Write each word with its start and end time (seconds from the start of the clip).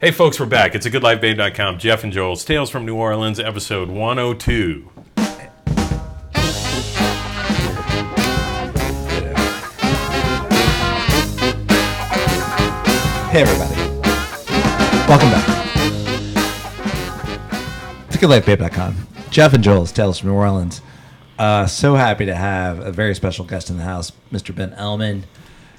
Hey, 0.00 0.12
folks, 0.12 0.40
we're 0.40 0.46
back. 0.46 0.74
It's 0.74 0.86
a 0.86 0.90
goodlifebabe.com. 0.90 1.76
Jeff 1.76 2.04
and 2.04 2.10
Joel's 2.10 2.42
Tales 2.42 2.70
from 2.70 2.86
New 2.86 2.94
Orleans, 2.94 3.38
episode 3.38 3.90
102. 3.90 4.90
Hey, 13.28 13.42
everybody. 13.42 13.74
Welcome 15.06 15.28
back. 15.28 15.66
It's 18.06 18.16
a 18.16 18.18
goodlifebabe.com. 18.18 18.96
Jeff 19.28 19.52
and 19.52 19.62
Joel's 19.62 19.92
Tales 19.92 20.20
from 20.20 20.30
New 20.30 20.34
Orleans. 20.36 20.80
Uh, 21.38 21.66
so 21.66 21.96
happy 21.96 22.24
to 22.24 22.34
have 22.34 22.78
a 22.78 22.90
very 22.90 23.14
special 23.14 23.44
guest 23.44 23.68
in 23.68 23.76
the 23.76 23.84
house, 23.84 24.12
Mr. 24.32 24.56
Ben 24.56 24.70
Ellman, 24.70 25.24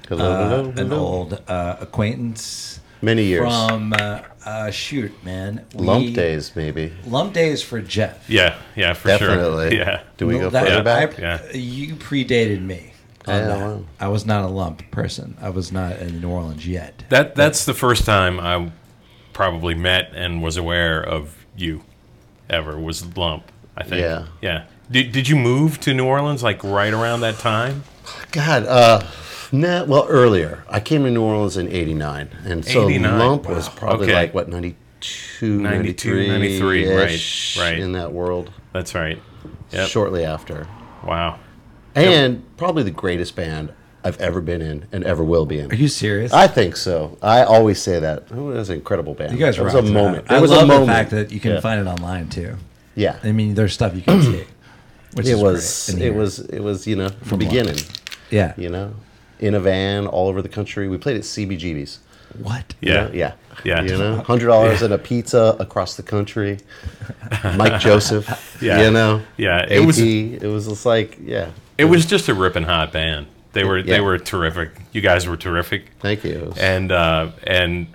Hello, 0.08 0.30
uh, 0.30 0.48
hello, 0.48 0.72
an 0.76 0.92
old 0.92 1.42
uh, 1.48 1.78
acquaintance 1.80 2.78
Many 3.02 3.24
years. 3.24 3.42
from 3.42 3.92
uh, 3.92 4.20
uh, 4.46 4.70
shoot, 4.70 5.12
man. 5.24 5.64
We- 5.74 5.84
Lump 5.86 6.14
days, 6.14 6.52
maybe. 6.54 6.92
Lump 7.04 7.32
days 7.34 7.62
for 7.62 7.80
Jeff. 7.80 8.30
Yeah, 8.30 8.56
yeah, 8.76 8.92
for 8.94 9.08
Definitely. 9.08 9.70
sure. 9.70 9.78
Yeah. 9.78 10.00
Do 10.16 10.26
we 10.28 10.38
go 10.38 10.48
That- 10.50 10.62
further 10.64 10.76
Yeah. 10.76 10.82
back? 10.82 11.18
I- 11.18 11.22
Yeah. 11.22 11.52
You 11.52 11.94
predated 11.96 12.62
me. 12.62 12.88
on 13.28 13.34
Yeah, 13.36 13.46
that. 13.46 13.58
wow. 13.60 13.84
I 14.00 14.08
was 14.08 14.26
not 14.26 14.42
a 14.44 14.48
lump 14.48 14.90
person. 14.90 15.36
I 15.40 15.50
was 15.50 15.70
not 15.70 15.98
in 15.98 16.20
New 16.20 16.28
Orleans 16.28 16.66
yet. 16.66 17.04
That 17.08 17.36
That's 17.36 17.64
the 17.64 17.72
first 17.74 18.04
time 18.04 18.40
I 18.40 18.70
probably 19.32 19.74
met 19.76 20.10
and 20.12 20.42
was 20.42 20.56
aware 20.56 21.00
of 21.00 21.36
you 21.56 21.84
ever, 22.50 22.76
was 22.76 23.16
Lump, 23.16 23.44
I 23.76 23.84
think. 23.84 24.00
Yeah. 24.00 24.24
Yeah. 24.40 24.62
Did, 24.90 25.12
did 25.12 25.28
you 25.28 25.36
move 25.36 25.78
to 25.82 25.94
New 25.94 26.04
Orleans 26.04 26.42
like 26.42 26.64
right 26.64 26.92
around 26.92 27.20
that 27.20 27.38
time? 27.38 27.84
God, 28.32 28.64
uh, 28.66 29.02
nah, 29.52 29.84
well, 29.84 30.06
earlier. 30.08 30.64
I 30.68 30.80
came 30.80 31.04
to 31.04 31.10
New 31.10 31.22
Orleans 31.22 31.56
in 31.56 31.68
89. 31.68 32.28
And 32.44 32.64
so 32.64 32.88
89, 32.88 33.18
Lump 33.18 33.48
was 33.48 33.68
probably 33.68 34.06
Okay. 34.06 34.14
like, 34.14 34.34
what, 34.34 34.48
92, 34.48 35.60
92, 35.60 36.28
93, 36.28 36.28
93, 36.28 36.94
right, 36.96 37.56
right. 37.58 37.78
In 37.78 37.92
that 37.92 38.12
world. 38.12 38.50
That's 38.72 38.94
right. 38.94 39.20
Yep. 39.72 39.88
Shortly 39.88 40.24
after. 40.24 40.66
Wow. 41.04 41.38
And 41.94 42.42
probably 42.56 42.82
the 42.82 42.90
greatest 42.90 43.36
band 43.36 43.72
I've 44.04 44.20
ever 44.20 44.40
been 44.40 44.62
in 44.62 44.86
and 44.92 45.04
ever 45.04 45.22
will 45.22 45.46
be 45.46 45.58
in. 45.58 45.70
Are 45.70 45.74
you 45.74 45.88
serious? 45.88 46.32
I 46.32 46.46
think 46.48 46.76
so. 46.76 47.16
I 47.22 47.42
always 47.42 47.80
say 47.80 48.00
that. 48.00 48.24
Oh, 48.32 48.50
it 48.50 48.54
was 48.54 48.70
an 48.70 48.76
incredible 48.76 49.14
band. 49.14 49.32
you 49.32 49.38
guys 49.38 49.58
It 49.58 49.62
was 49.62 49.74
a 49.74 49.78
it 49.78 49.90
moment. 49.92 50.18
out. 50.24 50.28
There 50.28 50.38
I 50.38 50.40
was 50.40 50.50
love 50.50 50.64
a 50.64 50.66
moment. 50.66 50.86
the 50.88 50.92
fact 50.92 51.10
that 51.10 51.30
you 51.32 51.38
can 51.40 51.52
yeah. 51.52 51.60
find 51.60 51.80
it 51.86 51.90
online 51.90 52.28
too. 52.28 52.56
Yeah. 52.94 53.18
I 53.22 53.32
mean, 53.32 53.54
there's 53.54 53.72
stuff 53.74 53.94
you 53.94 54.02
can 54.02 54.22
see. 54.22 54.44
Which 55.14 55.26
it 55.26 55.32
is 55.32 55.42
was 55.42 55.90
great 55.94 56.06
it 56.06 56.14
was 56.14 56.38
it 56.38 56.60
was 56.60 56.86
you 56.86 56.96
know 56.96 57.10
From 57.10 57.38
what? 57.38 57.40
beginning 57.40 57.76
yeah. 58.30 58.54
you 58.56 58.70
know 58.70 58.94
in 59.42 59.54
a 59.54 59.60
van 59.60 60.06
all 60.06 60.28
over 60.28 60.40
the 60.40 60.48
country 60.48 60.88
we 60.88 60.96
played 60.96 61.16
at 61.16 61.22
cbgb's 61.22 61.98
What? 62.38 62.74
you 62.80 62.92
Yeah. 62.92 63.02
know? 63.04 63.10
yeah 63.12 63.32
Yeah. 63.64 63.82
you 63.82 63.96
know 63.98 64.16
hundred 64.32 64.46
dollars 64.46 64.80
and 64.82 64.92
a 64.94 64.98
pizza 64.98 65.56
across 65.58 65.96
the 65.96 66.02
country 66.02 66.58
mike 67.56 67.80
joseph 67.80 68.26
Yeah. 68.62 68.82
you 68.84 68.90
know 68.90 69.22
Yeah, 69.36 69.62
it 69.64 69.72
it 69.72 69.80
was 69.80 69.98
was- 69.98 70.42
it 70.42 70.46
was 70.46 70.66
just 70.68 70.86
like 70.86 71.18
yeah 71.20 71.50
It 71.78 71.86
was 71.86 72.06
just 72.06 72.28
a 72.28 72.34
ripping 72.34 72.64
hot 72.64 72.92
band. 72.92 73.26
They 73.52 73.64
were 73.64 73.78
Yeah. 73.78 73.94
they 73.94 74.00
were 74.00 74.18
terrific. 74.18 74.70
You 74.92 75.00
guys 75.02 75.26
were 75.28 75.36
terrific. 75.36 75.82
thank 76.00 76.24
you 76.24 76.52
and 76.58 76.90
uh, 76.92 77.30
and 77.46 77.86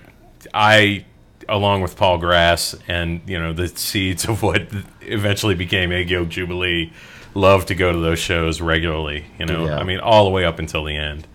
I, 0.53 1.05
along 1.49 1.81
with 1.81 1.95
Paul 1.97 2.17
Grass, 2.19 2.75
and 2.87 3.21
you 3.25 3.39
know 3.39 3.53
the 3.53 3.67
seeds 3.67 4.25
of 4.29 4.43
what 4.43 4.61
eventually 5.01 5.55
became 5.55 5.91
Egg 5.91 6.09
Yolk 6.11 6.29
Jubilee, 6.29 6.91
love 7.33 7.65
to 7.67 7.75
go 7.75 7.91
to 7.91 7.99
those 7.99 8.19
shows 8.19 8.61
regularly. 8.61 9.25
You 9.39 9.45
know, 9.47 9.65
Yeah. 9.65 9.79
I 9.79 9.83
mean, 9.83 9.99
all 9.99 10.23
the 10.25 10.29
way 10.31 10.45
up 10.45 10.59
until 10.59 10.83
the 10.83 10.95
end. 10.95 11.25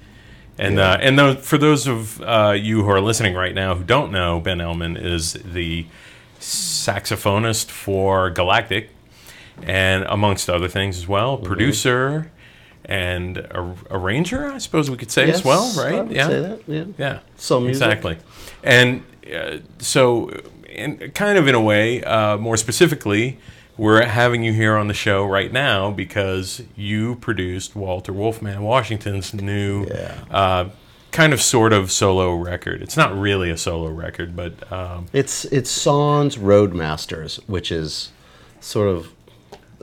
And 0.59 0.77
Yeah. 0.77 0.93
uh, 0.93 0.97
and 1.01 1.39
for 1.39 1.59
those 1.59 1.87
of 1.87 2.21
uh, 2.23 2.55
you 2.59 2.83
who 2.83 2.91
are 2.91 3.01
listening 3.01 3.35
right 3.35 3.55
now 3.55 3.75
who 3.75 3.85
don't 3.85 4.13
know, 4.13 4.39
Ben 4.41 4.59
Ellman 4.59 5.03
is 5.03 5.33
the 5.45 5.87
saxophonist 6.41 7.71
for 7.71 8.31
Galactic, 8.31 8.91
and 9.63 10.05
amongst 10.09 10.49
other 10.51 10.69
things 10.69 10.97
as 10.99 11.07
well, 11.09 11.37
Mm-hmm. 11.37 11.47
producer 11.47 12.31
and 12.85 13.39
a, 13.39 13.75
arranger, 13.91 14.51
I 14.51 14.59
suppose 14.59 14.91
we 14.91 14.97
could 14.97 15.11
say 15.11 15.23
as 15.25 15.29
Yes, 15.37 15.45
well, 15.45 15.73
I 15.79 15.91
right? 15.91 16.05
would 16.09 16.17
say 16.17 16.41
that, 16.41 16.61
yeah. 16.67 16.85
Yeah. 16.99 17.19
Some 17.37 17.65
music. 17.65 17.83
Exactly. 17.87 18.19
And 18.65 19.05
uh, 19.35 19.59
so, 19.79 20.31
in, 20.69 21.13
kind 21.13 21.39
of 21.39 21.47
in 21.47 21.55
a 21.55 21.61
way, 21.61 22.03
uh, 22.03 22.37
more 22.39 22.57
specifically, 22.57 23.39
we're 23.77 24.05
having 24.05 24.43
you 24.43 24.53
here 24.53 24.77
on 24.77 24.89
the 24.89 24.95
show 24.95 25.25
right 25.25 25.53
now 25.53 25.91
because 25.91 26.63
you 26.77 27.17
produced 27.17 27.75
Walter 27.75 28.13
Wolfman 28.13 28.63
Washington's 28.63 29.33
new, 29.35 29.87
Yeah. 29.87 30.15
uh, 30.31 30.69
kind 31.11 31.33
of 31.33 31.41
sort 31.43 31.73
of 31.73 31.91
solo 31.93 32.35
record. 32.35 32.83
It's 32.83 32.97
not 32.97 33.17
really 33.19 33.51
a 33.51 33.57
solo 33.57 33.91
record, 33.91 34.35
but 34.37 34.71
um, 34.73 35.07
it's 35.13 35.45
it's 35.47 35.71
Sans 35.71 36.37
Roadmasters 36.37 37.37
which 37.49 37.71
is 37.73 38.11
sort 38.61 38.89
of 38.89 39.13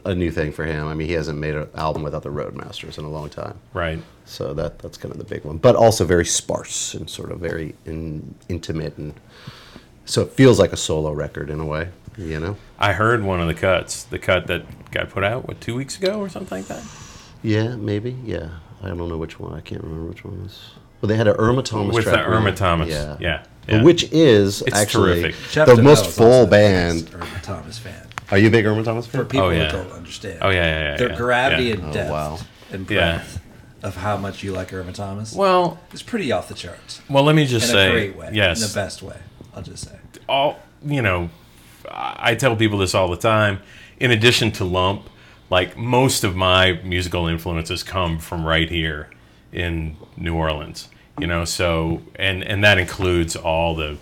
a 0.05 0.15
new 0.15 0.31
thing 0.31 0.53
for 0.53 0.63
him 0.63 0.87
i 0.87 0.93
mean 0.93 1.07
he 1.09 1.13
hasn't 1.13 1.37
made 1.37 1.53
an 1.53 1.67
album 1.75 2.01
without 2.03 2.23
the 2.23 2.29
Roadmasters 2.29 2.97
in 2.97 3.03
a 3.03 3.09
long 3.09 3.29
time 3.29 3.59
right. 3.73 4.01
So 4.23 4.53
that 4.53 4.79
that's 4.79 4.97
kind 4.97 5.11
of 5.11 5.17
the 5.17 5.25
big 5.25 5.43
one, 5.43 5.57
but 5.57 5.75
also 5.75 6.05
very 6.05 6.25
sparse 6.25 6.93
and 6.93 7.09
sort 7.09 7.31
of 7.31 7.39
very 7.39 7.75
in, 7.85 8.35
intimate, 8.47 8.95
and 8.97 9.13
so 10.05 10.21
it 10.21 10.29
feels 10.31 10.59
like 10.59 10.71
a 10.71 10.77
solo 10.77 11.11
record 11.11 11.49
in 11.49 11.59
a 11.59 11.65
way, 11.65 11.89
you 12.17 12.39
know. 12.39 12.55
I 12.79 12.93
heard 12.93 13.23
one 13.23 13.41
of 13.41 13.47
the 13.47 13.53
cuts, 13.53 14.03
the 14.03 14.17
cut 14.19 14.47
that 14.47 14.91
got 14.91 15.09
put 15.09 15.23
out, 15.23 15.47
what, 15.47 15.59
two 15.59 15.75
weeks 15.75 15.97
ago 15.97 16.19
or 16.19 16.29
something 16.29 16.59
like 16.59 16.67
that? 16.67 16.83
Yeah, 17.43 17.75
maybe. 17.75 18.15
Yeah, 18.25 18.49
I 18.81 18.87
don't 18.87 18.97
know 19.09 19.17
which 19.17 19.39
one. 19.39 19.53
I 19.53 19.59
can't 19.61 19.83
remember 19.83 20.05
which 20.09 20.23
one 20.23 20.41
was. 20.43 20.71
Well, 21.01 21.07
they 21.09 21.17
had 21.17 21.27
an 21.27 21.35
Irma 21.37 21.61
Thomas 21.63 21.93
With 21.95 22.05
the 22.05 22.11
track. 22.11 22.27
Irma 22.27 22.45
right? 22.47 22.55
Thomas. 22.57 22.89
Yeah, 22.89 23.17
Yeah. 23.19 23.43
Yeah. 23.67 23.83
Which 23.83 24.11
is 24.11 24.61
It's 24.63 24.75
actually 24.75 25.21
terrific. 25.21 25.35
The 25.53 25.73
Deneau 25.75 25.83
most 25.83 26.07
full 26.07 26.47
band. 26.47 27.09
Irma 27.13 27.25
Thomas 27.43 27.77
fan. 27.77 28.07
Are 28.31 28.37
you 28.37 28.47
a 28.47 28.51
big 28.51 28.65
Irma 28.65 28.83
Thomas 28.83 29.05
fan? 29.05 29.21
For 29.21 29.25
people 29.29 29.47
Oh, 29.47 29.49
yeah. 29.49 29.69
who 29.71 29.77
don't 29.77 29.91
understand. 29.91 30.39
Oh, 30.41 30.49
yeah, 30.49 30.55
yeah, 30.65 30.91
yeah, 30.91 30.97
Their 30.97 31.09
yeah. 31.11 31.15
gravity 31.17 31.63
Yeah. 31.65 31.73
and 31.75 31.83
Oh, 31.85 31.91
depth 31.93 32.09
wow. 32.11 32.39
and 32.71 32.89
Yeah. 32.89 33.15
breadth 33.17 33.39
of 33.83 33.95
how 33.97 34.17
much 34.17 34.41
you 34.43 34.51
like 34.53 34.73
Irma 34.73 34.91
Thomas 34.91 35.33
Well, 35.33 35.79
it's 35.91 36.01
pretty 36.01 36.31
off 36.31 36.47
the 36.47 36.53
charts. 36.55 37.01
well, 37.09 37.23
let 37.23 37.35
me 37.35 37.45
just 37.45 37.67
In 37.67 37.71
say, 37.73 37.87
a 37.87 37.91
great 37.91 38.15
way. 38.17 38.29
yes, 38.33 38.61
In 38.61 38.67
the 38.67 38.73
best 38.73 39.01
way, 39.03 39.17
I'll 39.55 39.61
just 39.63 39.83
say. 39.87 39.95
all 40.27 40.59
you 40.85 41.01
know 41.01 41.29
i 41.91 42.35
tell 42.35 42.55
people 42.55 42.77
this 42.79 42.93
all 42.95 43.09
the 43.09 43.17
time. 43.17 43.59
In 43.99 44.11
addition 44.11 44.51
to 44.53 44.65
lump 44.65 45.09
like 45.49 45.75
most 45.77 46.23
of 46.23 46.35
my 46.35 46.73
musical 46.83 47.27
influences 47.27 47.83
come 47.83 48.19
from 48.19 48.45
right 48.45 48.69
here 48.69 49.09
in 49.51 49.95
new 50.17 50.35
orleans 50.35 50.87
you 51.19 51.27
know? 51.27 51.43
So 51.43 52.01
and 52.15 52.43
and 52.43 52.63
that 52.63 52.77
includes 52.77 53.35
all 53.35 53.75
the 53.75 53.97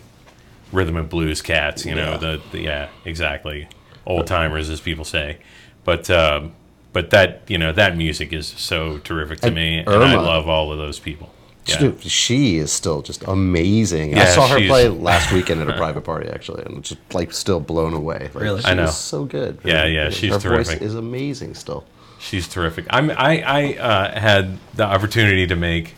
rhythm 0.71 0.97
and 0.97 1.09
blues 1.09 1.41
cats 1.41 1.85
you 1.85 1.95
know 1.95 2.11
Yeah. 2.11 2.17
the, 2.17 2.41
the 2.51 2.59
yeah 2.61 2.89
exactly. 3.05 3.67
Old 4.05 4.27
timers 4.27 4.69
as 4.69 4.79
people 4.81 5.03
say. 5.05 5.37
But 5.83 6.09
um 6.09 6.53
but 6.93 7.09
that 7.11 7.41
you 7.47 7.57
know 7.57 7.71
that 7.73 7.97
music 7.97 8.33
is 8.33 8.47
so 8.47 8.99
terrific 8.99 9.39
to 9.41 9.47
And 9.47 9.55
me 9.55 9.77
and 9.79 9.89
i 9.89 10.15
love 10.15 10.47
all 10.47 10.71
of 10.71 10.77
those 10.77 10.99
people 10.99 11.29
yeah. 11.67 11.91
She 12.01 12.57
is 12.57 12.71
still 12.71 13.01
just 13.01 13.23
amazing. 13.23 14.17
I 14.17 14.25
saw 14.25 14.47
her 14.47 14.57
play 14.67 14.87
last 14.89 15.31
weekend 15.31 15.61
at 15.61 15.69
a 15.69 15.73
private 15.77 16.01
party, 16.03 16.29
actually, 16.29 16.63
and 16.65 16.83
just 16.83 16.99
like 17.13 17.31
still 17.33 17.59
blown 17.59 17.93
away. 17.93 18.29
Like, 18.33 18.43
Really? 18.43 18.61
she 18.61 18.67
I 18.67 18.73
know. 18.73 18.83
is 18.85 18.95
so 18.95 19.25
good. 19.25 19.59
Yeah, 19.63 19.85
yeah, 19.85 20.09
she's 20.09 20.33
her 20.33 20.39
terrific. 20.39 20.79
voice 20.79 20.81
is 20.81 20.95
amazing 20.95 21.55
still. 21.55 21.83
She's 22.19 22.47
terrific. 22.47 22.85
I'm, 22.89 23.11
I 23.11 23.41
I 23.41 23.73
uh, 23.77 24.19
had 24.19 24.57
the 24.73 24.83
opportunity 24.85 25.45
to 25.47 25.55
make 25.55 25.95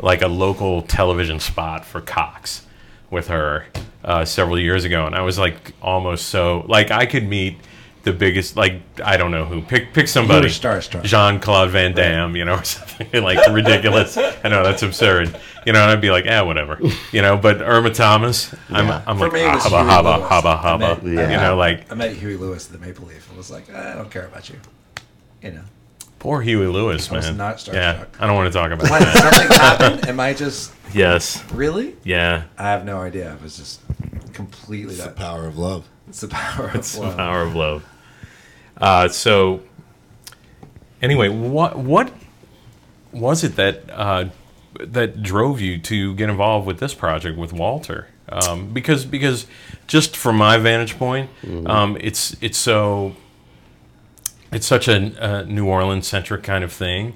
like 0.00 0.22
a 0.22 0.28
local 0.28 0.82
television 0.82 1.40
spot 1.40 1.84
for 1.84 2.00
Cox 2.00 2.66
with 3.10 3.28
her 3.28 3.66
uh, 4.04 4.24
several 4.24 4.58
years 4.58 4.84
ago, 4.84 5.06
and 5.06 5.14
I 5.14 5.22
was 5.22 5.38
like 5.38 5.72
almost 5.82 6.26
so 6.28 6.64
like 6.68 6.90
I 6.90 7.06
could 7.06 7.28
meet 7.28 7.58
the 8.02 8.12
biggest 8.12 8.56
like 8.56 8.80
I 9.04 9.16
don't 9.16 9.30
know 9.30 9.44
who 9.44 9.60
pick 9.62 9.92
pick 9.92 10.08
somebody 10.08 10.48
starstruck. 10.48 11.02
Jean 11.02 11.38
Claude 11.40 11.70
Van 11.70 11.92
Damme 11.94 12.34
you 12.36 12.44
know 12.44 12.54
or 12.60 12.64
something 12.64 13.22
like 13.22 13.38
ridiculous. 13.52 14.16
I 14.16 14.48
know 14.48 14.62
that's 14.64 14.82
absurd. 14.82 15.38
You 15.66 15.74
know, 15.74 15.82
and 15.82 15.90
I'd 15.90 16.00
be 16.00 16.10
like, 16.10 16.24
eh, 16.26 16.40
whatever. 16.40 16.80
You 17.12 17.20
know, 17.20 17.36
but 17.36 17.60
Irma 17.60 17.90
Thomas, 17.92 18.54
I'm 18.70 18.86
Yeah. 18.86 19.02
I'm 19.06 19.18
For 19.18 19.24
like 19.24 19.32
me, 19.34 19.44
ah, 19.44 19.54
was 19.54 19.64
haba 19.64 19.82
Huey 19.82 19.90
haba 19.90 20.16
Lewis. 20.18 20.30
haba 20.30 20.62
haba. 20.62 21.02
met- 21.02 21.02
You 21.30 21.36
know, 21.36 21.56
like 21.56 21.92
I 21.92 21.94
met 21.94 22.12
Huey 22.16 22.36
Lewis 22.36 22.66
at 22.72 22.80
the 22.80 22.86
Maple 22.86 23.06
Leaf 23.06 23.28
and 23.28 23.36
was 23.36 23.50
like, 23.50 23.70
I 23.74 23.94
don't 23.94 24.10
care 24.10 24.24
about 24.26 24.48
you. 24.48 24.56
You 25.42 25.50
know. 25.52 25.62
poor 26.18 26.40
Huey 26.40 26.66
Lewis, 26.66 27.10
I 27.12 27.16
was 27.16 27.26
man. 27.26 27.36
not 27.36 27.56
starstruck. 27.56 27.74
yeah, 27.74 28.04
I 28.18 28.26
don't 28.26 28.36
want 28.36 28.50
to 28.52 28.58
talk 28.58 28.70
about 28.72 28.88
What? 28.90 29.00
that. 29.00 29.34
Something 29.34 29.56
happened? 29.56 30.08
Am 30.08 30.18
I 30.20 30.32
just 30.32 30.72
yes. 30.94 31.44
really? 31.52 31.96
Yeah. 32.04 32.44
I 32.56 32.70
have 32.70 32.84
no 32.86 32.98
idea. 33.02 33.36
I 33.38 33.42
was 33.42 33.58
just 33.58 33.80
completely 34.32 34.94
It's 34.94 35.02
the 35.02 35.10
that. 35.10 35.16
power 35.16 35.46
of 35.46 35.58
love. 35.58 35.84
It's 36.10 36.20
the 36.20 36.28
power 36.28 36.66
of 36.68 36.74
It's 36.74 36.94
the 36.94 37.02
love. 37.02 37.16
power 37.16 37.42
of 37.42 37.54
love. 37.54 37.84
Uh, 38.76 39.08
so, 39.08 39.60
anyway, 41.02 41.28
what 41.28 41.78
what 41.78 42.12
was 43.12 43.44
it 43.44 43.56
that 43.56 43.88
uh, 43.90 44.26
that 44.80 45.22
drove 45.22 45.60
you 45.60 45.78
to 45.78 46.14
get 46.14 46.28
involved 46.30 46.66
with 46.66 46.78
this 46.80 46.94
project 46.94 47.38
with 47.38 47.52
Walter? 47.52 48.08
Um, 48.28 48.72
because 48.72 49.04
because 49.04 49.46
just 49.86 50.16
from 50.16 50.36
my 50.36 50.56
vantage 50.58 50.96
point, 50.98 51.30
um, 51.66 51.96
it's 52.00 52.36
it's 52.40 52.58
so 52.58 53.14
it's 54.52 54.66
such 54.66 54.88
a, 54.88 55.40
a 55.42 55.44
New 55.44 55.66
Orleans 55.66 56.06
centric 56.06 56.42
kind 56.42 56.64
of 56.64 56.72
thing. 56.72 57.14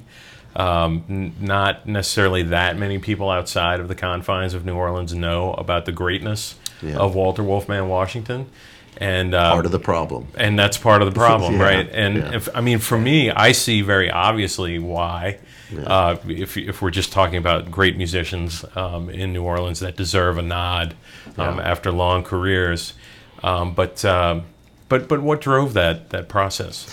Um, 0.56 1.04
n- 1.08 1.34
not 1.40 1.84
necessarily 1.88 2.44
that 2.44 2.78
many 2.78 2.98
people 3.00 3.28
outside 3.28 3.80
of 3.80 3.88
the 3.88 3.94
confines 3.96 4.54
of 4.54 4.64
New 4.64 4.76
Orleans 4.76 5.12
know 5.12 5.52
about 5.54 5.84
the 5.84 5.90
greatness 5.90 6.54
Yeah. 6.80 6.96
of 6.98 7.16
Walter 7.16 7.42
Wolfman 7.42 7.88
Washington, 7.88 8.46
and 8.98 9.34
uh, 9.34 9.52
Part 9.52 9.66
of 9.66 9.72
the 9.72 9.78
problem. 9.80 10.28
and 10.36 10.58
that's 10.58 10.76
part 10.78 11.02
of 11.02 11.12
the 11.12 11.18
problem, 11.18 11.54
Yeah, 11.58 11.62
right? 11.62 11.88
And 11.92 12.16
yeah. 12.16 12.34
if 12.34 12.48
I 12.54 12.60
mean, 12.60 12.78
for 12.78 12.98
me, 12.98 13.30
I 13.30 13.52
see 13.52 13.82
very 13.82 14.10
obviously 14.10 14.78
why. 14.78 15.38
Uh, 15.86 16.16
if 16.28 16.56
if 16.56 16.80
we're 16.80 16.90
just 16.92 17.10
talking 17.10 17.36
about 17.36 17.68
great 17.70 17.96
musicians 17.96 18.64
um, 18.76 19.08
in 19.10 19.32
New 19.32 19.42
Orleans 19.42 19.80
that 19.80 19.96
deserve 19.96 20.38
a 20.38 20.42
nod 20.42 20.94
um, 21.36 21.58
Yeah. 21.58 21.64
after 21.68 21.90
long 21.90 22.22
careers, 22.22 22.94
um, 23.42 23.74
but 23.74 24.04
um, 24.04 24.44
but 24.88 25.08
but 25.08 25.20
what 25.20 25.40
drove 25.40 25.72
that 25.74 26.10
that 26.10 26.28
process? 26.28 26.86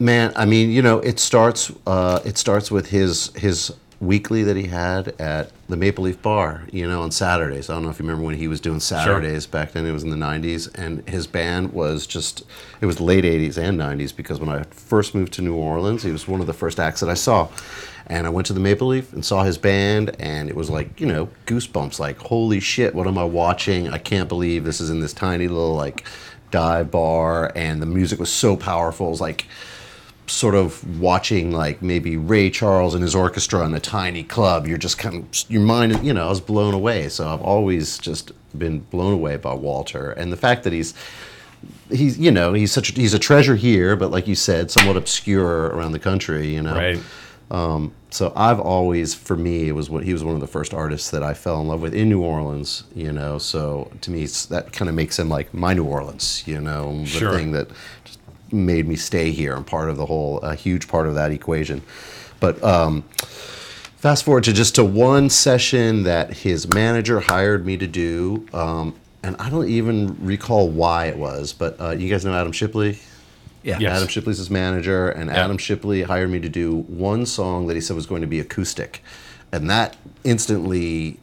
Man, 0.00 0.32
I 0.34 0.46
mean, 0.46 0.70
you 0.70 0.82
know, 0.82 0.98
it 0.98 1.20
starts. 1.20 1.70
Uh, 1.86 2.18
it 2.24 2.38
starts 2.38 2.72
with 2.72 2.88
his 2.90 3.30
his 3.36 3.72
weekly 4.02 4.42
that 4.42 4.56
he 4.56 4.66
had 4.66 5.08
at 5.20 5.52
the 5.68 5.76
Maple 5.76 6.04
Leaf 6.04 6.20
Bar. 6.20 6.64
You 6.70 6.88
know, 6.88 7.02
on 7.02 7.10
Saturdays. 7.10 7.70
I 7.70 7.74
don't 7.74 7.84
know 7.84 7.90
if 7.90 7.98
you 7.98 8.04
remember 8.04 8.26
when 8.26 8.36
he 8.36 8.48
was 8.48 8.60
doing 8.60 8.80
Saturdays 8.80 9.46
back 9.46 9.72
then. 9.72 9.86
It 9.86 9.92
was 9.92 10.02
in 10.02 10.10
the 10.10 10.16
'90s, 10.16 10.70
and 10.74 11.08
his 11.08 11.26
band 11.26 11.72
was 11.72 12.06
just. 12.06 12.42
It 12.80 12.86
was 12.86 13.00
late 13.00 13.24
'80s 13.24 13.56
and 13.56 13.78
'90s 13.78 14.14
because 14.14 14.40
when 14.40 14.50
I 14.50 14.64
first 14.64 15.14
moved 15.14 15.32
to 15.34 15.42
New 15.42 15.54
Orleans, 15.54 16.02
he 16.02 16.10
was 16.10 16.28
one 16.28 16.40
of 16.40 16.46
the 16.46 16.52
first 16.52 16.78
acts 16.78 17.00
that 17.00 17.08
I 17.08 17.14
saw. 17.14 17.48
And 18.08 18.26
I 18.26 18.30
went 18.30 18.48
to 18.48 18.52
the 18.52 18.60
Maple 18.60 18.88
Leaf 18.88 19.12
and 19.12 19.24
saw 19.24 19.44
his 19.44 19.56
band, 19.56 20.16
and 20.18 20.48
it 20.48 20.56
was 20.56 20.68
like, 20.68 21.00
you 21.00 21.06
know, 21.06 21.28
goosebumps. 21.46 22.00
Like, 22.00 22.18
holy 22.18 22.58
shit, 22.58 22.96
what 22.96 23.06
am 23.06 23.16
I 23.16 23.24
watching? 23.24 23.88
I 23.88 23.98
can't 23.98 24.28
believe 24.28 24.64
this 24.64 24.80
is 24.80 24.90
in 24.90 25.00
this 25.00 25.12
tiny 25.12 25.46
little 25.46 25.74
like 25.74 26.04
dive 26.50 26.90
bar, 26.90 27.52
and 27.54 27.80
the 27.80 27.86
music 27.86 28.18
was 28.18 28.32
so 28.32 28.56
powerful. 28.56 29.06
It 29.06 29.10
was 29.10 29.20
like 29.20 29.46
sort 30.32 30.54
of 30.54 30.98
watching 31.00 31.52
like 31.52 31.82
maybe 31.82 32.16
Ray 32.16 32.50
Charles 32.50 32.94
and 32.94 33.02
his 33.02 33.14
orchestra 33.14 33.64
in 33.66 33.74
a 33.74 33.80
tiny 33.80 34.22
club. 34.24 34.66
You're 34.66 34.78
just 34.78 34.98
kind 34.98 35.16
of 35.24 35.50
your 35.50 35.60
mind, 35.62 36.04
you 36.04 36.12
know, 36.12 36.26
I 36.26 36.28
was 36.30 36.40
blown 36.40 36.74
away. 36.74 37.08
So 37.08 37.28
I've 37.28 37.42
always 37.42 37.98
just 37.98 38.32
been 38.58 38.80
blown 38.80 39.12
away 39.14 39.36
by 39.36 39.54
Walter, 39.54 40.10
and 40.12 40.32
the 40.32 40.36
fact 40.36 40.64
that 40.64 40.72
he's 40.72 40.94
he's 41.90 42.18
you 42.18 42.30
know 42.30 42.52
he's 42.52 42.72
such 42.72 42.88
he's 42.88 43.14
a 43.14 43.18
treasure 43.18 43.56
here, 43.56 43.94
but 43.96 44.10
like 44.10 44.26
you 44.26 44.34
said, 44.34 44.70
somewhat 44.70 44.96
obscure 44.96 45.66
around 45.66 45.92
the 45.92 45.98
country. 45.98 46.48
You 46.54 46.62
know, 46.62 46.74
Right. 46.74 47.00
um, 47.50 47.92
so 48.10 48.30
I've 48.36 48.60
always, 48.60 49.14
for 49.14 49.36
me, 49.36 49.68
it 49.68 49.72
was 49.72 49.88
what 49.88 50.04
he 50.04 50.12
was 50.12 50.22
one 50.22 50.34
of 50.34 50.40
the 50.42 50.46
first 50.46 50.74
artists 50.74 51.10
that 51.12 51.22
I 51.22 51.32
fell 51.32 51.60
in 51.62 51.68
love 51.68 51.80
with 51.80 51.94
in 51.94 52.08
New 52.10 52.20
Orleans. 52.22 52.84
You 52.94 53.12
know, 53.12 53.38
so 53.38 53.90
to 54.02 54.10
me, 54.10 54.26
that 54.26 54.72
kind 54.72 54.88
of 54.88 54.94
makes 54.94 55.18
him 55.18 55.28
like 55.30 55.52
my 55.54 55.72
New 55.74 55.84
Orleans. 55.84 56.42
You 56.46 56.60
know, 56.60 56.98
the 57.00 57.06
Sure. 57.06 57.34
thing 57.36 57.52
that 57.52 57.68
just 58.04 58.18
made 58.52 58.86
me 58.86 58.96
stay 58.96 59.30
here 59.30 59.54
and 59.54 59.66
part 59.66 59.90
of 59.90 59.96
the 59.96 60.06
whole, 60.06 60.38
a 60.40 60.54
huge 60.54 60.88
part 60.88 61.06
of 61.06 61.14
that 61.14 61.30
equation. 61.32 61.82
But 62.40 62.62
um, 62.62 63.02
fast 63.96 64.24
forward 64.24 64.44
to 64.44 64.52
just 64.52 64.74
to 64.76 64.84
one 64.84 65.30
session 65.30 66.02
that 66.04 66.32
his 66.32 66.72
manager 66.72 67.20
hired 67.20 67.64
me 67.64 67.76
to 67.76 67.86
do. 67.86 68.46
Um, 68.52 68.94
and 69.22 69.36
I 69.38 69.48
don't 69.50 69.68
even 69.68 70.16
recall 70.24 70.68
why 70.68 71.06
it 71.06 71.16
was, 71.16 71.52
but 71.52 71.80
uh, 71.80 71.90
you 71.90 72.10
guys 72.10 72.24
know 72.24 72.34
Adam 72.34 72.52
Shipley? 72.52 72.98
Yeah. 73.62 73.78
Yes. 73.78 73.96
Adam 73.96 74.08
Shipley's 74.08 74.38
his 74.38 74.50
manager, 74.50 75.08
and 75.08 75.30
Yeah. 75.30 75.44
Adam 75.44 75.58
Shipley 75.58 76.02
hired 76.02 76.30
me 76.30 76.40
to 76.40 76.48
do 76.48 76.78
one 76.88 77.26
song 77.26 77.68
that 77.68 77.74
he 77.74 77.80
said 77.80 77.94
was 77.94 78.06
going 78.06 78.22
to 78.22 78.26
be 78.26 78.40
acoustic, 78.40 79.02
and 79.52 79.70
that 79.70 79.96
instantly 80.24 81.20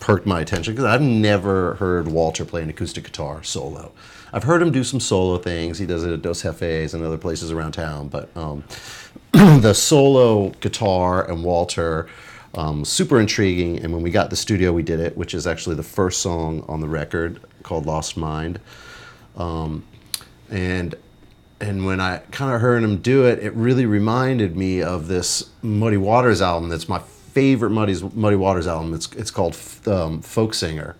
perked 0.00 0.26
my 0.26 0.40
attention 0.40 0.74
because 0.74 0.84
I've 0.84 1.00
never 1.00 1.74
heard 1.74 2.08
Walter 2.08 2.44
play 2.44 2.62
an 2.62 2.68
acoustic 2.70 3.04
guitar 3.04 3.44
solo. 3.44 3.92
I've 4.32 4.44
heard 4.44 4.62
him 4.62 4.72
do 4.72 4.82
some 4.82 5.00
solo 5.00 5.38
things. 5.38 5.78
He 5.78 5.86
does 5.86 6.04
it 6.04 6.12
at 6.12 6.22
Dos 6.22 6.42
Jefes 6.42 6.94
and 6.94 7.04
other 7.04 7.18
places 7.18 7.50
around 7.50 7.72
town, 7.72 8.08
but 8.08 8.34
um, 8.36 8.64
the 9.32 9.74
solo 9.74 10.50
guitar 10.60 11.28
and 11.28 11.44
Walter, 11.44 12.08
um, 12.54 12.84
super 12.84 13.20
intriguing. 13.20 13.78
And 13.78 13.92
when 13.92 14.02
we 14.02 14.10
got 14.10 14.30
the 14.30 14.36
studio, 14.36 14.72
we 14.72 14.82
did 14.82 15.00
it, 15.00 15.16
which 15.16 15.34
is 15.34 15.46
actually 15.46 15.76
the 15.76 15.82
first 15.82 16.22
song 16.22 16.64
on 16.68 16.80
the 16.80 16.88
record 16.88 17.40
called 17.62 17.86
"Lost 17.86 18.16
Mind." 18.16 18.58
Um, 19.36 19.84
and 20.50 20.94
and 21.60 21.86
when 21.86 22.00
I 22.00 22.18
kind 22.30 22.54
of 22.54 22.60
heard 22.60 22.82
him 22.82 22.98
do 22.98 23.24
it, 23.24 23.38
it 23.38 23.54
really 23.54 23.86
reminded 23.86 24.56
me 24.56 24.82
of 24.82 25.08
this 25.08 25.50
Muddy 25.62 25.96
Waters 25.96 26.42
album. 26.42 26.68
That's 26.68 26.88
my 26.88 26.98
favorite 26.98 27.70
Muddy's 27.70 28.02
Muddy 28.02 28.36
Waters 28.36 28.66
album. 28.66 28.94
It's 28.94 29.10
it's 29.12 29.30
called 29.30 29.56
um, 29.86 30.20
Folk 30.22 30.54
Singer, 30.54 30.96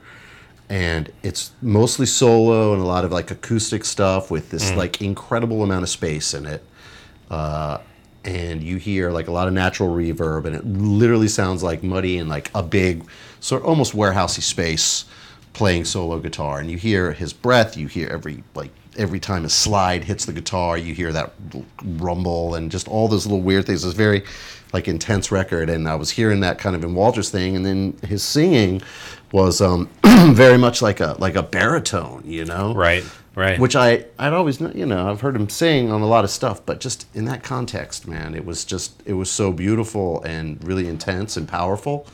and 0.72 1.12
it's 1.22 1.50
mostly 1.60 2.06
solo 2.06 2.72
and 2.72 2.80
a 2.80 2.86
lot 2.86 3.04
of 3.04 3.12
like 3.12 3.30
acoustic 3.30 3.84
stuff 3.84 4.30
with 4.30 4.48
this 4.48 4.72
like 4.72 5.02
incredible 5.02 5.62
amount 5.62 5.82
of 5.82 5.90
space 5.90 6.32
in 6.32 6.46
it. 6.46 6.64
Uh, 7.30 7.76
and 8.24 8.62
you 8.62 8.78
hear 8.78 9.10
like 9.10 9.28
a 9.28 9.32
lot 9.32 9.48
of 9.48 9.52
natural 9.52 9.90
reverb, 9.90 10.46
and 10.46 10.56
it 10.56 10.64
literally 10.64 11.28
sounds 11.28 11.62
like 11.62 11.82
Muddy 11.82 12.16
in 12.16 12.26
like 12.26 12.50
a 12.54 12.62
big, 12.62 13.04
sort 13.40 13.60
of 13.60 13.68
almost 13.68 13.92
warehousey 13.92 14.40
space 14.40 15.04
playing 15.52 15.84
solo 15.84 16.18
guitar. 16.18 16.58
And 16.58 16.70
you 16.70 16.78
hear 16.78 17.12
his 17.12 17.34
breath. 17.34 17.76
You 17.76 17.86
hear 17.86 18.08
every 18.08 18.42
like 18.54 18.70
every 18.96 19.20
time 19.20 19.44
a 19.44 19.50
slide 19.50 20.04
hits 20.04 20.24
the 20.24 20.32
guitar, 20.32 20.78
you 20.78 20.94
hear 20.94 21.12
that 21.12 21.34
rumble 21.84 22.54
and 22.54 22.70
just 22.70 22.88
all 22.88 23.08
those 23.08 23.26
little 23.26 23.42
weird 23.42 23.66
things. 23.66 23.84
It's 23.84 23.94
very 23.94 24.24
like 24.72 24.88
intense 24.88 25.30
record, 25.30 25.68
and 25.68 25.86
I 25.86 25.96
was 25.96 26.10
hearing 26.10 26.40
that 26.40 26.58
kind 26.58 26.74
of 26.74 26.82
in 26.82 26.94
Walter's 26.94 27.28
thing, 27.28 27.56
and 27.56 27.66
then 27.66 27.98
his 28.06 28.22
singing 28.22 28.80
was 29.32 29.60
um, 29.60 29.88
very 30.34 30.58
much 30.58 30.82
like 30.82 31.00
a 31.00 31.16
like 31.18 31.34
a 31.34 31.42
baritone, 31.42 32.22
you 32.26 32.44
know, 32.44 32.74
Right. 32.74 33.04
Right. 33.34 33.58
which 33.58 33.74
I 33.74 34.04
I'd 34.18 34.34
always 34.34 34.60
you 34.60 34.84
know 34.84 35.10
I've 35.10 35.22
heard 35.22 35.34
him 35.34 35.48
sing 35.48 35.90
on 35.90 36.02
a 36.02 36.06
lot 36.06 36.22
of 36.24 36.30
stuff, 36.30 36.64
but 36.66 36.80
just 36.80 37.06
in 37.14 37.24
that 37.24 37.42
context, 37.42 38.06
man, 38.06 38.34
it 38.34 38.44
was 38.44 38.64
just 38.64 39.02
it 39.06 39.14
was 39.14 39.30
so 39.30 39.52
beautiful 39.52 40.22
and 40.22 40.62
really 40.62 40.86
intense 40.86 41.36
and 41.38 41.48
powerful. 41.48 42.06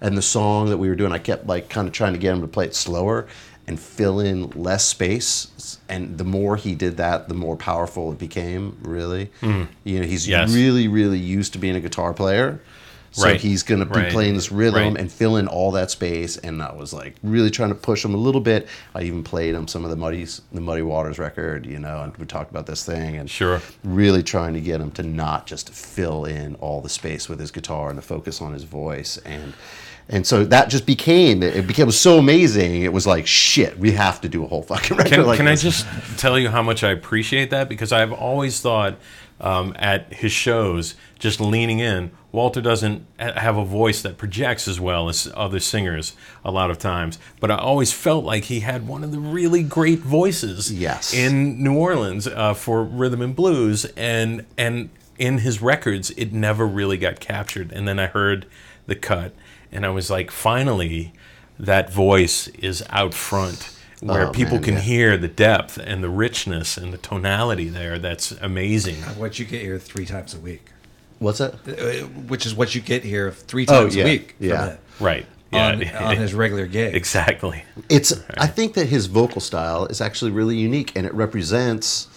And 0.00 0.16
the 0.18 0.22
song 0.22 0.70
that 0.70 0.78
we 0.78 0.88
were 0.88 0.96
doing, 0.96 1.12
I 1.12 1.18
kept 1.18 1.46
like 1.46 1.68
kind 1.68 1.86
of 1.86 1.92
trying 1.92 2.14
to 2.14 2.18
get 2.18 2.32
him 2.34 2.40
to 2.40 2.48
play 2.48 2.64
it 2.66 2.74
slower 2.74 3.26
and 3.66 3.78
fill 3.80 4.20
in 4.20 4.50
less 4.50 4.84
space. 4.86 5.78
And 5.88 6.18
the 6.18 6.24
more 6.24 6.56
he 6.56 6.74
did 6.74 6.96
that, 6.98 7.28
the 7.28 7.34
more 7.34 7.56
powerful 7.56 8.12
it 8.12 8.18
became. 8.18 8.76
Really, 8.82 9.30
you 9.42 10.00
know, 10.00 10.06
he's. 10.06 10.26
Yes. 10.26 10.50
really 10.54 10.88
really 10.88 11.18
used 11.18 11.52
to 11.52 11.58
being 11.58 11.76
a 11.76 11.80
guitar 11.80 12.14
player. 12.14 12.60
So 13.14 13.28
Right. 13.28 13.40
he's 13.40 13.62
going 13.62 13.78
to 13.78 13.86
be 13.86 14.00
Right. 14.00 14.10
playing 14.12 14.34
this 14.34 14.50
rhythm 14.50 14.74
Right. 14.94 15.00
and 15.00 15.10
fill 15.10 15.36
in 15.36 15.46
all 15.46 15.70
that 15.70 15.88
space. 15.92 16.36
And 16.36 16.60
I 16.60 16.72
was 16.72 16.92
like 16.92 17.14
really 17.22 17.48
trying 17.50 17.68
to 17.68 17.76
push 17.76 18.04
him 18.04 18.12
a 18.12 18.16
little 18.18 18.40
bit. 18.40 18.66
I 18.92 19.02
even 19.02 19.22
played 19.22 19.54
him 19.54 19.68
some 19.68 19.84
of 19.84 19.90
the 19.90 19.96
Muddy's, 19.96 20.42
the 20.52 20.60
Muddy 20.60 20.82
Waters 20.82 21.16
record, 21.16 21.64
you 21.64 21.78
know, 21.78 22.00
and 22.02 22.16
we 22.16 22.26
talked 22.26 22.50
about 22.50 22.66
this 22.66 22.82
thing 22.84 23.16
and 23.16 23.30
Sure. 23.30 23.62
really 23.84 24.24
trying 24.24 24.52
to 24.54 24.60
get 24.60 24.80
him 24.80 24.90
to 24.92 25.04
not 25.04 25.46
just 25.46 25.70
fill 25.70 26.24
in 26.24 26.56
all 26.56 26.80
the 26.80 26.88
space 26.88 27.28
with 27.28 27.38
his 27.38 27.52
guitar 27.52 27.88
and 27.88 27.96
to 28.00 28.02
focus 28.02 28.42
on 28.42 28.52
his 28.52 28.64
voice. 28.64 29.16
And 29.24 29.52
and 30.06 30.26
so 30.26 30.44
that 30.44 30.68
just 30.68 30.84
became 30.84 31.42
it 31.42 31.66
became 31.66 31.90
so 31.92 32.18
amazing. 32.18 32.82
It 32.82 32.92
was 32.92 33.06
like 33.06 33.26
shit. 33.28 33.78
We 33.78 33.92
have 33.92 34.20
to 34.22 34.28
do 34.28 34.44
a 34.44 34.48
whole 34.48 34.62
fucking 34.62 34.96
record 34.98 35.12
Can, 35.12 35.26
like 35.26 35.36
can 35.38 35.46
I 35.46 35.54
just 35.54 35.86
tell 36.18 36.36
you 36.38 36.50
how 36.50 36.62
much 36.62 36.82
I 36.84 36.90
appreciate 36.90 37.50
that? 37.50 37.68
Because 37.70 37.90
I've 37.92 38.12
always 38.12 38.60
thought 38.60 38.96
um, 39.40 39.74
at 39.78 40.12
his 40.14 40.32
shows, 40.32 40.94
just 41.18 41.40
leaning 41.40 41.78
in, 41.80 42.10
Walter 42.32 42.60
doesn't 42.60 43.06
have 43.18 43.56
a 43.56 43.64
voice 43.64 44.02
that 44.02 44.18
projects 44.18 44.66
as 44.66 44.80
well 44.80 45.08
as 45.08 45.30
other 45.36 45.60
singers 45.60 46.16
a 46.44 46.50
lot 46.50 46.70
of 46.70 46.78
times. 46.78 47.18
But 47.40 47.50
I 47.50 47.56
always 47.56 47.92
felt 47.92 48.24
like 48.24 48.44
he 48.44 48.60
had 48.60 48.88
one 48.88 49.04
of 49.04 49.12
the 49.12 49.20
really 49.20 49.62
great 49.62 50.00
voices 50.00 50.72
Yes. 50.72 51.14
in 51.14 51.62
New 51.62 51.76
Orleans 51.76 52.26
uh, 52.26 52.54
for 52.54 52.82
rhythm 52.82 53.22
and 53.22 53.36
blues, 53.36 53.84
and 53.96 54.44
and 54.58 54.90
in 55.16 55.38
his 55.38 55.62
records, 55.62 56.10
it 56.16 56.32
never 56.32 56.66
really 56.66 56.96
got 56.96 57.20
captured. 57.20 57.70
And 57.70 57.86
then 57.86 58.00
I 58.00 58.06
heard 58.06 58.46
the 58.86 58.96
cut, 58.96 59.32
and 59.70 59.86
I 59.86 59.90
was 59.90 60.10
like, 60.10 60.32
finally, 60.32 61.12
that 61.56 61.92
voice 61.92 62.48
is 62.48 62.82
out 62.90 63.14
front 63.14 63.70
where 64.04 64.26
Oh, 64.28 64.32
people 64.32 64.54
man, 64.56 64.62
can 64.64 64.74
yeah. 64.74 64.80
hear 64.80 65.16
the 65.16 65.28
depth 65.28 65.78
and 65.78 66.02
the 66.02 66.08
richness 66.10 66.76
and 66.76 66.92
the 66.92 66.98
tonality 66.98 67.68
there. 67.68 67.98
That's 67.98 68.32
amazing. 68.32 68.96
What 69.16 69.38
you 69.38 69.44
get 69.44 69.62
here 69.62 69.78
three 69.78 70.06
times 70.06 70.34
a 70.34 70.38
week, 70.38 70.70
What's 71.20 71.38
that? 71.38 71.54
Uh, 71.66 72.06
which 72.28 72.44
is 72.44 72.54
what 72.54 72.74
you 72.74 72.80
get 72.80 73.02
here 73.02 73.30
three 73.32 73.64
times 73.66 73.96
yeah, 73.96 74.04
a 74.04 74.06
week. 74.06 74.34
yeah. 74.38 74.66
that, 74.66 74.80
Right. 75.00 75.26
Yeah. 75.52 75.68
On, 75.68 75.88
on 76.08 76.16
his 76.16 76.34
regular 76.34 76.66
gig. 76.78 76.94
exactly. 76.94 77.62
It's. 77.88 78.12
I 78.36 78.46
think 78.48 78.74
that 78.74 78.86
his 78.88 79.06
vocal 79.06 79.40
style 79.40 79.86
is 79.86 80.00
actually 80.00 80.32
really 80.32 80.56
unique, 80.56 80.96
and 80.96 81.06
it 81.06 81.14
represents 81.14 82.08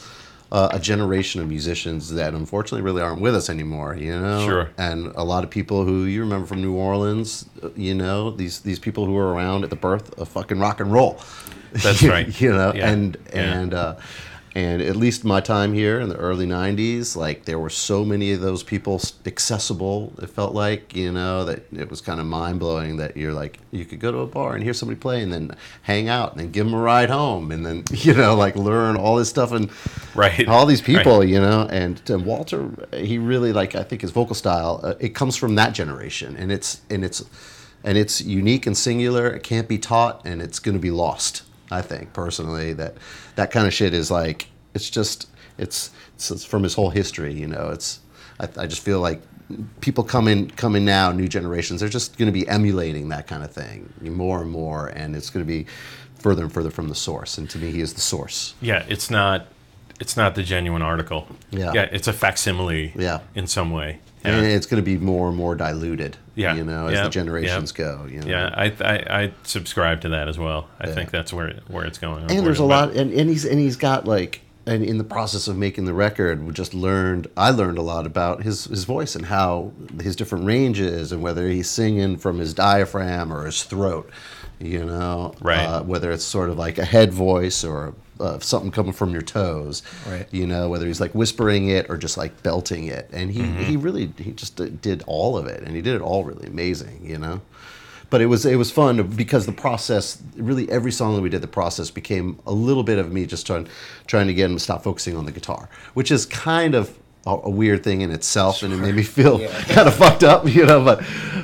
uh, 0.51 0.69
a 0.71 0.79
generation 0.79 1.39
of 1.41 1.47
musicians 1.47 2.11
that 2.13 2.33
unfortunately 2.33 2.81
really 2.81 3.01
aren't 3.01 3.21
with 3.21 3.35
us 3.35 3.49
anymore. 3.49 3.95
You 3.95 4.19
know, 4.19 4.43
Sure. 4.45 4.69
And 4.79 5.07
a 5.15 5.23
lot 5.23 5.43
of 5.43 5.51
people 5.51 5.85
who 5.85 6.05
you 6.05 6.21
remember 6.21 6.47
from 6.47 6.61
New 6.61 6.73
Orleans, 6.73 7.45
uh, 7.61 7.69
you 7.75 7.93
know, 7.93 8.31
these 8.31 8.61
these 8.61 8.79
people 8.79 9.05
who 9.05 9.13
were 9.13 9.31
around 9.33 9.63
at 9.63 9.69
the 9.69 9.75
birth 9.75 10.17
of 10.19 10.27
fucking 10.29 10.59
rock 10.59 10.79
and 10.79 10.91
roll. 10.91 11.21
That's 11.73 12.03
right. 12.15 12.39
you 12.41 12.51
know, 12.51 12.73
Yeah. 12.75 12.89
and 12.91 13.17
Yeah. 13.33 13.59
and. 13.59 13.73
Uh, 13.73 13.95
and 14.55 14.81
at 14.81 14.95
least 14.95 15.23
my 15.23 15.39
time 15.39 15.71
here 15.71 15.99
in 15.99 16.09
the 16.09 16.15
early 16.15 16.47
90s, 16.47 17.15
like 17.15 17.45
there 17.45 17.59
were 17.59 17.69
so 17.69 18.03
many 18.03 18.31
of 18.31 18.41
those 18.41 18.63
people 18.63 18.99
accessible, 19.27 20.11
it 20.19 20.31
felt 20.31 20.55
like, 20.55 20.95
you 20.95 21.11
know, 21.11 21.45
that 21.45 21.71
it 21.71 21.91
was 21.91 22.01
kind 22.01 22.19
of 22.19 22.25
mind 22.25 22.59
blowing 22.59 22.97
that 22.97 23.15
you're 23.15 23.33
like, 23.33 23.59
you 23.69 23.85
could 23.85 23.99
go 23.99 24.11
to 24.11 24.17
a 24.19 24.25
bar 24.25 24.55
and 24.55 24.63
hear 24.63 24.73
somebody 24.73 24.99
play 24.99 25.21
and 25.21 25.31
then 25.31 25.51
hang 25.83 26.09
out 26.09 26.31
and 26.31 26.39
then 26.39 26.49
give 26.49 26.65
them 26.65 26.73
a 26.73 26.79
ride 26.81 27.11
home 27.11 27.51
and 27.51 27.63
then, 27.63 27.83
you 27.91 28.15
know, 28.15 28.33
like 28.33 28.55
learn 28.55 28.95
all 28.95 29.15
this 29.15 29.29
stuff 29.29 29.51
and 29.51 29.69
Right. 30.15 30.47
all 30.47 30.65
these 30.65 30.81
people, 30.81 31.19
Right. 31.19 31.29
you 31.29 31.39
know. 31.39 31.67
And, 31.69 32.01
and 32.09 32.25
Walter, 32.25 32.67
he 32.95 33.19
really, 33.19 33.53
like, 33.53 33.75
I 33.75 33.83
think 33.83 34.01
his 34.01 34.09
vocal 34.09 34.33
style, 34.33 34.79
uh, 34.83 34.95
it 34.99 35.13
comes 35.13 35.35
from 35.35 35.53
that 35.55 35.73
generation. 35.73 36.35
And 36.35 36.51
it's, 36.51 36.81
and 36.89 37.05
it's, 37.05 37.23
and 37.83 37.95
it's 37.95 38.21
unique 38.21 38.65
and 38.65 38.75
singular. 38.75 39.27
It 39.27 39.43
can't 39.43 39.67
be 39.67 39.77
taught, 39.77 40.25
and 40.25 40.41
it's 40.41 40.57
going 40.57 40.73
to 40.73 40.81
be 40.81 40.89
lost. 40.91 41.43
I 41.71 41.81
think 41.81 42.13
personally 42.13 42.73
that 42.73 42.95
that 43.35 43.51
kind 43.51 43.67
of 43.67 43.73
shit 43.73 43.93
is 43.93 44.09
like 44.11 44.47
it's 44.73 44.89
just 44.89 45.27
it's, 45.57 45.91
it's, 46.15 46.29
it's 46.31 46.45
from 46.45 46.63
his 46.63 46.73
whole 46.75 46.89
history. 46.89 47.33
You 47.33 47.47
know, 47.47 47.69
it's 47.69 47.99
I, 48.39 48.47
I 48.57 48.67
just 48.67 48.81
feel 48.81 48.99
like 48.99 49.21
people 49.81 50.03
coming 50.03 50.49
coming 50.51 50.85
now, 50.85 51.11
new 51.11 51.27
generations, 51.27 51.79
they're 51.79 51.89
just 51.89 52.17
going 52.17 52.27
to 52.27 52.31
be 52.31 52.47
emulating 52.47 53.09
that 53.09 53.27
kind 53.27 53.43
of 53.43 53.51
thing 53.51 53.91
more 54.01 54.41
and 54.41 54.51
more, 54.51 54.87
and 54.87 55.15
it's 55.15 55.29
going 55.29 55.45
to 55.45 55.47
be 55.47 55.65
further 56.15 56.43
and 56.43 56.51
further 56.53 56.69
from 56.71 56.89
the 56.89 56.95
source. 56.95 57.37
And 57.37 57.49
to 57.51 57.57
me, 57.57 57.71
he 57.71 57.81
is 57.81 57.93
the 57.93 58.01
source. 58.01 58.53
Yeah, 58.61 58.85
it's 58.87 59.09
not 59.09 59.47
it's 59.99 60.15
not 60.15 60.35
the 60.35 60.43
genuine 60.43 60.81
article. 60.83 61.27
Yeah. 61.49 61.71
Yeah, 61.73 61.89
it's 61.91 62.07
a 62.07 62.13
facsimile 62.13 62.93
Yeah. 62.95 63.21
in 63.35 63.47
some 63.47 63.71
way. 63.71 63.99
And 64.35 64.45
it's 64.45 64.65
going 64.65 64.81
to 64.81 64.85
be 64.85 64.97
more 64.97 65.27
and 65.29 65.37
more 65.37 65.55
diluted. 65.55 66.17
Yeah. 66.35 66.53
you 66.55 66.63
know, 66.63 66.87
as 66.87 66.93
Yeah. 66.93 67.03
the 67.05 67.09
generations 67.09 67.73
Yeah. 67.77 67.85
go. 67.85 68.05
You 68.09 68.19
know? 68.21 68.27
Yeah, 68.27 68.49
I, 68.53 68.65
I 68.81 69.21
I 69.23 69.31
subscribe 69.43 70.01
to 70.01 70.09
that 70.09 70.27
as 70.27 70.37
well. 70.37 70.67
I 70.79 70.87
Yeah. 70.87 70.93
think 70.93 71.11
that's 71.11 71.33
where 71.33 71.53
where 71.67 71.85
it's 71.85 71.97
going. 71.97 72.29
and 72.31 72.45
there's 72.45 72.59
a 72.59 72.63
lot 72.65 72.91
and, 72.95 73.11
and 73.11 73.29
he's 73.29 73.45
and 73.45 73.59
he's 73.59 73.75
got 73.77 74.05
like 74.05 74.41
and 74.67 74.83
in 74.83 74.97
the 74.97 75.03
process 75.03 75.47
of 75.47 75.55
making 75.57 75.85
the 75.85 75.93
record 75.93 76.45
we 76.45 76.51
just 76.51 76.73
learned 76.73 77.25
i 77.37 77.49
learned 77.49 77.77
a 77.77 77.81
lot 77.81 78.05
about 78.05 78.43
his 78.43 78.65
his 78.65 78.83
voice 78.83 79.15
and 79.15 79.25
how 79.27 79.71
his 80.01 80.13
different 80.13 80.43
ranges 80.45 81.13
and 81.13 81.21
whether 81.21 81.47
he's 81.47 81.69
singing 81.69 82.17
from 82.17 82.37
his 82.37 82.53
diaphragm 82.53 83.31
or 83.31 83.45
his 83.45 83.63
throat 83.63 84.09
you 84.59 84.83
know 84.83 85.33
Right. 85.41 85.63
uh, 85.65 85.83
whether 85.83 86.11
it's 86.11 86.25
sort 86.25 86.49
of 86.49 86.57
like 86.57 86.77
a 86.77 86.83
head 86.85 87.13
voice 87.13 87.63
or 87.63 87.93
uh, 88.19 88.39
something 88.39 88.71
coming 88.71 88.93
from 88.93 89.11
your 89.11 89.21
toes 89.21 89.83
Right. 90.07 90.27
you 90.31 90.45
know 90.47 90.69
whether 90.69 90.85
he's 90.87 90.99
like 91.01 91.13
whispering 91.13 91.69
it 91.69 91.87
or 91.89 91.97
just 91.97 92.17
like 92.17 92.43
belting 92.43 92.85
it 92.87 93.09
and 93.11 93.31
he 93.31 93.41
Mm-hmm. 93.41 93.63
he 93.63 93.77
really 93.77 94.11
he 94.17 94.31
just 94.31 94.55
did 94.81 95.03
all 95.07 95.37
of 95.37 95.45
it 95.47 95.63
and 95.63 95.75
he 95.75 95.81
did 95.81 95.95
it 95.95 96.01
all 96.01 96.23
really 96.23 96.47
amazing 96.47 96.99
you 97.03 97.17
know 97.17 97.41
but 98.09 98.21
it 98.21 98.25
was 98.27 98.45
it 98.45 98.55
was 98.55 98.71
fun 98.71 99.05
because 99.07 99.45
the 99.45 99.51
process 99.51 100.21
really 100.35 100.69
every 100.71 100.91
song 100.91 101.15
that 101.15 101.21
we 101.21 101.29
did 101.29 101.41
the 101.41 101.47
process 101.47 101.91
became 101.91 102.39
a 102.45 102.51
little 102.53 102.83
bit 102.83 102.97
of 102.97 103.11
me 103.11 103.25
just 103.25 103.45
trying 103.45 103.67
trying 104.07 104.27
to 104.27 104.33
get 104.33 104.45
him 104.49 104.55
to 104.55 104.59
stop 104.63 104.83
focusing 104.83 105.15
on 105.15 105.25
the 105.25 105.31
guitar 105.31 105.69
which 105.93 106.09
is 106.11 106.25
kind 106.25 106.73
of 106.75 106.97
a, 107.27 107.39
a 107.43 107.49
weird 107.49 107.83
thing 107.83 108.01
in 108.01 108.11
itself 108.11 108.63
and 108.63 108.73
it 108.73 108.77
made 108.77 108.95
me 108.95 109.03
feel 109.03 109.39
kind 109.67 109.87
of 109.87 109.95
fucked 109.95 110.23
up 110.23 110.47
you 110.47 110.65
know 110.65 110.83
but 110.83 111.03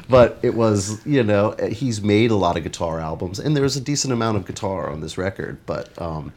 but 0.09 0.39
it 0.41 0.53
was 0.53 1.05
you 1.05 1.23
know 1.23 1.55
he's 1.71 2.01
made 2.01 2.31
a 2.31 2.35
lot 2.35 2.57
of 2.57 2.63
guitar 2.63 2.99
albums 2.99 3.39
and 3.39 3.55
there's 3.55 3.75
a 3.75 3.81
decent 3.81 4.13
amount 4.13 4.37
of 4.37 4.45
guitar 4.45 4.89
on 4.89 5.01
this 5.01 5.17
record 5.17 5.57
but 5.65 5.89
um 6.01 6.31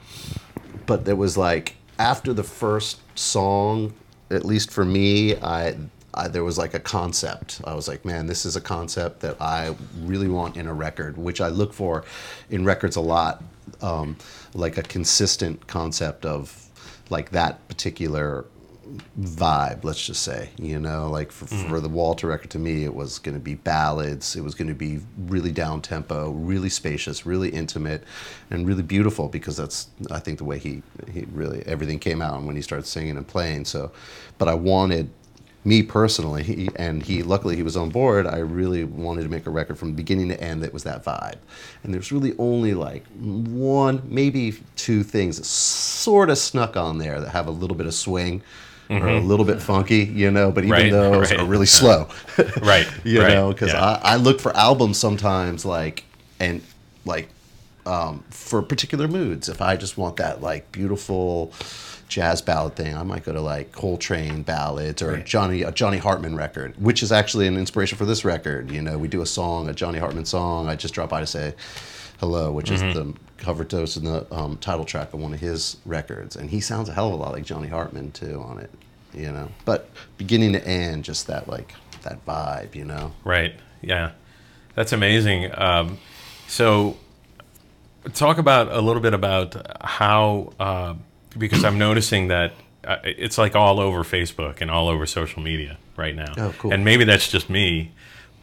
but 0.86 1.04
there 1.04 1.16
was 1.16 1.36
like 1.36 1.76
after 1.98 2.32
the 2.32 2.44
first 2.44 3.00
song 3.16 3.92
at 4.30 4.44
least 4.44 4.70
for 4.70 4.84
me 4.84 5.36
i 5.36 5.74
I, 6.16 6.28
there 6.28 6.44
was 6.44 6.56
like 6.56 6.72
a 6.72 6.80
concept. 6.80 7.60
I 7.64 7.74
was 7.74 7.88
like, 7.88 8.06
man, 8.06 8.26
this 8.26 8.46
is 8.46 8.56
a 8.56 8.60
concept 8.60 9.20
that 9.20 9.36
I 9.38 9.76
really 10.00 10.28
want 10.28 10.56
in 10.56 10.66
a 10.66 10.72
record, 10.72 11.18
which 11.18 11.42
I 11.42 11.48
look 11.48 11.74
for 11.74 12.06
in 12.48 12.64
records 12.64 12.96
a 12.96 13.02
lot, 13.02 13.44
um, 13.82 14.16
like 14.54 14.78
a 14.78 14.82
consistent 14.82 15.66
concept 15.66 16.24
of 16.24 16.70
like 17.10 17.30
that 17.30 17.68
particular 17.68 18.46
vibe. 19.20 19.84
Let's 19.84 20.04
just 20.04 20.22
say, 20.22 20.50
you 20.58 20.78
know, 20.78 21.10
like 21.10 21.32
for, 21.32 21.46
mm-hmm. 21.46 21.68
for 21.68 21.80
the 21.80 21.88
Walter 21.88 22.28
record, 22.28 22.50
to 22.50 22.58
me, 22.58 22.84
it 22.84 22.94
was 22.94 23.18
going 23.18 23.34
to 23.34 23.40
be 23.40 23.54
ballads. 23.54 24.36
It 24.36 24.42
was 24.42 24.54
going 24.54 24.68
to 24.68 24.74
be 24.74 25.00
really 25.26 25.52
down 25.52 25.82
tempo, 25.82 26.30
really 26.30 26.68
spacious, 26.68 27.26
really 27.26 27.48
intimate, 27.50 28.04
and 28.50 28.66
really 28.66 28.82
beautiful 28.82 29.28
because 29.28 29.56
that's 29.56 29.88
I 30.10 30.18
think 30.18 30.38
the 30.38 30.44
way 30.44 30.58
he 30.58 30.82
he 31.10 31.26
really 31.32 31.62
everything 31.66 31.98
came 31.98 32.22
out 32.22 32.42
when 32.42 32.56
he 32.56 32.62
started 32.62 32.86
singing 32.86 33.16
and 33.16 33.26
playing. 33.26 33.64
So, 33.64 33.92
but 34.38 34.48
I 34.48 34.54
wanted 34.54 35.10
me 35.66 35.82
personally, 35.82 36.44
he, 36.44 36.68
and 36.76 37.02
he 37.02 37.24
luckily 37.24 37.56
he 37.56 37.64
was 37.64 37.76
on 37.76 37.90
board. 37.90 38.24
I 38.24 38.38
really 38.38 38.84
wanted 38.84 39.22
to 39.24 39.28
make 39.28 39.46
a 39.46 39.50
record 39.50 39.76
from 39.76 39.94
beginning 39.94 40.28
to 40.28 40.40
end 40.40 40.62
that 40.62 40.72
was 40.72 40.84
that 40.84 41.04
vibe. 41.04 41.38
And 41.82 41.92
there's 41.92 42.12
really 42.12 42.34
only 42.38 42.72
like 42.72 43.04
one, 43.18 44.00
maybe 44.04 44.54
two 44.76 45.02
things 45.02 45.38
that 45.38 45.44
sort 45.44 46.30
of 46.30 46.38
snuck 46.38 46.76
on 46.76 46.98
there 46.98 47.20
that 47.20 47.30
have 47.30 47.48
a 47.48 47.50
little 47.50 47.76
bit 47.76 47.86
of 47.86 47.94
swing 47.94 48.42
or 48.90 49.08
a 49.08 49.20
little 49.20 49.44
bit 49.44 49.60
funky, 49.60 50.04
you 50.04 50.30
know. 50.30 50.50
But 50.52 50.64
even 50.64 50.72
Right, 50.72 50.92
those 50.92 51.30
right. 51.30 51.40
are 51.40 51.46
really 51.46 51.66
slow, 51.66 52.08
Right, 52.62 52.88
you 53.04 53.20
right, 53.20 53.32
know. 53.34 53.52
Because 53.52 53.72
yeah. 53.72 53.98
I, 54.02 54.12
I 54.12 54.16
look 54.16 54.40
for 54.40 54.56
albums 54.56 54.98
sometimes 54.98 55.64
like 55.64 56.04
and 56.38 56.62
like 57.04 57.28
um, 57.84 58.24
for 58.30 58.62
particular 58.62 59.08
moods. 59.08 59.48
If 59.48 59.60
I 59.60 59.76
just 59.76 59.96
want 59.96 60.16
that 60.16 60.40
like 60.42 60.70
beautiful 60.72 61.52
jazz 62.08 62.40
ballad 62.40 62.76
thing, 62.76 62.96
I 62.96 63.02
might 63.02 63.24
go 63.24 63.32
to 63.32 63.40
like 63.40 63.72
Coltrane 63.72 64.42
ballads 64.42 65.02
or 65.02 65.18
Johnny 65.18 65.62
a 65.62 65.72
Johnny 65.72 65.98
Hartman 65.98 66.36
record, 66.36 66.74
which 66.80 67.02
is 67.02 67.10
actually 67.12 67.46
an 67.48 67.56
inspiration 67.56 67.98
for 67.98 68.04
this 68.04 68.24
record. 68.24 68.70
You 68.70 68.82
know, 68.82 68.98
we 68.98 69.08
do 69.08 69.22
a 69.22 69.26
song, 69.26 69.68
a 69.68 69.72
Johnny 69.72 69.98
Hartman 69.98 70.24
song. 70.24 70.68
I 70.68 70.76
just 70.76 70.94
drop 70.94 71.10
by 71.10 71.20
to 71.20 71.26
say 71.26 71.54
hello, 72.20 72.52
which 72.52 72.70
is 72.70 72.80
the 72.80 73.14
cover 73.38 73.64
toast 73.64 73.96
and 73.96 74.06
the 74.06 74.34
um, 74.34 74.56
title 74.58 74.84
track 74.84 75.12
of 75.14 75.20
one 75.20 75.32
of 75.34 75.40
his 75.40 75.76
records, 75.84 76.36
and 76.36 76.50
he 76.50 76.60
sounds 76.60 76.88
a 76.88 76.92
hell 76.92 77.08
of 77.08 77.14
a 77.14 77.16
lot 77.16 77.32
like 77.32 77.44
Johnny 77.44 77.68
Hartman 77.68 78.12
too 78.12 78.42
on 78.46 78.58
it. 78.58 78.70
You 79.14 79.32
know, 79.32 79.48
but 79.64 79.88
beginning 80.18 80.52
to 80.52 80.66
end, 80.66 81.04
just 81.04 81.26
that 81.28 81.48
like 81.48 81.74
that 82.02 82.24
vibe. 82.26 82.74
You 82.74 82.84
know. 82.84 83.12
Right. 83.24 83.54
Yeah. 83.80 84.12
That's 84.74 84.92
amazing. 84.92 85.50
Um, 85.58 85.98
so, 86.48 86.98
talk 88.12 88.38
about 88.38 88.70
a 88.70 88.80
little 88.80 89.00
bit 89.00 89.14
about 89.14 89.56
how, 89.82 90.52
uh, 90.60 90.94
because 91.36 91.64
I'm 91.64 91.78
noticing 91.78 92.28
that 92.28 92.52
uh, 92.84 92.98
it's 93.02 93.38
like 93.38 93.56
all 93.56 93.80
over 93.80 94.04
Facebook 94.04 94.60
and 94.60 94.70
all 94.70 94.88
over 94.88 95.06
social 95.06 95.42
media 95.42 95.78
right 95.96 96.14
now. 96.14 96.32
Oh, 96.36 96.54
cool. 96.58 96.72
And 96.72 96.84
maybe 96.84 97.04
that's 97.04 97.28
just 97.28 97.48
me, 97.48 97.92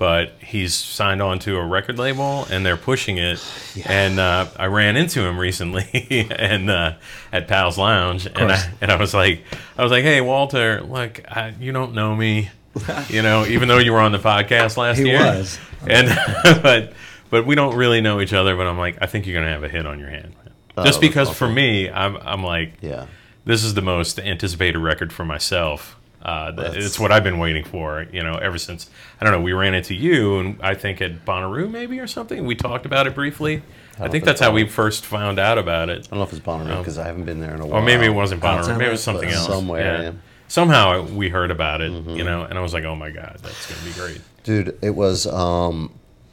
but 0.03 0.33
he's 0.41 0.75
signed 0.75 1.21
on 1.21 1.39
to 1.39 1.55
a 1.55 1.65
record 1.65 1.97
label 1.97 2.45
and 2.51 2.65
they're 2.65 2.75
pushing 2.75 3.17
it. 3.17 3.41
And 3.85 4.19
uh, 4.19 4.47
I 4.57 4.65
ran 4.65 4.97
into 4.97 5.21
him 5.21 5.37
recently 5.39 6.27
and 6.29 6.69
uh, 6.69 6.95
at 7.31 7.47
Pal's 7.47 7.77
Lounge, 7.77 8.25
and 8.25 8.51
I 8.51 8.69
and 8.81 8.91
I 8.91 8.97
was 8.97 9.13
like, 9.13 9.43
I 9.77 9.81
was 9.83 9.93
like, 9.93 10.03
hey 10.03 10.19
Walter, 10.19 10.81
look, 10.81 11.21
I, 11.31 11.53
you 11.57 11.71
don't 11.71 11.93
know 11.93 12.13
me. 12.13 12.49
you 13.07 13.21
know, 13.21 13.45
even 13.45 13.69
though 13.69 13.77
you 13.77 13.93
were 13.93 14.01
on 14.01 14.11
the 14.11 14.17
podcast 14.19 14.75
last 14.75 14.97
He 14.97 15.05
year, 15.05 15.19
was. 15.19 15.57
and 15.87 16.09
but 16.61 16.91
but 17.29 17.45
we 17.45 17.55
don't 17.55 17.77
really 17.77 18.01
know 18.01 18.19
each 18.19 18.33
other. 18.33 18.57
But 18.57 18.67
I'm 18.67 18.77
like, 18.77 18.97
I 18.99 19.05
think 19.05 19.25
you're 19.25 19.39
gonna 19.39 19.53
have 19.53 19.63
a 19.63 19.69
hit 19.69 19.85
on 19.85 19.99
your 19.99 20.09
hand, 20.09 20.35
Oh, 20.75 20.83
just 20.83 20.99
because 20.99 21.29
for 21.29 21.47
me, 21.47 21.89
I'm 21.89 22.17
I'm 22.17 22.43
like, 22.43 22.73
Yeah. 22.81 23.05
this 23.45 23.63
is 23.63 23.73
the 23.73 23.81
most 23.81 24.19
anticipated 24.19 24.79
record 24.79 25.13
for 25.13 25.23
myself. 25.23 25.95
Uh, 26.23 26.51
That's- 26.51 26.85
it's 26.85 26.99
what 26.99 27.11
I've 27.11 27.23
been 27.23 27.37
waiting 27.37 27.65
for, 27.65 28.05
you 28.13 28.23
know, 28.23 28.35
ever 28.35 28.57
since 28.57 28.89
I 29.19 29.25
don't 29.25 29.33
know. 29.33 29.41
We 29.41 29.51
ran 29.53 29.73
into 29.73 29.93
you, 29.93 30.39
and 30.39 30.57
I 30.61 30.73
think 30.73 31.01
at 31.01 31.25
Bonnaroo 31.25 31.69
maybe 31.69 31.99
or 31.99 32.07
something. 32.07 32.45
We 32.45 32.55
talked 32.55 32.85
about 32.85 33.07
it 33.07 33.13
briefly. 33.13 33.61
I, 33.95 33.99
don't 34.03 34.11
think 34.11 34.23
that's 34.23 34.39
how 34.41 34.51
we 34.51 34.67
first 34.67 35.05
found 35.05 35.37
out 35.37 35.57
about 35.57 35.89
it. 35.89 36.07
I 36.07 36.09
don't 36.09 36.19
know 36.19 36.23
if 36.23 36.31
it's 36.33 36.41
Bonnaroo 36.41 36.77
because 36.79 36.97
I 36.97 37.03
haven't 37.05 37.25
been 37.25 37.39
there 37.41 37.53
in 37.53 37.59
a 37.61 37.65
while. 37.65 37.81
Or 37.81 37.85
maybe 37.85 38.05
it 38.05 38.09
wasn't 38.13 38.41
Bonnaroo. 38.41 38.69
Maybe 38.69 38.85
it 38.85 38.91
was 38.91 39.03
something 39.03 39.29
else. 39.29 39.45
somewhere, 39.45 40.01
yeah. 40.03 40.11
Somehow 40.47 41.03
we 41.07 41.29
heard 41.29 41.51
about 41.51 41.81
it, 41.81 41.91
Mm-hmm. 41.91 42.11
you 42.11 42.23
know, 42.23 42.43
and 42.43 42.57
I 42.57 42.61
was 42.61 42.73
like, 42.73 42.83
oh 42.85 42.95
my 42.95 43.09
god, 43.09 43.39
that's 43.41 43.65
gonna 43.73 43.85
be 43.85 43.91
great. 43.99 44.21
Dude, 44.43 44.77
it 44.81 44.91
was 44.95 45.25
um, 45.27 45.91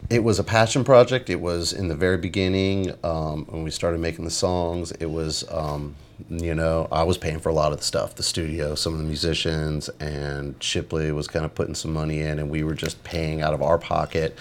it 0.09 0.23
was 0.23 0.39
a 0.39 0.45
passion 0.45 0.85
project. 0.85 1.31
It 1.31 1.41
was 1.41 1.73
in 1.73 1.89
the 1.89 1.95
very 1.95 2.17
beginning 2.19 2.93
um, 3.03 3.45
when 3.49 3.63
we 3.65 3.71
started 3.71 4.01
making 4.01 4.25
the 4.25 4.31
songs. 4.31 4.93
It 4.93 5.07
was 5.11 5.45
um, 5.51 5.95
you 6.29 6.55
know 6.55 6.89
I 6.91 7.03
was 7.03 7.19
paying 7.19 7.39
for 7.39 7.49
a 7.49 7.53
lot 7.55 7.73
of 7.73 7.79
the 7.79 7.85
stuff, 7.85 8.15
the 8.15 8.23
studio, 8.23 8.75
some 8.75 8.93
of 8.93 8.99
the 8.99 9.05
musicians, 9.05 9.89
and 10.01 10.61
Shipley 10.63 11.13
was 11.13 11.29
kind 11.29 11.45
of 11.45 11.55
putting 11.55 11.75
some 11.75 11.93
money 11.93 12.21
in, 12.21 12.39
and 12.39 12.51
we 12.51 12.63
were 12.63 12.75
just 12.75 13.03
paying 13.05 13.43
out 13.43 13.55
of 13.55 13.63
our 13.63 13.79
pocket, 13.79 14.37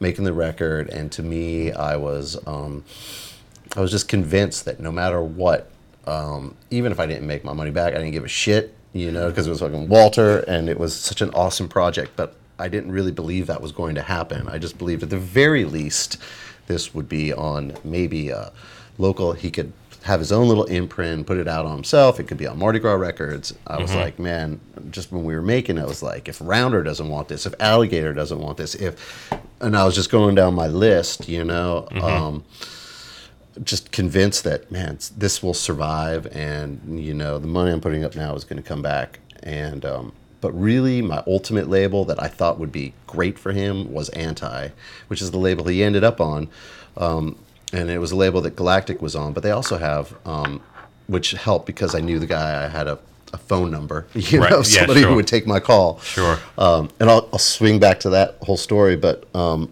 making 0.00 0.24
the 0.24 0.32
record. 0.32 0.88
And 0.88 1.10
to 1.12 1.22
me, 1.22 1.72
I 1.72 1.96
was 1.96 2.38
um, 2.46 2.84
I 3.76 3.80
was 3.80 3.90
just 3.90 4.08
convinced 4.08 4.64
that 4.66 4.80
no 4.80 4.92
matter 4.92 5.20
what, 5.20 5.70
um, 6.06 6.56
even 6.70 6.92
if 6.92 7.00
I 7.00 7.06
didn't 7.06 7.26
make 7.26 7.44
my 7.44 7.52
money 7.52 7.70
back, 7.70 7.94
I 7.94 7.98
didn't 7.98 8.12
give 8.12 8.24
a 8.24 8.28
shit, 8.28 8.74
you 8.92 9.10
know, 9.10 9.28
because 9.28 9.46
it 9.46 9.50
was 9.50 9.60
fucking 9.60 9.88
Walter 9.88 10.40
and 10.40 10.68
it 10.68 10.78
was 10.78 10.94
such 10.94 11.20
an 11.20 11.30
awesome 11.30 11.68
project. 11.68 12.12
But 12.16 12.36
I 12.58 12.68
didn't 12.68 12.92
really 12.92 13.12
believe 13.12 13.46
that 13.48 13.60
was 13.60 13.72
going 13.72 13.96
to 13.96 14.02
happen. 14.02 14.48
I 14.48 14.58
just 14.58 14.78
believed 14.78 15.02
at 15.02 15.10
the 15.10 15.18
very 15.18 15.64
least 15.64 16.18
this 16.66 16.94
would 16.94 17.08
be 17.08 17.32
on 17.32 17.76
maybe 17.84 18.30
a 18.30 18.52
local, 18.98 19.32
he 19.32 19.50
could 19.50 19.72
have 20.04 20.20
his 20.20 20.32
own 20.32 20.48
little 20.48 20.64
imprint, 20.64 21.26
put 21.26 21.38
it 21.38 21.48
out 21.48 21.64
on 21.64 21.76
himself. 21.76 22.20
It 22.20 22.24
could 22.24 22.36
be 22.36 22.46
on 22.46 22.58
Mardi 22.58 22.78
Gras 22.78 22.92
Records. 22.94 23.54
I 23.66 23.80
was 23.80 23.94
like, 23.94 24.18
man, 24.18 24.60
just 24.90 25.10
when 25.10 25.24
we 25.24 25.34
were 25.34 25.42
making 25.42 25.78
it, 25.78 25.80
I 25.80 25.86
was 25.86 26.02
like, 26.02 26.28
if 26.28 26.42
Rounder 26.42 26.82
doesn't 26.82 27.08
want 27.08 27.28
this, 27.28 27.46
if 27.46 27.54
Alligator 27.58 28.12
doesn't 28.12 28.38
want 28.38 28.58
this, 28.58 28.74
if, 28.74 29.32
and 29.62 29.74
I 29.74 29.84
was 29.84 29.94
just 29.94 30.10
going 30.10 30.34
down 30.34 30.54
my 30.54 30.68
list, 30.68 31.28
you 31.28 31.42
know. 31.42 31.88
Um, 31.90 32.44
just 33.62 33.92
convinced 33.92 34.42
that 34.42 34.68
man 34.72 34.98
this 35.16 35.40
will 35.40 35.54
survive 35.54 36.26
and 36.34 36.98
you 36.98 37.14
know 37.14 37.38
the 37.38 37.46
money 37.46 37.70
i'm 37.70 37.80
putting 37.80 38.02
up 38.02 38.16
now 38.16 38.34
is 38.34 38.42
going 38.42 38.60
to 38.60 38.68
come 38.68 38.82
back 38.82 39.20
and 39.44 39.84
um, 39.84 40.12
but 40.40 40.50
really 40.60 41.00
my 41.00 41.22
ultimate 41.28 41.68
label 41.68 42.04
that 42.04 42.20
i 42.20 42.26
thought 42.26 42.58
would 42.58 42.72
be 42.72 42.92
great 43.06 43.38
for 43.38 43.52
him 43.52 43.92
was 43.92 44.08
anti 44.08 44.70
which 45.06 45.22
is 45.22 45.30
the 45.30 45.38
label 45.38 45.66
he 45.66 45.84
ended 45.84 46.02
up 46.02 46.20
on 46.20 46.48
um, 46.96 47.36
and 47.74 47.90
it 47.90 47.98
was 47.98 48.12
a 48.12 48.16
label 48.16 48.40
that 48.40 48.54
galactic 48.56 49.02
was 49.02 49.14
on 49.16 49.32
but 49.32 49.42
they 49.42 49.50
also 49.50 49.76
have 49.76 50.14
um, 50.24 50.60
which 51.06 51.32
helped 51.32 51.66
because 51.66 51.94
i 51.94 52.00
knew 52.00 52.18
the 52.18 52.26
guy 52.26 52.64
i 52.64 52.68
had 52.68 52.86
a, 52.86 52.98
a 53.32 53.38
phone 53.38 53.70
number 53.70 54.06
you 54.14 54.40
Right, 54.40 54.50
know 54.50 54.58
yeah, 54.58 54.62
somebody 54.62 55.00
sure. 55.00 55.10
who 55.10 55.16
would 55.16 55.26
take 55.26 55.46
my 55.46 55.60
call 55.60 55.98
Sure. 56.00 56.38
um, 56.56 56.88
and 57.00 57.10
I'll, 57.10 57.28
I'll 57.32 57.38
swing 57.38 57.78
back 57.80 58.00
to 58.00 58.10
that 58.10 58.36
whole 58.42 58.56
story 58.56 58.96
but 58.96 59.24
um, 59.34 59.70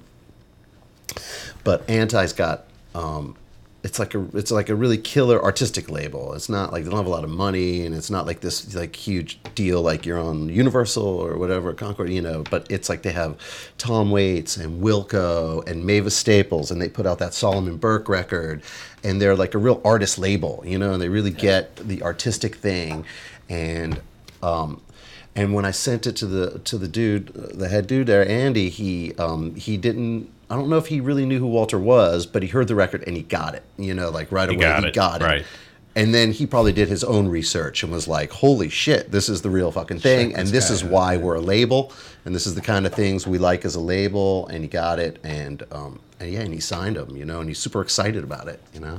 but 1.64 1.86
Anti's 1.88 2.32
got 2.32 2.64
um, 2.94 3.36
it's 3.84 3.98
like 3.98 4.14
a 4.14 4.24
it's 4.34 4.52
like 4.52 4.68
a 4.68 4.76
really 4.76 4.96
killer 4.96 5.42
artistic 5.42 5.90
label. 5.90 6.34
It's 6.34 6.48
not 6.48 6.72
like 6.72 6.84
they 6.84 6.90
don't 6.90 6.98
have 6.98 7.06
a 7.06 7.10
lot 7.10 7.24
of 7.24 7.30
money, 7.30 7.84
and 7.84 7.94
it's 7.94 8.10
not 8.10 8.26
like 8.26 8.40
this 8.40 8.74
like 8.74 8.94
huge 8.94 9.40
deal 9.56 9.82
like 9.82 10.06
you're 10.06 10.20
on 10.20 10.48
Universal 10.48 11.04
or 11.04 11.36
whatever 11.36 11.72
Concord, 11.72 12.10
you 12.10 12.22
know. 12.22 12.44
But 12.48 12.70
it's 12.70 12.88
like 12.88 13.02
they 13.02 13.12
have 13.12 13.36
Tom 13.78 14.10
Waits 14.12 14.56
and 14.56 14.80
Wilco 14.82 15.66
and 15.68 15.84
Mavis 15.84 16.16
Staples, 16.16 16.70
and 16.70 16.80
they 16.80 16.88
put 16.88 17.06
out 17.06 17.18
that 17.18 17.34
Solomon 17.34 17.76
Burke 17.76 18.08
record, 18.08 18.62
and 19.02 19.20
they're 19.20 19.34
like 19.36 19.54
a 19.54 19.58
real 19.58 19.80
artist 19.84 20.16
label, 20.16 20.62
you 20.64 20.78
know, 20.78 20.92
and 20.92 21.02
they 21.02 21.08
really 21.08 21.32
get 21.32 21.74
the 21.76 22.02
artistic 22.04 22.54
thing, 22.54 23.04
and 23.48 24.00
um, 24.44 24.80
and 25.34 25.54
when 25.54 25.64
I 25.64 25.72
sent 25.72 26.06
it 26.06 26.14
to 26.16 26.26
the 26.26 26.60
to 26.60 26.78
the 26.78 26.88
dude, 26.88 27.28
the 27.34 27.68
head 27.68 27.88
dude 27.88 28.06
there, 28.06 28.28
Andy, 28.28 28.68
he 28.68 29.14
um, 29.16 29.54
he 29.56 29.76
didn't. 29.76 30.30
I 30.50 30.56
don't 30.56 30.68
know 30.68 30.78
if 30.78 30.86
he 30.86 31.00
really 31.00 31.24
knew 31.24 31.38
who 31.38 31.46
Walter 31.46 31.78
was, 31.78 32.26
but 32.26 32.42
he 32.42 32.48
heard 32.48 32.68
the 32.68 32.74
record 32.74 33.04
and 33.06 33.16
he 33.16 33.22
got 33.22 33.54
it. 33.54 33.62
You 33.78 33.94
know, 33.94 34.10
like 34.10 34.30
right 34.30 34.48
away, 34.48 34.58
got 34.58 34.82
he 34.82 34.88
it, 34.88 34.94
got 34.94 35.22
it. 35.22 35.24
right. 35.24 35.44
And 35.94 36.14
then 36.14 36.32
he 36.32 36.46
probably 36.46 36.72
did 36.72 36.88
his 36.88 37.04
own 37.04 37.28
research 37.28 37.82
and 37.82 37.92
was 37.92 38.08
like, 38.08 38.30
"Holy 38.30 38.70
shit, 38.70 39.10
this 39.12 39.28
is 39.28 39.42
the 39.42 39.50
real 39.50 39.70
fucking 39.70 39.98
thing, 39.98 40.30
Check 40.30 40.38
and 40.38 40.48
this 40.48 40.70
is 40.70 40.82
why 40.82 41.18
we're 41.18 41.34
a 41.34 41.40
label, 41.40 41.92
and 42.24 42.34
this 42.34 42.46
is 42.46 42.54
the 42.54 42.62
kind 42.62 42.86
of 42.86 42.94
things 42.94 43.26
we 43.26 43.36
like 43.36 43.66
as 43.66 43.74
a 43.74 43.80
label." 43.80 44.46
And 44.48 44.62
he 44.64 44.68
got 44.68 44.98
it, 44.98 45.18
and 45.22 45.62
um, 45.70 46.00
and 46.18 46.32
yeah, 46.32 46.40
and 46.40 46.54
he 46.54 46.60
signed 46.60 46.96
him, 46.96 47.14
you 47.14 47.26
know, 47.26 47.40
and 47.40 47.48
he's 47.48 47.58
super 47.58 47.82
excited 47.82 48.24
about 48.24 48.48
it, 48.48 48.60
you 48.72 48.80
know. 48.80 48.98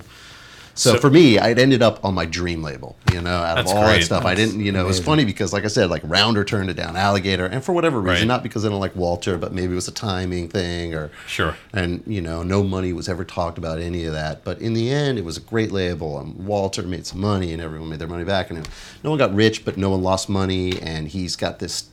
So, 0.76 0.94
So- 0.94 1.00
for 1.00 1.12
me, 1.12 1.38
I'd 1.38 1.60
ended 1.60 1.84
up 1.84 2.04
on 2.04 2.16
my 2.16 2.26
dream 2.26 2.64
label, 2.64 2.96
you 3.14 3.22
know, 3.22 3.30
out 3.30 3.60
of 3.60 3.68
all 3.68 3.84
great. 3.86 4.00
that 4.00 4.06
stuff. 4.06 4.26
I 4.26 4.34
didn't, 4.34 4.60
you 4.60 4.72
know, 4.72 4.82
it 4.84 4.88
was 4.88 5.00
funny 5.00 5.24
because, 5.24 5.54
like 5.54 5.66
I 5.66 5.68
said, 5.68 5.92
like 5.92 6.02
Rounder 6.04 6.44
turned 6.44 6.72
it 6.72 6.74
down, 6.76 6.96
Alligator, 6.98 7.46
and 7.46 7.64
for 7.64 7.74
whatever 7.74 8.00
reason, 8.00 8.22
Right. 8.22 8.28
not 8.28 8.42
because 8.42 8.66
I 8.66 8.70
don't 8.70 8.80
like 8.80 8.96
Walter, 8.96 9.38
but 9.38 9.54
maybe 9.54 9.74
it 9.74 9.76
was 9.76 9.88
a 9.88 9.92
timing 9.92 10.48
thing, 10.48 10.96
or 10.96 11.12
Sure. 11.28 11.56
and 11.74 12.02
you 12.08 12.22
know, 12.22 12.42
no 12.42 12.64
money 12.64 12.92
was 12.92 13.08
ever 13.08 13.24
talked 13.24 13.60
about 13.60 13.80
any 13.80 14.04
of 14.06 14.14
that. 14.14 14.44
But 14.44 14.60
in 14.62 14.74
the 14.74 14.90
end, 14.90 15.20
it 15.20 15.26
was 15.26 15.38
a 15.38 15.42
great 15.42 15.72
label. 15.72 16.18
And 16.20 16.44
Walter 16.46 16.82
made 16.82 17.06
some 17.06 17.22
money, 17.22 17.54
and 17.54 17.62
everyone 17.62 17.90
made 17.90 18.00
their 18.00 18.08
money 18.08 18.24
back, 18.24 18.50
and 18.50 18.68
no 19.04 19.12
one 19.12 19.20
got 19.20 19.34
rich, 19.36 19.64
but 19.66 19.78
no 19.78 19.92
one 19.92 20.02
lost 20.02 20.28
money. 20.28 20.80
And 20.82 21.08
he's 21.08 21.36
got 21.36 21.60
this 21.60 21.84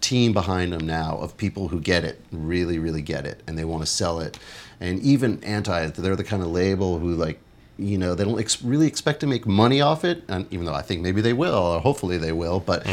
team 0.00 0.32
behind 0.32 0.72
him 0.72 0.86
now 0.86 1.18
of 1.20 1.36
people 1.36 1.68
who 1.68 1.78
get 1.78 2.04
it, 2.04 2.22
really, 2.32 2.78
really 2.78 3.02
get 3.02 3.26
it, 3.26 3.42
and 3.46 3.58
they 3.58 3.66
want 3.66 3.82
to 3.82 3.86
sell 3.86 4.18
it. 4.18 4.38
And 4.80 4.98
even 5.00 5.44
Anti, 5.44 5.88
they're 5.88 6.16
the 6.16 6.24
kind 6.24 6.42
of 6.42 6.48
label 6.50 6.98
who 7.00 7.14
like 7.14 7.38
you 7.80 7.98
know 7.98 8.14
they 8.14 8.24
don't 8.24 8.38
ex- 8.38 8.62
really 8.62 8.86
expect 8.86 9.20
to 9.20 9.26
make 9.26 9.46
money 9.46 9.80
off 9.80 10.04
it 10.04 10.22
and 10.28 10.46
even 10.52 10.66
though 10.66 10.74
i 10.74 10.82
think 10.82 11.00
maybe 11.00 11.20
they 11.20 11.32
will 11.32 11.54
or 11.54 11.80
hopefully 11.80 12.18
they 12.18 12.32
will 12.32 12.60
but 12.60 12.86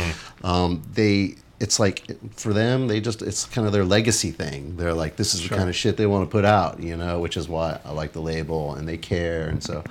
um, 0.44 0.82
they 0.94 1.36
it's 1.60 1.79
like 1.79 2.03
for 2.34 2.53
them 2.53 2.88
they 2.88 3.00
just 3.01 3.22
it's 3.22 3.46
kind 3.46 3.65
of 3.67 3.74
their 3.74 3.86
legacy 3.86 4.32
thing 4.32 4.75
they're 4.77 4.94
like 4.94 5.15
this 5.15 5.34
is 5.34 5.48
the 5.48 5.56
kind 5.56 5.70
of 5.70 5.75
shit 5.75 5.98
they 5.98 6.06
want 6.06 6.24
to 6.27 6.32
put 6.32 6.46
out 6.46 6.79
you 6.79 6.96
know 6.96 7.20
which 7.20 7.36
is 7.38 7.48
why 7.50 7.79
i 7.86 7.91
like 7.91 8.13
the 8.13 8.22
label 8.22 8.75
and 8.75 8.88
they 8.88 8.98
care 8.98 9.48
and 9.50 9.63
so 9.63 9.84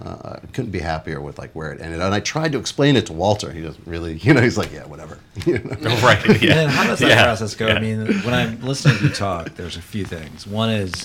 uh, 0.00 0.38
I 0.40 0.46
couldn't 0.52 0.70
be 0.70 0.78
happier 0.78 1.20
with 1.20 1.40
like 1.40 1.50
where 1.54 1.72
it 1.72 1.80
ended, 1.80 2.00
and 2.00 2.14
I 2.14 2.20
tried 2.20 2.52
to 2.52 2.58
explain 2.60 2.94
it 2.94 3.06
to 3.06 3.12
Walter. 3.12 3.50
He 3.50 3.62
doesn't 3.62 3.84
really, 3.84 4.14
you 4.18 4.32
know, 4.32 4.40
he's 4.40 4.56
like, 4.56 4.72
yeah, 4.72 4.86
whatever. 4.86 5.18
You 5.44 5.58
know? 5.58 5.74
right. 6.04 6.40
Yeah. 6.40 6.60
And 6.60 6.70
how 6.70 6.86
does 6.86 7.00
that 7.00 7.08
Yeah. 7.08 7.24
process 7.24 7.56
go? 7.56 7.66
Yeah. 7.66 7.74
I 7.74 7.80
mean, 7.80 8.06
when 8.22 8.32
I'm 8.32 8.60
listening 8.60 8.96
to 8.98 9.04
you 9.06 9.10
talk, 9.10 9.56
there's 9.56 9.76
a 9.76 9.82
few 9.82 10.04
things. 10.04 10.46
One 10.46 10.70
is 10.70 11.04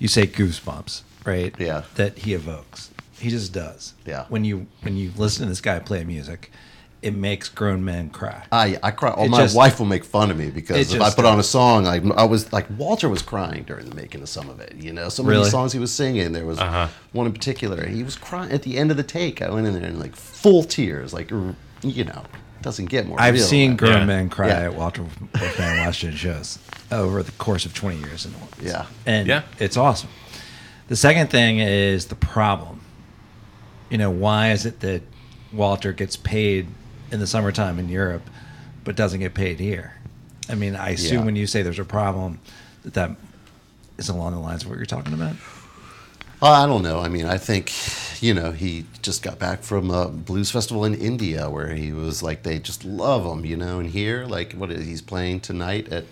you 0.00 0.08
say 0.08 0.26
goosebumps, 0.26 1.02
right? 1.24 1.54
Yeah. 1.58 1.82
That 1.96 2.18
he 2.18 2.34
evokes. 2.34 2.90
He 3.18 3.30
just 3.30 3.52
does. 3.52 3.94
Yeah. 4.06 4.26
When 4.28 4.44
you 4.44 4.66
when 4.82 4.96
you 4.96 5.12
listen 5.16 5.44
to 5.44 5.48
this 5.48 5.60
guy 5.60 5.78
play 5.78 6.04
music, 6.04 6.50
it 7.00 7.14
makes 7.14 7.48
grown 7.48 7.84
men 7.84 8.10
cry. 8.10 8.44
I 8.52 8.78
I 8.82 8.90
cry. 8.90 9.14
Oh, 9.16 9.24
It 9.24 9.28
my 9.30 9.38
just- 9.38 9.56
wife 9.56 9.78
will 9.78 9.86
make 9.86 10.04
fun 10.04 10.30
of 10.30 10.36
me 10.36 10.50
because 10.50 10.92
if 10.92 11.00
I 11.00 11.04
just 11.04 11.16
put 11.16 11.24
on 11.24 11.38
a 11.38 11.42
song, 11.42 11.84
like 11.84 12.02
I 12.16 12.24
was 12.24 12.52
like 12.52 12.66
Walter 12.76 13.08
was 13.08 13.22
crying 13.22 13.62
during 13.64 13.88
the 13.88 13.94
making 13.94 14.20
of 14.22 14.28
some 14.28 14.48
of 14.50 14.60
it. 14.60 14.74
You 14.76 14.92
know, 14.92 15.08
some 15.08 15.26
of 15.26 15.30
Really? 15.30 15.44
the 15.44 15.50
songs 15.50 15.72
he 15.72 15.78
was 15.78 15.92
singing. 15.92 16.32
There 16.32 16.44
was 16.44 16.58
Uh-huh. 16.58 16.88
one 17.12 17.26
in 17.26 17.32
particular. 17.32 17.86
He 17.86 18.02
was 18.02 18.16
crying 18.16 18.50
at 18.52 18.62
the 18.62 18.76
end 18.78 18.90
of 18.90 18.96
the 18.96 19.02
take. 19.02 19.40
I 19.42 19.50
went 19.50 19.66
in 19.66 19.74
there 19.74 19.84
and 19.84 20.00
like 20.00 20.16
full 20.16 20.64
tears. 20.64 21.12
Like 21.14 21.30
you 21.82 22.04
know, 22.04 22.22
doesn't 22.62 22.86
get 22.86 23.06
more. 23.06 23.20
I've 23.20 23.34
real 23.34 23.44
seen 23.44 23.70
than 23.70 23.76
that. 23.76 23.84
grown 23.86 23.98
Yeah. 24.00 24.06
men 24.06 24.28
cry 24.28 24.48
Yeah. 24.48 24.60
at 24.64 24.74
Walter 24.74 25.02
Wolfman 25.02 25.78
Washington 25.86 26.16
shows 26.18 26.58
over 26.90 27.22
the 27.22 27.32
course 27.32 27.64
of 27.66 27.74
20 27.74 27.98
years 27.98 28.24
in 28.24 28.32
New 28.32 28.38
Orleans. 28.38 28.56
Yeah. 28.62 28.86
And 29.06 29.26
Yeah. 29.28 29.42
it's 29.58 29.76
awesome. 29.76 30.08
The 30.88 30.96
second 30.96 31.28
thing 31.30 31.58
is 31.58 32.06
the 32.06 32.14
problem. 32.14 32.80
You 33.90 33.98
know, 33.98 34.10
why 34.10 34.52
is 34.52 34.66
it 34.66 34.80
that 34.80 35.02
Walter 35.52 35.92
gets 35.92 36.16
paid 36.16 36.66
in 37.10 37.20
the 37.20 37.26
summertime 37.26 37.78
in 37.78 37.88
Europe 37.88 38.28
but 38.84 38.96
doesn't 38.96 39.20
get 39.20 39.34
paid 39.34 39.60
here? 39.60 39.94
I 40.48 40.54
mean, 40.54 40.76
I 40.76 40.90
assume 40.90 41.20
Yeah. 41.20 41.24
when 41.24 41.36
you 41.36 41.46
say 41.46 41.62
there's 41.62 41.78
a 41.78 41.84
problem 41.84 42.38
that 42.82 42.94
that 42.94 43.12
is 43.96 44.08
along 44.08 44.32
the 44.32 44.40
lines 44.40 44.62
of 44.64 44.68
what 44.68 44.76
you're 44.76 44.84
talking 44.86 45.14
about. 45.14 45.36
I 46.42 46.66
don't 46.66 46.82
know. 46.82 47.00
I 47.00 47.08
mean, 47.08 47.24
I 47.24 47.38
think, 47.38 47.72
you 48.20 48.34
know, 48.34 48.50
he 48.52 48.84
just 49.00 49.22
got 49.22 49.38
back 49.38 49.62
from 49.62 49.90
a 49.90 50.08
blues 50.08 50.50
festival 50.50 50.84
in 50.84 50.94
India 50.94 51.48
where 51.48 51.68
he 51.74 51.92
was 51.92 52.22
like, 52.22 52.42
they 52.42 52.58
just 52.58 52.84
love 52.84 53.24
him, 53.24 53.46
you 53.46 53.56
know. 53.56 53.78
And 53.78 53.88
here, 53.88 54.26
like, 54.26 54.52
what 54.52 54.70
is 54.70 54.84
he's 54.86 55.00
playing 55.00 55.40
tonight 55.40 55.88
at 55.90 56.04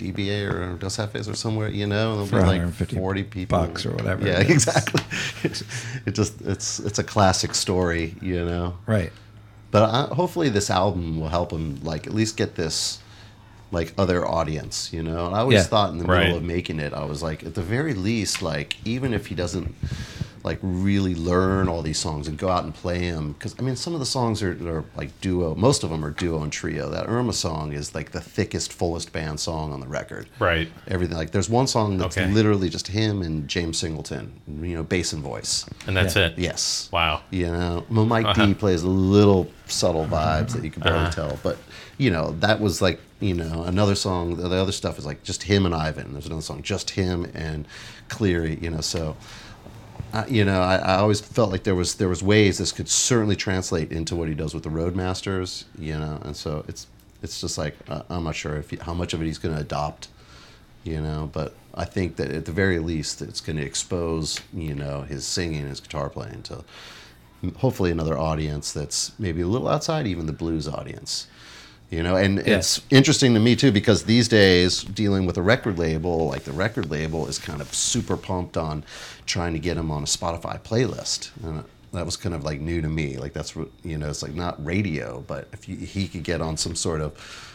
DBA 0.00 0.50
or 0.50 0.76
Dos 0.78 0.96
Jefes 0.96 1.28
or 1.28 1.34
somewhere, 1.34 1.68
you 1.68 1.86
know, 1.86 2.20
and 2.20 2.28
For 2.28 2.36
there'll 2.40 2.52
be 2.52 2.58
like 2.64 2.74
forty 2.94 3.22
people, 3.22 3.58
bucks 3.58 3.84
or 3.86 3.90
whatever 3.92 4.26
Yeah, 4.26 4.40
it 4.40 4.50
is. 4.50 4.66
exactly. 4.66 5.02
it 6.06 6.12
just 6.14 6.40
it's 6.42 6.80
it's 6.80 6.98
a 6.98 7.04
classic 7.04 7.54
story, 7.54 8.14
you 8.20 8.44
know. 8.44 8.76
Right. 8.86 9.12
But 9.70 9.82
I, 9.84 10.14
hopefully, 10.14 10.48
this 10.48 10.68
album 10.70 11.20
will 11.20 11.28
help 11.28 11.52
him, 11.52 11.78
like, 11.84 12.08
at 12.08 12.12
least 12.12 12.36
get 12.36 12.56
this, 12.56 12.98
like, 13.70 13.92
other 13.96 14.26
audience, 14.26 14.92
you 14.92 15.00
know? 15.00 15.26
And 15.26 15.36
I 15.36 15.40
always 15.40 15.58
Yeah. 15.58 15.62
thought 15.62 15.90
in 15.92 15.98
the 15.98 16.06
Right. 16.06 16.22
middle 16.24 16.38
of 16.38 16.42
making 16.42 16.80
it, 16.80 16.92
I 16.92 17.04
was 17.04 17.22
like, 17.22 17.44
at 17.44 17.54
the 17.54 17.62
very 17.62 17.94
least, 17.94 18.42
like, 18.42 18.78
even 18.84 19.14
if 19.14 19.26
he 19.28 19.36
doesn't, 19.36 19.72
like, 20.42 20.58
really 20.62 21.14
learn 21.14 21.68
all 21.68 21.82
these 21.82 21.98
songs 21.98 22.28
and 22.28 22.38
go 22.38 22.48
out 22.48 22.64
and 22.64 22.74
play 22.74 23.10
them, 23.10 23.32
because, 23.32 23.54
I 23.58 23.62
mean, 23.62 23.76
some 23.76 23.94
of 23.94 24.00
the 24.00 24.06
songs 24.06 24.42
are, 24.42 24.52
are, 24.68 24.84
like, 24.96 25.18
duo, 25.20 25.54
most 25.54 25.84
of 25.84 25.90
them 25.90 26.04
are 26.04 26.10
duo 26.10 26.42
and 26.42 26.52
trio. 26.52 26.88
That 26.90 27.06
Irma 27.08 27.32
song 27.32 27.72
is, 27.72 27.94
like, 27.94 28.12
the 28.12 28.20
thickest, 28.20 28.72
fullest 28.72 29.12
band 29.12 29.38
song 29.40 29.72
on 29.72 29.80
the 29.80 29.86
record. 29.88 30.28
Right. 30.38 30.68
Everything. 30.88 31.16
Like, 31.16 31.30
there's 31.30 31.48
one 31.50 31.66
song 31.66 31.98
that's 31.98 32.16
Okay. 32.16 32.30
literally 32.30 32.68
just 32.68 32.88
him 32.88 33.22
and 33.22 33.46
James 33.48 33.78
Singleton, 33.78 34.32
you 34.62 34.74
know, 34.74 34.82
bass 34.82 35.12
and 35.12 35.22
voice. 35.22 35.66
And 35.86 35.96
that's 35.96 36.16
Yeah. 36.16 36.26
it. 36.26 36.34
Yes. 36.38 36.88
Wow. 36.92 37.20
You 37.30 37.46
know, 37.48 37.84
well, 37.90 38.06
Mike 38.06 38.26
Uh-huh. 38.30 38.46
D 38.46 38.54
plays 38.54 38.82
little 38.84 39.48
subtle 39.66 40.06
vibes 40.06 40.52
that 40.52 40.64
you 40.64 40.70
can 40.70 40.82
barely 40.82 40.98
Uh-huh. 41.00 41.10
tell, 41.10 41.38
but 41.42 41.58
you 41.98 42.10
know 42.10 42.34
that 42.40 42.60
was 42.60 42.80
like 42.80 42.98
you 43.20 43.34
know 43.34 43.62
another 43.64 43.94
song. 43.94 44.36
The 44.36 44.48
the 44.48 44.56
other 44.56 44.72
stuff 44.72 44.98
is 44.98 45.04
like 45.04 45.22
just 45.22 45.42
him 45.44 45.66
and 45.66 45.74
Ivan. 45.74 46.12
There's 46.12 46.26
another 46.26 46.40
song 46.42 46.62
just 46.62 46.90
him 46.90 47.26
and 47.34 47.66
Cleary. 48.08 48.58
You 48.60 48.70
know, 48.70 48.80
so 48.80 49.16
uh, 50.12 50.24
you 50.28 50.44
know 50.44 50.60
I, 50.60 50.76
I 50.76 50.94
always 50.96 51.20
felt 51.20 51.50
like 51.50 51.64
there 51.64 51.74
was 51.74 51.94
there 51.94 52.08
was 52.08 52.22
ways 52.22 52.58
this 52.58 52.72
could 52.72 52.88
certainly 52.88 53.36
translate 53.36 53.92
into 53.92 54.16
what 54.16 54.28
he 54.28 54.34
does 54.34 54.54
with 54.54 54.62
the 54.62 54.70
Roadmasters. 54.70 55.64
You 55.78 55.98
know, 55.98 56.20
and 56.24 56.36
so 56.36 56.64
it's 56.68 56.86
it's 57.22 57.40
just 57.40 57.58
like 57.58 57.76
uh, 57.88 58.02
I'm 58.08 58.24
not 58.24 58.36
sure 58.36 58.56
if 58.56 58.70
he, 58.70 58.76
how 58.76 58.94
much 58.94 59.14
of 59.14 59.22
it 59.22 59.26
he's 59.26 59.38
going 59.38 59.54
to 59.54 59.60
adopt 59.60 60.08
you 60.84 61.00
know 61.00 61.28
but 61.32 61.54
i 61.74 61.84
think 61.84 62.16
that 62.16 62.30
at 62.30 62.44
the 62.44 62.52
very 62.52 62.78
least 62.78 63.20
it's 63.20 63.40
going 63.40 63.56
to 63.56 63.64
expose 63.64 64.40
you 64.52 64.74
know 64.74 65.02
his 65.02 65.26
singing 65.26 65.66
his 65.66 65.80
guitar 65.80 66.08
playing 66.08 66.42
to 66.42 66.64
hopefully 67.56 67.90
another 67.90 68.18
audience 68.18 68.72
that's 68.72 69.12
maybe 69.18 69.40
a 69.40 69.46
little 69.46 69.68
outside 69.68 70.06
even 70.06 70.26
the 70.26 70.32
blues 70.32 70.66
audience 70.68 71.26
you 71.90 72.02
know 72.02 72.16
and 72.16 72.38
Yeah. 72.38 72.58
it's 72.58 72.80
interesting 72.90 73.34
to 73.34 73.40
me 73.40 73.56
too 73.56 73.72
because 73.72 74.04
these 74.04 74.28
days 74.28 74.82
dealing 74.82 75.26
with 75.26 75.36
a 75.36 75.42
record 75.42 75.78
label 75.78 76.28
like 76.28 76.44
the 76.44 76.52
record 76.52 76.90
label 76.90 77.26
is 77.26 77.38
kind 77.38 77.60
of 77.60 77.74
super 77.74 78.16
pumped 78.16 78.56
on 78.56 78.84
trying 79.26 79.52
to 79.52 79.58
get 79.58 79.76
him 79.76 79.90
on 79.90 80.02
a 80.02 80.06
spotify 80.06 80.60
playlist 80.60 81.30
and 81.44 81.64
that 81.92 82.06
was 82.06 82.16
kind 82.16 82.34
of 82.34 82.44
like 82.44 82.60
new 82.60 82.80
to 82.80 82.88
me 82.88 83.16
like 83.16 83.32
that's 83.32 83.56
what 83.56 83.68
you 83.82 83.98
know 83.98 84.08
it's 84.08 84.22
like 84.22 84.34
not 84.34 84.64
radio 84.64 85.22
but 85.26 85.48
if 85.52 85.68
you, 85.68 85.76
he 85.76 86.06
could 86.06 86.22
get 86.22 86.40
on 86.40 86.56
some 86.56 86.74
sort 86.76 87.00
of 87.00 87.49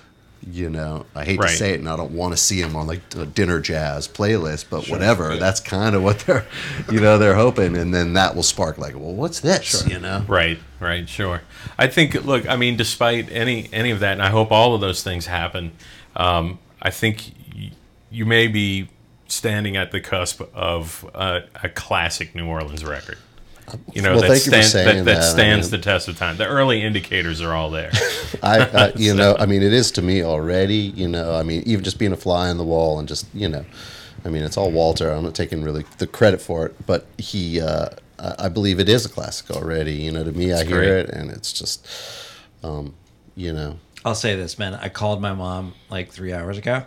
you 0.52 0.70
know, 0.70 1.06
I 1.16 1.26
hate 1.26 1.40
Right. 1.40 1.50
to 1.50 1.56
say 1.56 1.72
it, 1.74 1.80
and 1.80 1.90
I 1.90 1.96
don't 1.96 2.12
want 2.12 2.34
to 2.34 2.38
see 2.38 2.62
him 2.62 2.76
on 2.76 2.86
like 2.88 3.02
a 3.18 3.26
dinner 3.26 3.60
jazz 3.60 4.08
playlist, 4.08 4.66
but 4.70 4.88
whatever. 4.90 5.36
That's 5.38 5.60
kind 5.60 5.96
of 5.96 6.04
what 6.04 6.20
they're, 6.20 6.46
you 6.92 7.00
know, 7.00 7.18
they're 7.18 7.36
hoping, 7.36 7.76
and 7.76 7.94
then 7.94 8.14
that 8.14 8.36
will 8.36 8.44
spark 8.44 8.78
like, 8.78 8.94
well, 8.94 9.14
what's 9.14 9.40
this? 9.40 9.88
You 9.88 10.00
know, 10.00 10.24
Right, 10.28 10.60
right, 10.80 11.08
sure. 11.10 11.42
I 11.80 11.88
think, 11.88 12.14
look, 12.26 12.48
I 12.48 12.56
mean, 12.58 12.78
despite 12.78 13.32
any 13.32 13.70
any 13.74 13.90
of 13.92 14.00
that, 14.02 14.14
and 14.14 14.22
I 14.22 14.30
hope 14.30 14.52
all 14.52 14.76
of 14.76 14.82
those 14.82 15.02
things 15.04 15.26
happen, 15.26 15.72
um, 16.16 16.60
I 16.82 16.92
think 16.92 17.32
y- 17.56 17.72
you 18.12 18.26
may 18.26 18.48
be 18.48 18.90
standing 19.28 19.76
at 19.76 19.92
the 19.92 20.00
cusp 20.00 20.42
of 20.54 21.10
a, 21.16 21.42
a 21.64 21.70
classic 21.70 22.36
New 22.36 22.46
Orleans 22.48 22.86
record. 22.86 23.18
You 23.94 24.02
know, 24.04 24.12
Well, 24.12 24.22
that, 24.22 24.28
thank 24.28 24.46
you 24.46 24.52
for 24.52 24.62
stand- 24.62 24.66
saying 24.68 24.86
that, 24.86 25.06
that 25.06 25.22
that. 25.22 25.24
I 25.24 25.34
stands 25.34 25.72
mean- 25.72 25.80
the 25.80 25.84
test 25.84 26.08
of 26.08 26.18
time. 26.18 26.38
The 26.38 26.46
early 26.48 26.82
indicators 26.84 27.42
are 27.42 27.54
all 27.54 27.70
there. 27.72 27.92
I, 28.44 28.60
I 28.60 28.94
you 28.96 29.14
know, 29.16 29.36
I 29.40 29.46
mean, 29.48 29.64
it 29.64 29.74
is 29.74 29.92
to 29.94 30.02
me 30.02 30.24
already. 30.24 30.76
You 30.78 31.08
know, 31.08 31.36
I 31.36 31.44
mean, 31.44 31.64
even 31.66 31.84
just 31.84 31.98
being 31.98 32.12
a 32.14 32.18
fly 32.18 32.50
on 32.50 32.58
the 32.58 32.64
wall 32.64 33.00
and 33.00 33.08
just, 33.08 33.26
you 33.34 33.50
know, 33.50 33.66
I 34.24 34.30
mean, 34.30 34.44
it's 34.44 34.58
all 34.58 34.72
Walter. 34.72 35.10
I'm 35.12 35.24
not 35.24 35.34
taking 35.36 35.64
really 35.64 35.84
the 35.98 36.08
credit 36.08 36.42
for 36.42 36.66
it, 36.68 36.76
but 36.86 37.06
he, 37.18 37.60
uh, 37.62 37.90
I 38.20 38.36
I 38.46 38.50
believe 38.50 38.80
it 38.80 38.88
is 38.88 39.06
a 39.06 39.10
classic 39.10 39.50
already. 39.52 39.94
You 39.94 40.12
know, 40.12 40.24
to 40.24 40.32
me, 40.32 40.54
I 40.54 40.64
hear 40.64 40.78
great. 40.78 40.92
it, 40.92 41.10
and 41.10 41.30
it's 41.32 41.52
just, 41.52 41.88
um, 42.64 42.94
you 43.36 43.52
know, 43.52 43.80
I'll 44.04 44.16
say 44.16 44.36
this, 44.36 44.60
man. 44.60 44.76
I 44.76 44.90
called 44.90 45.22
my 45.22 45.34
mom 45.34 45.74
like 45.90 46.12
three 46.12 46.34
hours 46.34 46.58
ago, 46.60 46.84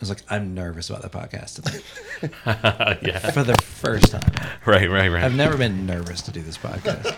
was 0.00 0.08
like, 0.08 0.22
I'm 0.30 0.54
nervous 0.54 0.88
about 0.90 1.02
the 1.02 1.08
podcast 1.10 1.56
today 1.62 1.80
yeah. 3.06 3.18
for 3.30 3.42
the 3.44 3.54
first 3.62 4.10
time. 4.12 4.32
Right. 4.66 4.90
Right. 4.90 5.08
Right. 5.08 5.22
I've 5.24 5.34
never 5.34 5.56
been 5.58 5.86
nervous 5.86 6.22
to 6.22 6.30
do 6.32 6.40
this 6.42 6.56
podcast, 6.58 7.14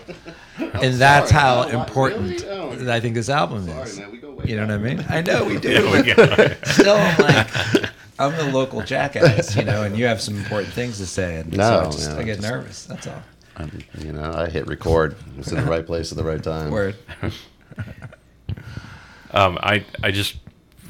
and 0.57 0.95
that's 0.95 1.29
sorry. 1.31 1.41
how 1.41 1.63
No, 1.63 1.79
I- 1.79 1.83
important 1.83 2.41
really? 2.41 2.49
Oh. 2.49 2.91
I 2.93 2.99
think 2.99 3.15
this 3.15 3.29
album 3.29 3.65
Sorry, 3.67 3.81
is. 3.83 3.99
man, 3.99 4.11
we 4.11 4.17
go 4.17 4.31
way 4.31 4.45
You 4.47 4.55
know 4.57 4.63
what 4.67 4.71
I 4.71 4.77
mean? 4.77 5.05
I 5.09 5.21
know 5.21 5.45
we 5.45 5.57
do. 5.59 5.69
There 5.91 6.03
we 6.03 6.13
go. 6.13 6.55
Still, 6.63 6.95
I'm 6.97 7.17
like, 7.19 7.89
I'm 8.19 8.31
the 8.35 8.51
local 8.53 8.81
jackass, 8.81 9.55
you 9.55 9.63
know, 9.63 9.83
and 9.83 9.97
you 9.97 10.05
have 10.05 10.21
some 10.21 10.35
important 10.37 10.73
things 10.73 10.97
to 10.97 11.05
say, 11.05 11.37
and 11.37 11.55
so 11.55 11.79
I, 11.79 11.85
just, 11.85 12.11
yeah, 12.11 12.17
I 12.17 12.23
get 12.23 12.35
just- 12.39 12.47
nervous. 12.49 12.85
That's 12.85 13.07
all. 13.07 13.23
I'm, 13.55 13.71
you 13.99 14.11
know, 14.11 14.33
I 14.33 14.49
hit 14.49 14.65
record. 14.67 15.15
It's 15.37 15.51
in 15.51 15.57
the 15.57 15.63
right 15.69 15.85
place 15.85 16.11
at 16.11 16.17
the 16.17 16.23
right 16.23 16.41
time. 16.43 16.71
Word. 16.71 16.95
Um, 19.31 19.57
I 19.61 19.83
I 20.03 20.11
just 20.11 20.35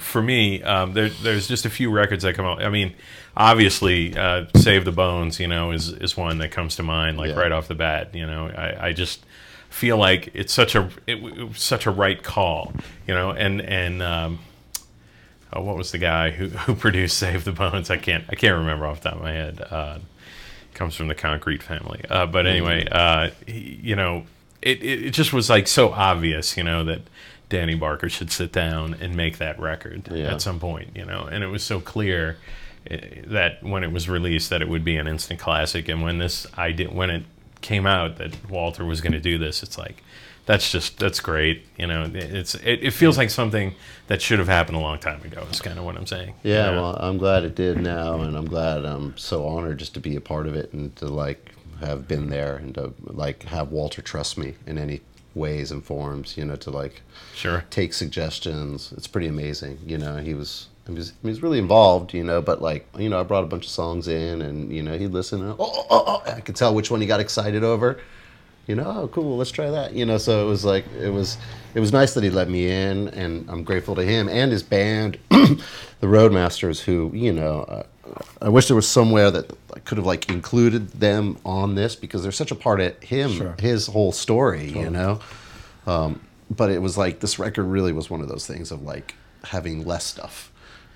for 0.03 0.21
me 0.21 0.61
um, 0.63 0.93
there 0.93 1.09
there's 1.09 1.47
just 1.47 1.65
a 1.65 1.69
few 1.69 1.89
records 1.91 2.23
that 2.23 2.35
come 2.35 2.45
out. 2.45 2.61
I 2.63 2.69
mean, 2.69 2.93
obviously, 3.35 4.15
uh, 4.17 4.45
Save 4.55 4.85
the 4.85 4.91
Bones, 4.91 5.39
you 5.39 5.47
know, 5.47 5.71
is 5.71 5.89
is 5.89 6.15
one 6.17 6.37
that 6.39 6.51
comes 6.51 6.75
to 6.77 6.83
mind 6.83 7.17
like 7.17 7.29
Yeah. 7.31 7.39
right 7.39 7.51
off 7.51 7.67
the 7.67 7.75
bat. 7.75 8.13
You 8.13 8.25
know, 8.25 8.47
I, 8.47 8.87
I 8.89 8.93
just 8.93 9.25
feel 9.69 9.97
like 9.97 10.29
it's 10.33 10.53
such 10.53 10.75
a 10.75 10.89
it, 11.07 11.15
it 11.17 11.47
was 11.49 11.59
such 11.61 11.85
a 11.85 11.91
right 11.91 12.21
call. 12.21 12.73
You 13.07 13.13
know, 13.13 13.31
and 13.31 13.61
and 13.61 14.01
um, 14.01 14.39
oh, 15.51 15.61
what 15.63 15.77
was 15.77 15.91
the 15.91 15.97
guy 15.97 16.29
who, 16.31 16.47
who 16.65 16.75
produced 16.75 17.17
Save 17.17 17.43
the 17.43 17.51
Bones? 17.51 17.89
I 17.89 17.97
can't 17.97 18.23
I 18.29 18.35
can't 18.35 18.57
remember 18.57 18.85
off 18.85 19.01
the 19.01 19.09
top 19.09 19.17
of 19.17 19.23
my 19.23 19.31
head. 19.33 19.61
Uh, 19.61 19.99
comes 20.73 20.95
from 20.95 21.07
the 21.07 21.15
Concrete 21.15 21.61
family. 21.61 22.03
Uh, 22.09 22.25
but 22.25 22.47
anyway, 22.47 22.87
uh, 22.91 23.29
he, 23.45 23.79
you 23.83 23.95
know, 23.95 24.23
it, 24.59 24.81
it, 24.81 25.05
it 25.05 25.11
just 25.11 25.31
was 25.31 25.47
like 25.47 25.67
so 25.67 25.91
obvious, 25.91 26.57
you 26.57 26.63
know, 26.63 26.83
that 26.83 27.01
Danny 27.53 27.75
Barker 27.75 28.09
should 28.09 28.31
sit 28.31 28.51
down 28.51 28.95
and 28.99 29.15
make 29.15 29.37
that 29.37 29.59
record 29.59 30.09
Yeah. 30.11 30.33
at 30.33 30.41
some 30.41 30.59
point, 30.59 30.89
you 30.95 31.05
know, 31.05 31.25
and 31.31 31.43
it 31.43 31.47
was 31.47 31.63
so 31.63 31.79
clear 31.79 32.37
eh, 32.89 33.21
that 33.27 33.61
when 33.61 33.83
it 33.83 33.91
was 33.91 34.09
released 34.09 34.49
that 34.49 34.63
it 34.63 34.67
would 34.67 34.83
be 34.83 34.97
an 34.97 35.07
instant 35.07 35.39
classic, 35.39 35.87
and 35.87 36.01
when 36.01 36.17
this 36.17 36.47
idea 36.57 36.89
when 36.89 37.11
it 37.11 37.23
came 37.61 37.85
out 37.85 38.17
that 38.17 38.49
Walter 38.49 38.83
was 38.83 39.01
going 39.01 39.13
to 39.13 39.19
do 39.19 39.37
this, 39.37 39.61
it's 39.61 39.77
like 39.77 40.01
that's 40.47 40.71
just 40.71 40.97
that's 40.97 41.19
great, 41.19 41.63
you 41.77 41.85
know. 41.85 42.09
It's 42.11 42.55
it, 42.55 42.79
it 42.81 42.91
feels 42.91 43.19
like 43.19 43.29
something 43.29 43.75
that 44.07 44.19
should 44.19 44.39
have 44.39 44.47
happened 44.47 44.77
a 44.77 44.81
long 44.81 44.97
time 44.97 45.21
ago. 45.21 45.45
Is 45.51 45.61
kind 45.61 45.77
of 45.77 45.85
what 45.85 45.95
I'm 45.95 46.07
saying. 46.07 46.33
Yeah, 46.41 46.69
you 46.69 46.75
know? 46.75 46.81
well, 46.81 46.95
I'm 46.99 47.19
glad 47.19 47.43
it 47.43 47.53
did 47.53 47.77
now, 47.77 48.19
and 48.21 48.35
I'm 48.35 48.47
glad 48.47 48.83
I'm 48.83 49.15
so 49.15 49.45
honored 49.47 49.77
just 49.77 49.93
to 49.93 49.99
be 49.99 50.15
a 50.15 50.21
part 50.21 50.47
of 50.47 50.55
it 50.55 50.73
and 50.73 50.95
to 50.95 51.05
like 51.05 51.51
have 51.81 52.07
been 52.07 52.29
there 52.29 52.55
and 52.55 52.73
to 52.73 52.95
like 53.03 53.43
have 53.43 53.71
Walter 53.71 54.01
trust 54.01 54.39
me 54.39 54.55
in 54.65 54.79
any 54.79 55.01
ways 55.35 55.71
and 55.71 55.83
forms. 55.83 56.37
You 56.37 56.45
know, 56.45 56.55
to 56.57 56.71
like 56.71 57.01
sure. 57.35 57.65
take 57.69 57.93
suggestions. 57.93 58.93
It's 58.95 59.07
pretty 59.07 59.27
amazing. 59.27 59.79
You 59.85 59.97
know, 59.97 60.17
he 60.17 60.33
was 60.33 60.67
he 60.87 60.93
was 60.93 61.13
he 61.21 61.27
was 61.27 61.41
really 61.41 61.59
involved. 61.59 62.13
You 62.13 62.23
know, 62.23 62.41
but 62.41 62.61
like 62.61 62.87
you 62.97 63.09
know, 63.09 63.19
I 63.19 63.23
brought 63.23 63.43
a 63.43 63.47
bunch 63.47 63.65
of 63.65 63.71
songs 63.71 64.07
in, 64.07 64.41
and 64.41 64.71
you 64.71 64.83
know, 64.83 64.97
he'd 64.97 65.11
listen. 65.11 65.41
And, 65.41 65.51
oh, 65.51 65.55
oh, 65.59 65.85
oh, 65.89 66.03
oh, 66.07 66.31
I 66.31 66.41
could 66.41 66.55
tell 66.55 66.73
which 66.73 66.91
one 66.91 67.01
he 67.01 67.07
got 67.07 67.19
excited 67.19 67.63
over. 67.63 67.99
You 68.67 68.75
know, 68.75 68.85
oh, 68.85 69.07
cool, 69.09 69.35
let's 69.35 69.51
try 69.51 69.69
that. 69.69 69.93
You 69.93 70.05
know, 70.05 70.17
so 70.17 70.45
it 70.45 70.49
was 70.49 70.63
like 70.63 70.85
it 70.97 71.09
was 71.09 71.37
it 71.73 71.79
was 71.81 71.91
nice 71.91 72.13
that 72.13 72.23
he 72.23 72.29
let 72.29 72.49
me 72.49 72.69
in, 72.69 73.09
and 73.09 73.49
I'm 73.49 73.63
grateful 73.63 73.95
to 73.95 74.03
him 74.03 74.29
and 74.29 74.51
his 74.51 74.63
band, 74.63 75.17
the 75.29 76.07
Roadmasters, 76.07 76.81
who 76.81 77.11
you 77.13 77.33
know. 77.33 77.61
Uh, 77.61 77.83
I 78.41 78.49
wish 78.49 78.67
there 78.67 78.75
was 78.75 78.87
somewhere 78.87 79.31
that 79.31 79.51
could 79.85 79.97
have 79.97 80.05
like 80.07 80.29
included 80.29 80.89
them 80.91 81.37
on 81.45 81.75
this 81.75 81.95
because 81.95 82.23
they're 82.23 82.31
such 82.31 82.51
a 82.51 82.55
part 82.55 82.79
of 82.79 82.97
him, 83.03 83.31
Sure. 83.31 83.55
his 83.59 83.87
whole 83.87 84.11
story, 84.11 84.69
you 84.69 84.89
know 84.89 85.19
Um, 85.87 86.21
but 86.49 86.69
it 86.71 86.81
was 86.81 86.97
like 86.97 87.19
this 87.19 87.39
record 87.39 87.63
really 87.63 87.91
was 87.93 88.09
one 88.09 88.21
of 88.21 88.27
those 88.29 88.45
things 88.47 88.71
of 88.71 88.83
like 88.83 89.15
having 89.43 89.85
less 89.85 90.03
stuff. 90.05 90.51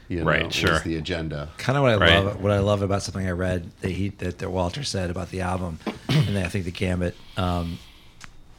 You 0.07 0.19
know, 0.19 0.25
Right, 0.25 0.45
was 0.45 0.55
sure. 0.55 0.79
the 0.79 0.95
agenda. 0.95 1.49
kind 1.57 1.75
of 1.77 1.83
what 1.83 1.91
I 1.91 1.95
Right. 1.97 2.23
love. 2.23 2.41
What 2.41 2.51
I 2.53 2.59
love 2.59 2.81
about 2.81 3.03
something 3.03 3.27
I 3.27 3.31
read 3.31 3.69
that 3.81 3.91
he 3.91 4.09
that, 4.19 4.37
that 4.37 4.49
Walter 4.49 4.83
said 4.83 5.09
about 5.09 5.31
the 5.31 5.41
album, 5.41 5.79
and 6.07 6.27
then 6.35 6.45
I 6.45 6.47
think 6.47 6.63
the 6.63 6.71
Gambit. 6.71 7.15
Um, 7.35 7.79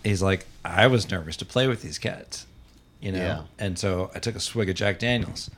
he's 0.04 0.20
like, 0.20 0.46
I 0.64 0.86
was 0.88 1.10
nervous 1.10 1.36
to 1.38 1.46
play 1.46 1.66
with 1.66 1.80
these 1.80 1.98
cats, 1.98 2.44
you 3.00 3.12
know, 3.12 3.18
Yeah. 3.18 3.42
and 3.58 3.78
so 3.78 4.10
I 4.14 4.18
took 4.18 4.36
a 4.36 4.40
swig 4.40 4.68
of 4.68 4.76
Jack 4.76 4.98
Daniels 4.98 5.50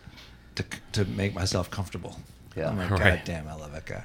to 0.54 0.64
to 0.92 1.04
make 1.04 1.34
myself 1.34 1.68
comfortable. 1.72 2.20
Yeah. 2.56 2.68
I'm 2.68 2.78
like, 2.78 2.90
Right. 2.98 3.00
God 3.00 3.20
damn, 3.24 3.48
I 3.48 3.54
love 3.54 3.72
that 3.72 3.86
guy. 3.86 4.04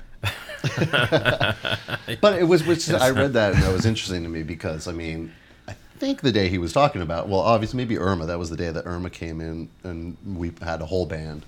But 2.22 2.40
it 2.40 2.44
was, 2.44 2.66
which 2.66 2.90
I 2.90 3.10
read 3.10 3.34
that 3.34 3.54
and 3.54 3.64
that 3.64 3.74
was 3.74 3.86
interesting 3.92 4.24
to 4.24 4.30
me 4.30 4.44
because 4.44 4.88
I 4.88 4.92
mean, 4.92 5.32
I 5.68 5.74
think 6.00 6.22
the 6.22 6.32
day 6.32 6.50
he 6.50 6.58
was 6.58 6.72
talking 6.74 7.02
about, 7.02 7.28
well, 7.28 7.40
obviously 7.40 7.78
maybe 7.78 7.98
Irma. 7.98 8.26
That 8.28 8.40
was 8.40 8.50
the 8.50 8.58
day 8.58 8.72
that 8.72 8.86
Irma 8.86 9.10
came 9.10 9.42
in 9.42 9.70
and 9.84 10.18
we 10.26 10.52
had 10.62 10.82
a 10.82 10.86
whole 10.86 11.06
band. 11.06 11.46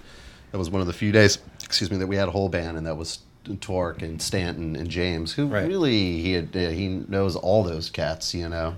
That 0.52 0.58
was 0.58 0.70
one 0.70 0.82
of 0.82 0.88
the 0.88 0.94
few 0.94 1.12
days, 1.12 1.40
excuse 1.64 1.92
me, 1.92 1.98
that 1.98 2.08
we 2.08 2.16
had 2.16 2.28
a 2.30 2.32
whole 2.32 2.48
band, 2.50 2.78
and 2.78 2.88
that 2.88 2.96
was 2.96 3.20
Torque 3.60 4.02
and 4.02 4.22
Stanton 4.22 4.76
and 4.76 4.90
James, 4.90 5.34
who 5.34 5.48
Right. 5.48 5.68
really 5.68 6.22
he 6.22 6.34
had, 6.34 6.54
he 6.56 6.88
knows 6.88 7.36
all 7.36 7.64
those 7.64 7.90
cats, 7.90 8.34
you 8.34 8.48
know. 8.50 8.76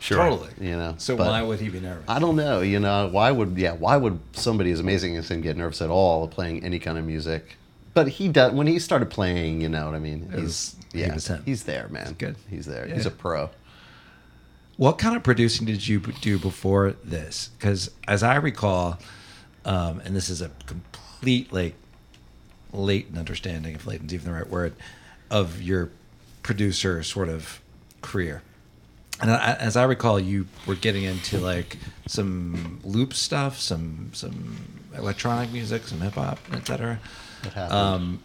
Sure. 0.00 0.18
Totally. 0.18 0.50
You 0.60 0.76
know, 0.76 0.94
So 0.98 1.16
why 1.16 1.42
would 1.42 1.58
he 1.60 1.68
be 1.68 1.80
nervous? 1.80 2.04
I 2.06 2.18
don't 2.18 2.36
know. 2.36 2.60
You 2.60 2.80
know, 2.80 3.08
why 3.08 3.30
would 3.30 3.56
yeah? 3.56 3.72
Why 3.72 3.96
would 3.96 4.20
somebody 4.32 4.70
as 4.70 4.80
amazing 4.80 5.16
as 5.16 5.30
him 5.30 5.40
get 5.40 5.56
nervous 5.56 5.80
at 5.82 5.90
all 5.90 6.28
playing 6.28 6.64
any 6.64 6.78
kind 6.78 6.98
of 6.98 7.04
music? 7.04 7.56
But 7.94 8.08
he 8.08 8.28
does 8.28 8.52
when 8.52 8.66
he 8.66 8.78
started 8.78 9.10
playing. 9.10 9.62
You 9.62 9.68
know 9.68 9.86
what 9.86 9.94
I 9.94 9.98
mean? 9.98 10.30
It 10.32 10.40
he's 10.40 10.76
he 10.92 11.00
yeah, 11.00 11.18
him. 11.18 11.42
he's 11.44 11.64
there, 11.64 11.88
man. 11.88 12.14
good. 12.18 12.36
He's 12.48 12.66
there. 12.66 12.86
Yeah. 12.86 12.94
He's 12.94 13.06
a 13.06 13.10
pro. 13.10 13.50
What 14.76 14.98
kind 14.98 15.16
of 15.16 15.22
producing 15.22 15.66
did 15.66 15.88
you 15.88 16.00
do 16.00 16.38
before 16.38 16.92
this? 17.02 17.50
Because 17.58 17.90
as 18.06 18.22
I 18.22 18.36
recall, 18.36 18.98
um, 19.64 20.00
and 20.04 20.14
this 20.14 20.28
is 20.28 20.42
a 20.42 20.50
complete 20.66 21.52
like 21.52 21.74
latent 22.72 23.18
understanding, 23.18 23.74
if 23.74 23.86
latent's 23.86 24.12
even 24.12 24.26
the 24.26 24.32
right 24.32 24.48
word, 24.48 24.74
of 25.30 25.62
your 25.62 25.90
producer 26.42 27.02
sort 27.02 27.28
of 27.28 27.60
career. 28.02 28.42
And 29.20 29.30
I, 29.30 29.54
as 29.54 29.76
I 29.76 29.84
recall, 29.84 30.20
you 30.20 30.46
were 30.66 30.74
getting 30.74 31.04
into 31.04 31.38
like 31.40 31.78
some 32.06 32.80
loop 32.84 33.14
stuff, 33.14 33.58
some 33.58 34.10
some 34.12 34.58
electronic 34.96 35.50
music, 35.52 35.86
some 35.88 36.00
hip 36.00 36.14
hop, 36.14 36.38
etc. 36.52 36.98
That 37.42 37.52
happened. 37.54 37.72
Um, 37.78 38.22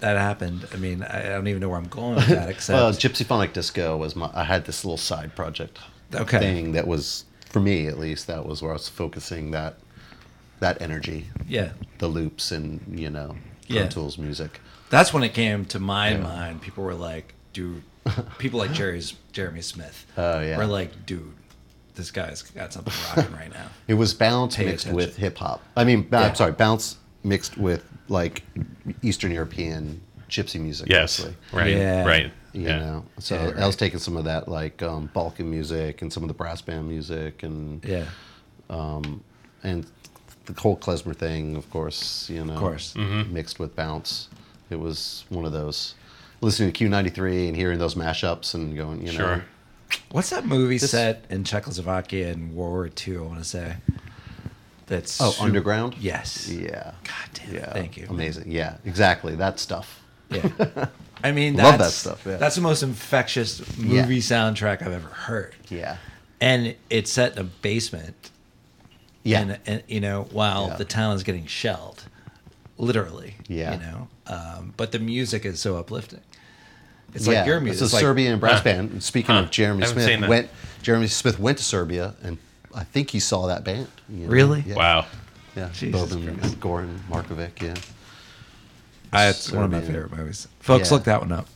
that 0.00 0.16
happened. 0.16 0.66
I 0.72 0.76
mean, 0.76 1.02
I 1.04 1.26
I 1.26 1.28
don't 1.30 1.46
even 1.46 1.60
know 1.60 1.68
where 1.68 1.78
I'm 1.78 1.88
going 1.88 2.16
with 2.16 2.26
that, 2.28 2.48
except 2.54 2.74
well, 2.74 2.90
Gypsyphonic 2.92 3.52
Disko 3.52 3.96
was 3.98 4.16
my. 4.16 4.30
I 4.34 4.44
had 4.44 4.64
this 4.64 4.84
little 4.84 4.96
side 4.98 5.34
project 5.36 5.78
Okay. 6.14 6.38
thing 6.40 6.72
that 6.72 6.86
was 6.88 7.24
for 7.50 7.60
me 7.60 7.86
at 7.86 7.98
least. 7.98 8.26
That 8.26 8.44
was 8.44 8.62
where 8.62 8.72
I 8.72 8.74
was 8.74 8.88
focusing 8.88 9.52
that 9.52 9.76
that 10.58 10.82
energy, 10.82 11.28
yeah, 11.46 11.70
the 11.98 12.08
loops, 12.08 12.50
and 12.50 12.80
you 12.98 13.10
know, 13.10 13.36
Pro 13.68 13.76
Yeah. 13.82 13.86
Tools 13.88 14.18
music. 14.18 14.60
That's 14.90 15.14
when 15.14 15.22
it 15.22 15.34
came 15.34 15.64
to 15.66 15.78
my 15.78 16.10
Yeah. 16.10 16.18
mind. 16.18 16.60
People 16.62 16.82
were 16.84 16.94
like, 16.94 17.34
dude, 17.52 17.82
people 18.38 18.58
like 18.58 18.72
Jerry's 18.72 19.14
Jeremy 19.32 19.62
Smith. 19.62 20.06
Oh, 20.16 20.40
yeah. 20.40 20.56
Were 20.58 20.66
like, 20.66 21.06
dude, 21.06 21.32
this 21.94 22.10
guy's 22.10 22.42
got 22.42 22.72
something 22.72 22.92
rocking 23.16 23.34
right 23.34 23.52
now. 23.52 23.68
It 23.88 23.94
was 23.94 24.14
bounce 24.14 24.56
Pay 24.56 24.66
mixed 24.66 24.86
attention. 24.86 24.96
with 24.96 25.16
hip 25.16 25.38
hop. 25.38 25.62
I 25.76 25.84
mean, 25.84 26.08
Yeah. 26.10 26.20
I'm 26.20 26.34
sorry, 26.34 26.52
bounce 26.52 26.96
mixed 27.22 27.56
with 27.58 27.84
like 28.08 28.42
Eastern 29.02 29.30
European 29.32 30.00
gypsy 30.28 30.60
music. 30.60 30.88
Yes. 30.88 31.18
mostly, 31.20 31.36
Right. 31.52 31.76
Yeah. 31.76 32.04
Right. 32.04 32.32
You 32.52 32.62
yeah. 32.62 32.78
know, 32.80 33.04
so 33.18 33.34
Yeah, 33.56 33.62
I 33.64 33.66
was 33.66 33.76
taking 33.76 33.98
some 33.98 34.16
of 34.16 34.24
that 34.24 34.46
like 34.48 34.82
um, 34.82 35.08
Balkan 35.14 35.50
music 35.50 36.02
and 36.02 36.12
some 36.12 36.22
of 36.22 36.28
the 36.28 36.34
brass 36.34 36.60
band 36.60 36.86
music 36.88 37.42
and 37.42 37.82
Yeah, 37.84 38.04
and 38.68 39.86
the 40.46 40.60
whole 40.60 40.76
klezmer 40.76 41.14
thing, 41.16 41.56
of 41.56 41.70
course. 41.70 42.28
You 42.28 42.44
know, 42.44 42.54
Of 42.54 42.58
course. 42.58 42.94
Mm-hmm. 42.94 43.32
mixed 43.32 43.58
with 43.58 43.76
bounce. 43.76 44.28
It 44.70 44.80
was 44.80 45.24
one 45.28 45.44
of 45.44 45.52
those 45.52 45.94
listening 46.42 46.72
to 46.72 46.84
Q93 46.88 47.48
and 47.48 47.56
hearing 47.56 47.78
those 47.78 47.94
mashups 47.94 48.54
and 48.54 48.76
going, 48.76 49.00
you 49.06 49.12
know, 49.12 49.18
Sure. 49.18 49.44
what's 50.10 50.28
that 50.30 50.44
movie 50.44 50.76
This- 50.78 50.90
set 50.90 51.24
in 51.30 51.44
Czechoslovakia 51.44 52.28
in 52.32 52.54
World 52.54 52.72
War 52.72 52.90
II? 53.06 53.16
I 53.16 53.20
want 53.20 53.38
to 53.38 53.44
say. 53.44 53.76
That's 54.86 55.20
oh, 55.20 55.30
super- 55.30 55.44
underground. 55.46 55.94
Yes. 55.98 56.48
Yeah. 56.50 56.92
God 57.04 57.28
damn. 57.32 57.54
Yeah. 57.54 57.72
Thank 57.72 57.96
you. 57.96 58.06
Amazing. 58.10 58.50
Yeah. 58.50 58.76
Exactly. 58.84 59.34
That 59.36 59.58
stuff. 59.58 60.00
Yeah. 60.28 60.48
I 61.24 61.30
mean, 61.30 61.54
Love 61.56 61.78
that 61.78 61.92
stuff, 61.92 62.24
yeah. 62.26 62.36
That's 62.36 62.56
the 62.56 62.60
most 62.62 62.82
infectious 62.82 63.60
Yeah. 63.78 64.02
movie 64.02 64.18
soundtrack 64.20 64.82
I've 64.82 64.92
ever 64.92 65.08
heard. 65.08 65.54
Yeah. 65.70 65.96
And 66.40 66.74
it's 66.90 67.12
set 67.12 67.34
in 67.34 67.38
a 67.38 67.44
basement. 67.44 68.30
Yeah. 69.22 69.40
And, 69.42 69.58
and 69.66 69.82
you 69.86 70.00
know, 70.00 70.24
while 70.32 70.66
Yeah. 70.68 70.76
the 70.78 70.84
town 70.84 71.14
is 71.14 71.22
getting 71.22 71.46
shelled, 71.46 72.02
literally. 72.76 73.36
Yeah. 73.46 73.74
You 73.74 73.80
know, 73.80 74.08
um, 74.26 74.74
but 74.76 74.90
the 74.90 74.98
music 74.98 75.44
is 75.46 75.60
so 75.60 75.76
uplifting. 75.76 76.20
It's 77.14 77.26
yeah, 77.26 77.38
like 77.40 77.46
your 77.46 77.60
music. 77.60 77.74
It's 77.74 77.80
a 77.82 77.84
It's 77.84 77.92
like- 77.94 78.00
Serbian 78.00 78.38
brass 78.38 78.58
Huh. 78.58 78.64
band. 78.64 79.02
Speaking 79.02 79.34
Huh. 79.34 79.42
of 79.42 79.50
Jeremy 79.50 79.86
Smith, 79.86 80.28
went 80.28 80.50
Jeremy 80.82 81.06
Smith 81.08 81.38
went 81.38 81.58
to 81.58 81.64
Serbia, 81.64 82.14
and 82.22 82.38
I 82.74 82.84
think 82.84 83.10
he 83.10 83.20
saw 83.20 83.46
that 83.46 83.64
band. 83.64 83.88
you 84.08 84.24
know? 84.26 84.30
Really? 84.32 84.64
Yeah. 84.66 84.74
Wow. 84.76 85.06
Yeah, 85.56 85.68
Jesus 85.72 86.00
Boban, 86.14 86.38
Christ. 86.40 86.60
Goran 86.60 86.98
Markovic. 87.10 87.60
Yeah, 87.60 87.74
I, 89.12 89.28
it's 89.28 89.52
one 89.52 89.64
of 89.64 89.70
my 89.70 89.80
favorite 89.82 90.16
movies. 90.16 90.48
Folks, 90.60 90.88
Yeah. 90.90 90.94
look 90.94 91.04
that 91.04 91.20
one 91.20 91.32
up. 91.32 91.46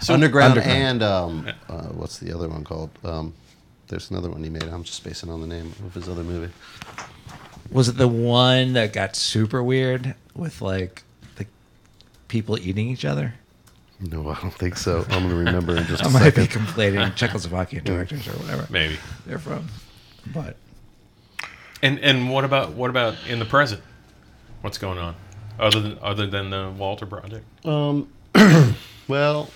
So- 0.00 0.14
Underground, 0.14 0.58
Underground. 0.58 0.82
and 0.82 1.02
um, 1.02 1.48
uh, 1.68 1.82
what's 1.94 2.18
the 2.18 2.32
other 2.34 2.48
one 2.48 2.64
called? 2.64 2.90
Um, 3.04 3.32
there's 3.86 4.10
another 4.10 4.28
one 4.30 4.42
he 4.44 4.50
made. 4.50 4.64
I'm 4.64 4.82
just 4.82 4.96
spacing 4.98 5.30
on 5.30 5.40
the 5.40 5.46
name 5.46 5.72
of 5.86 5.94
his 5.94 6.08
other 6.08 6.24
movie. 6.24 6.52
Was 7.70 7.88
it 7.88 7.96
the 7.96 8.08
one 8.08 8.72
that 8.74 8.92
got 8.92 9.14
super 9.16 9.62
weird 9.62 10.14
with 10.34 10.60
like 10.60 11.04
the 11.36 11.46
people 12.28 12.58
eating 12.58 12.88
each 12.88 13.04
other? 13.04 13.34
No, 14.00 14.28
I 14.28 14.40
don't 14.40 14.54
think 14.54 14.76
so. 14.76 15.04
I'm 15.10 15.24
going 15.24 15.30
to 15.30 15.34
remember 15.34 15.76
in 15.76 15.84
just 15.86 16.02
a 16.04 16.06
I 16.08 16.10
might 16.12 16.34
be 16.34 16.42
second. 16.42 16.66
conflating 16.66 17.12
Czechoslovakian 17.16 17.82
directors 17.84 18.28
or 18.28 18.32
whatever 18.32 18.66
Maybe. 18.70 18.96
they're 19.26 19.38
from. 19.40 19.66
But 20.32 20.56
And 21.82 21.98
and 22.00 22.30
what 22.30 22.44
about 22.44 22.72
what 22.74 22.90
about 22.90 23.14
in 23.28 23.38
the 23.38 23.44
present? 23.44 23.82
What's 24.60 24.78
going 24.78 24.98
on? 24.98 25.14
Other 25.58 25.80
than 25.80 25.98
other 26.00 26.26
than 26.26 26.50
the 26.50 26.70
Walter 26.76 27.06
project? 27.06 27.44
Um, 27.66 28.08
Well, 29.08 29.48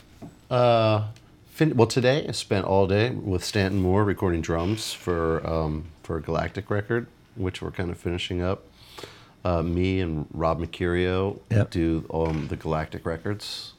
uh, 0.50 1.08
fin- 1.50 1.76
well, 1.76 1.86
today 1.86 2.24
I 2.26 2.32
spent 2.32 2.64
all 2.64 2.86
day 2.86 3.10
with 3.10 3.44
Stanton 3.44 3.82
Moore 3.82 4.02
recording 4.02 4.40
drums 4.40 4.92
for 4.94 5.46
um, 5.46 5.84
for 6.02 6.16
a 6.16 6.22
Galactic 6.22 6.70
record, 6.70 7.06
which 7.36 7.60
we're 7.60 7.70
kind 7.70 7.90
of 7.90 7.98
finishing 7.98 8.40
up. 8.42 8.64
Uh, 9.44 9.62
me 9.62 10.00
and 10.00 10.26
Rob 10.32 10.58
Mercurio 10.60 11.38
Yep. 11.50 11.70
do 11.70 12.06
um, 12.14 12.46
the 12.48 12.56
Galactic 12.56 13.04
records, 13.04 13.74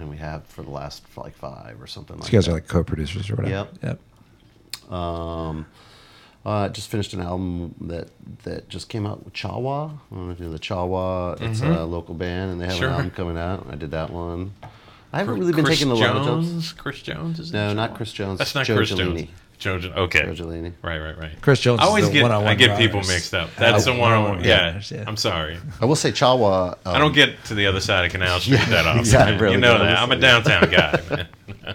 and 0.00 0.10
we 0.10 0.16
have 0.18 0.44
for 0.46 0.62
the 0.62 0.70
last 0.70 1.04
like 1.16 1.34
five 1.36 1.80
or 1.80 1.86
something 1.86 2.16
like 2.18 2.32
you 2.32 2.36
guys 2.38 2.46
that. 2.46 2.50
are 2.52 2.54
like 2.54 2.68
co-producers 2.68 3.30
or 3.30 3.36
whatever. 3.36 3.68
Yep. 3.82 3.98
Yep. 4.88 4.92
Um, 4.92 5.66
uh, 6.46 6.68
just 6.70 6.88
finished 6.90 7.12
an 7.12 7.20
album 7.20 7.74
that 7.82 8.08
that 8.44 8.68
just 8.68 8.88
came 8.88 9.06
out 9.06 9.24
with 9.24 9.34
Cha 9.34 9.58
Wa. 9.58 9.86
I 9.86 10.14
don't 10.14 10.26
know 10.26 10.32
if 10.32 10.38
you 10.38 10.46
know 10.46 10.52
the 10.52 10.58
Cha 10.58 10.84
Wa. 10.84 11.32
It's 11.40 11.60
a 11.60 11.84
local 11.84 12.14
band, 12.14 12.52
and 12.52 12.60
they 12.60 12.66
have 12.66 12.74
Mm-hmm. 12.74 12.80
Sure. 12.80 12.88
an 12.88 12.94
album 12.94 13.10
coming 13.10 13.36
out. 13.38 13.66
I 13.70 13.74
did 13.74 13.90
that 13.90 14.10
one. 14.10 14.54
I 15.12 15.18
haven't 15.18 15.38
really 15.38 15.52
been 15.52 15.64
Chris 15.64 15.78
taking 15.78 15.88
the 15.88 15.96
lot 15.96 16.16
of 16.16 16.24
jobs. 16.26 16.48
Jones. 16.50 16.72
Chris 16.74 17.02
Jones 17.02 17.38
is 17.40 17.52
No, 17.52 17.72
not 17.74 17.94
Chris 17.94 18.12
Jones. 18.12 18.38
That's 18.38 18.54
not 18.54 18.66
Joe 18.66 18.76
Chris 18.76 18.92
Gelini. 18.92 19.16
Jones. 19.26 19.30
Joe. 19.58 19.74
Okay. 19.96 20.20
Joe 20.32 20.44
Gelini. 20.44 20.72
Right, 20.82 20.98
right, 20.98 21.18
right. 21.18 21.30
Chris 21.40 21.60
Jones. 21.60 21.80
I 21.80 21.84
always 21.84 22.04
is 22.04 22.10
the 22.10 22.14
get 22.14 22.22
one-on-one 22.22 22.50
I 22.50 22.54
get 22.54 22.78
people 22.78 23.00
mixed 23.00 23.34
up. 23.34 23.50
That's 23.56 23.86
Uh, 23.86 23.92
the 23.92 23.98
one. 24.00 24.10
one-on-one 24.12 24.44
Yeah, 24.44 24.80
yeah. 24.90 25.04
I'm 25.06 25.16
sorry. 25.16 25.58
I 25.80 25.84
will 25.84 25.96
say 25.96 26.12
Cha 26.12 26.34
Wa. 26.34 26.74
Um, 26.86 26.94
I 26.94 26.98
don't 26.98 27.14
get 27.14 27.44
to 27.46 27.54
the 27.54 27.66
other 27.66 27.80
side 27.80 28.04
of 28.04 28.12
Canal 28.12 28.40
Street 28.40 28.60
that 28.68 28.86
often. 28.86 29.04
yeah, 29.04 29.24
I 29.24 29.30
really 29.38 29.54
you 29.54 29.60
know 29.60 29.78
that. 29.78 29.98
I'm 29.98 30.12
a 30.12 30.16
downtown 30.16 30.70
guy. 30.70 31.00
Man. 31.10 31.74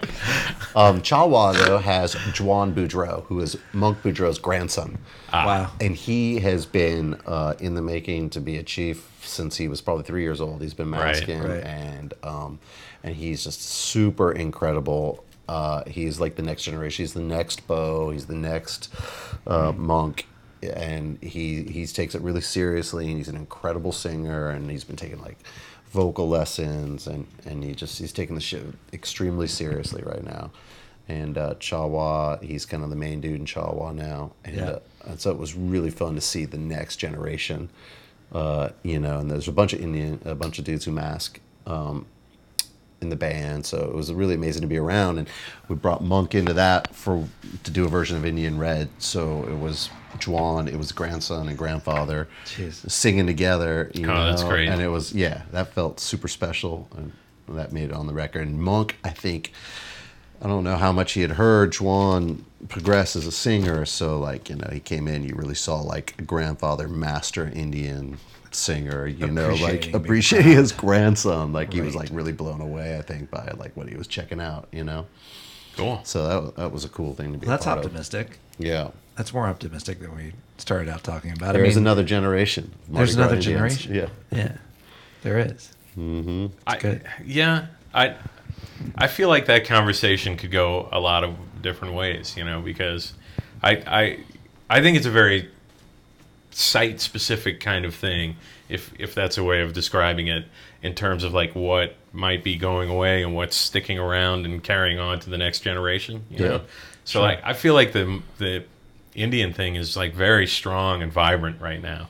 Um, 0.76 1.02
Cha 1.02 1.24
Wa 1.24 1.52
though 1.52 1.78
has 1.78 2.14
J'Wan 2.32 2.74
Boudreaux, 2.74 3.24
who 3.26 3.40
is 3.40 3.56
Monk 3.72 3.98
Boudreaux's 4.02 4.38
grandson, 4.38 4.98
Wow. 5.32 5.70
and 5.80 5.94
he 5.94 6.40
has 6.40 6.66
been 6.66 7.14
uh, 7.26 7.54
in 7.60 7.74
the 7.74 7.82
making 7.82 8.30
to 8.30 8.40
be 8.40 8.56
a 8.56 8.62
chief 8.62 9.08
since 9.22 9.56
he 9.56 9.68
was 9.68 9.80
probably 9.80 10.02
three 10.04 10.22
years 10.22 10.40
old. 10.40 10.62
He's 10.62 10.74
been 10.74 10.90
Right, 10.90 11.14
masking, 11.14 11.42
right. 11.42 11.62
and 11.62 12.12
um, 12.24 12.58
and 13.04 13.14
he's 13.14 13.44
just 13.44 13.62
super 13.62 14.32
incredible. 14.32 15.22
Uh, 15.48 15.82
he's 15.86 16.20
like 16.20 16.36
the 16.36 16.42
next 16.42 16.62
generation. 16.64 17.02
He's 17.02 17.12
the 17.14 17.20
next 17.20 17.66
Bo. 17.66 18.10
He's 18.10 18.26
the 18.26 18.34
next 18.34 18.88
uh, 19.46 19.72
Monk, 19.76 20.26
and 20.62 21.22
he 21.22 21.62
he 21.64 21.86
takes 21.86 22.14
it 22.14 22.22
really 22.22 22.40
seriously. 22.40 23.08
And 23.08 23.18
he's 23.18 23.28
an 23.28 23.36
incredible 23.36 23.92
singer, 23.92 24.48
and 24.48 24.70
he's 24.70 24.84
been 24.84 24.96
taking 24.96 25.20
like 25.20 25.38
vocal 25.90 26.28
lessons, 26.28 27.06
and 27.06 27.26
and 27.44 27.62
he 27.62 27.74
just 27.74 27.98
he's 27.98 28.12
taking 28.12 28.34
the 28.34 28.40
shit 28.40 28.64
extremely 28.92 29.46
seriously 29.46 30.02
right 30.02 30.24
now. 30.24 30.50
And 31.06 31.36
uh, 31.36 31.54
Cha 31.60 31.84
Wa, 31.86 32.38
he's 32.38 32.64
kind 32.64 32.82
of 32.82 32.88
the 32.88 32.96
main 32.96 33.20
dude 33.20 33.38
in 33.38 33.44
Cha 33.44 33.70
Wa 33.70 33.92
now, 33.92 34.32
and, 34.42 34.56
Yeah. 34.56 34.64
uh, 34.64 34.78
and 35.04 35.20
so 35.20 35.30
it 35.30 35.36
was 35.38 35.54
really 35.54 35.90
fun 35.90 36.14
to 36.14 36.20
see 36.22 36.46
the 36.46 36.56
next 36.56 36.96
generation. 36.96 37.68
Uh, 38.32 38.70
you 38.82 38.98
know, 38.98 39.18
and 39.18 39.30
there's 39.30 39.46
a 39.46 39.52
bunch 39.52 39.74
of 39.74 39.80
Indian, 39.80 40.18
a 40.24 40.34
bunch 40.34 40.58
of 40.58 40.64
dudes 40.64 40.86
who 40.86 40.92
mask 40.92 41.40
um, 41.66 42.06
in 43.00 43.08
the 43.10 43.16
band, 43.16 43.66
so 43.66 43.78
it 43.78 43.94
was 43.94 44.12
really 44.12 44.34
amazing 44.34 44.62
to 44.62 44.68
be 44.68 44.78
around. 44.78 45.18
And 45.18 45.28
we 45.68 45.76
brought 45.76 46.02
Monk 46.02 46.34
into 46.34 46.54
that 46.54 46.94
for 46.94 47.26
to 47.64 47.70
do 47.70 47.84
a 47.84 47.88
version 47.88 48.16
of 48.16 48.24
Indian 48.24 48.58
Red. 48.58 48.88
So 48.98 49.44
it 49.44 49.58
was 49.58 49.90
J'Wan, 50.18 50.68
it 50.68 50.76
was 50.76 50.92
grandson 50.92 51.48
and 51.48 51.58
grandfather 51.58 52.28
Jeez. 52.46 52.88
singing 52.90 53.26
together. 53.26 53.90
You 53.94 54.04
Oh, 54.04 54.14
know, 54.14 54.26
that's 54.26 54.44
great. 54.44 54.68
And 54.68 54.80
it 54.80 54.88
was 54.88 55.12
yeah, 55.12 55.42
that 55.52 55.68
felt 55.74 56.00
super 56.00 56.28
special, 56.28 56.88
and 56.96 57.12
that 57.48 57.72
made 57.72 57.90
it 57.90 57.92
on 57.92 58.06
the 58.06 58.14
record. 58.14 58.46
And 58.46 58.60
Monk, 58.62 58.96
I 59.04 59.10
think. 59.10 59.52
I 60.42 60.46
don't 60.48 60.64
know 60.64 60.76
how 60.76 60.92
much 60.92 61.12
he 61.12 61.22
had 61.22 61.30
heard 61.32 61.72
J'Wan 61.72 62.42
progress 62.68 63.16
as 63.16 63.26
a 63.26 63.32
singer, 63.32 63.86
so 63.86 64.18
like 64.18 64.50
you 64.50 64.56
know 64.56 64.68
he 64.70 64.80
came 64.80 65.08
in, 65.08 65.22
you 65.22 65.34
really 65.34 65.54
saw 65.54 65.80
like 65.80 66.14
a 66.18 66.22
grandfather, 66.22 66.86
master 66.86 67.50
Indian 67.54 68.18
singer, 68.54 69.06
you 69.06 69.26
know, 69.26 69.54
like 69.54 69.92
appreciating 69.94 70.52
his 70.52 70.72
grandson, 70.72 71.52
like 71.52 71.72
he 71.72 71.80
was 71.80 71.94
like 71.94 72.08
really 72.12 72.32
blown 72.32 72.60
away, 72.60 72.96
I 72.98 73.02
think, 73.02 73.30
by 73.30 73.52
like 73.56 73.76
what 73.76 73.88
he 73.88 73.96
was 73.96 74.06
checking 74.06 74.40
out, 74.40 74.68
you 74.72 74.84
know. 74.84 75.06
Cool. 75.76 76.00
So 76.04 76.26
that 76.44 76.56
that 76.56 76.72
was 76.72 76.84
a 76.84 76.88
cool 76.88 77.14
thing 77.14 77.32
to 77.32 77.38
be. 77.38 77.46
a 77.46 77.50
That's 77.50 77.64
part 77.64 77.78
of. 77.78 77.84
optimistic. 77.86 78.38
Yeah, 78.58 78.90
That's 79.16 79.34
more 79.34 79.46
optimistic 79.48 79.98
than 80.00 80.14
we 80.16 80.32
started 80.58 80.88
out 80.88 81.02
talking 81.02 81.32
about. 81.32 81.54
there 81.54 81.64
I 81.64 81.68
mean, 81.68 81.76
another 81.78 82.04
generation. 82.04 82.70
Mardi 82.88 82.98
There's 82.98 83.16
Gras 83.16 83.22
another 83.24 83.36
Indians. 83.38 83.78
generation. 83.84 83.94
Yeah. 84.30 84.38
Yeah, 84.38 84.56
there 85.22 85.38
is. 85.40 85.72
Mm-hmm. 85.98 86.46
I, 86.66 86.78
good. 86.78 87.02
Yeah, 87.24 87.66
I 87.92 88.14
I 88.96 89.06
feel 89.08 89.28
like 89.28 89.46
that 89.46 89.64
conversation 89.64 90.36
could 90.36 90.50
go 90.52 90.88
a 90.92 91.00
lot 91.00 91.24
of 91.24 91.34
different 91.62 91.94
ways, 91.94 92.36
you 92.36 92.44
know, 92.44 92.60
because 92.60 93.14
I 93.62 93.70
I 93.86 94.18
I 94.70 94.80
think 94.82 94.96
it's 94.96 95.06
a 95.06 95.10
very 95.10 95.50
site 96.56 97.00
specific 97.00 97.60
kind 97.60 97.84
of 97.84 97.94
thing, 97.94 98.36
if 98.68 98.92
if 98.98 99.14
that's 99.14 99.38
a 99.38 99.44
way 99.44 99.60
of 99.62 99.72
describing 99.72 100.28
it, 100.28 100.44
in 100.82 100.94
terms 100.94 101.24
of 101.24 101.32
like 101.34 101.54
what 101.54 101.96
might 102.12 102.44
be 102.44 102.56
going 102.56 102.88
away 102.90 103.22
and 103.22 103.34
what's 103.34 103.56
sticking 103.56 103.98
around 103.98 104.44
and 104.46 104.62
carrying 104.62 104.98
on 104.98 105.18
to 105.20 105.30
the 105.30 105.38
next 105.38 105.60
generation. 105.60 106.24
You 106.30 106.42
Yeah. 106.44 106.48
know? 106.50 106.60
So 107.04 107.20
like 107.20 107.40
I 107.44 107.52
feel 107.52 107.74
like 107.74 107.92
the 107.92 108.20
the 108.38 108.64
Indian 109.14 109.52
thing 109.52 109.76
is 109.76 109.96
like 109.96 110.14
very 110.14 110.46
strong 110.46 111.02
and 111.02 111.12
vibrant 111.12 111.60
right 111.60 111.82
now. 111.82 112.08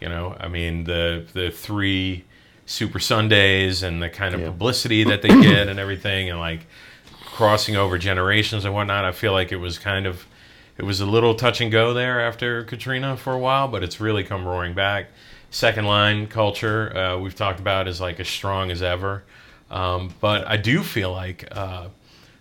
You 0.00 0.08
know, 0.08 0.36
I 0.38 0.48
mean 0.48 0.84
the 0.84 1.24
the 1.32 1.50
three 1.50 2.24
Super 2.66 2.98
Sundays 2.98 3.82
and 3.82 4.02
the 4.02 4.08
kind 4.08 4.34
of 4.34 4.40
Yeah. 4.40 4.46
publicity 4.48 5.04
that 5.04 5.22
they 5.22 5.28
get 5.28 5.68
and 5.68 5.78
everything, 5.78 6.30
and 6.30 6.38
like 6.38 6.66
crossing 7.24 7.76
over 7.76 7.98
generations 7.98 8.64
and 8.64 8.72
whatnot. 8.74 9.04
I 9.04 9.12
feel 9.12 9.32
like 9.32 9.52
it 9.52 9.56
was 9.56 9.78
kind 9.78 10.06
of 10.06 10.24
it 10.76 10.84
was 10.84 11.00
a 11.00 11.06
little 11.06 11.34
touch 11.34 11.60
and 11.60 11.70
go 11.70 11.94
there 11.94 12.20
after 12.20 12.64
Katrina 12.64 13.16
for 13.16 13.32
a 13.32 13.38
while, 13.38 13.68
but 13.68 13.82
it's 13.82 14.00
really 14.00 14.24
come 14.24 14.44
roaring 14.46 14.74
back. 14.74 15.06
Second 15.50 15.84
line 15.86 16.26
culture 16.26 16.96
uh, 16.96 17.18
we've 17.18 17.34
talked 17.34 17.60
about 17.60 17.86
is 17.86 18.00
like 18.00 18.18
as 18.18 18.28
strong 18.28 18.70
as 18.72 18.82
ever, 18.82 19.22
um, 19.70 20.12
but 20.20 20.46
I 20.48 20.56
do 20.56 20.82
feel 20.82 21.12
like 21.12 21.46
uh, 21.52 21.88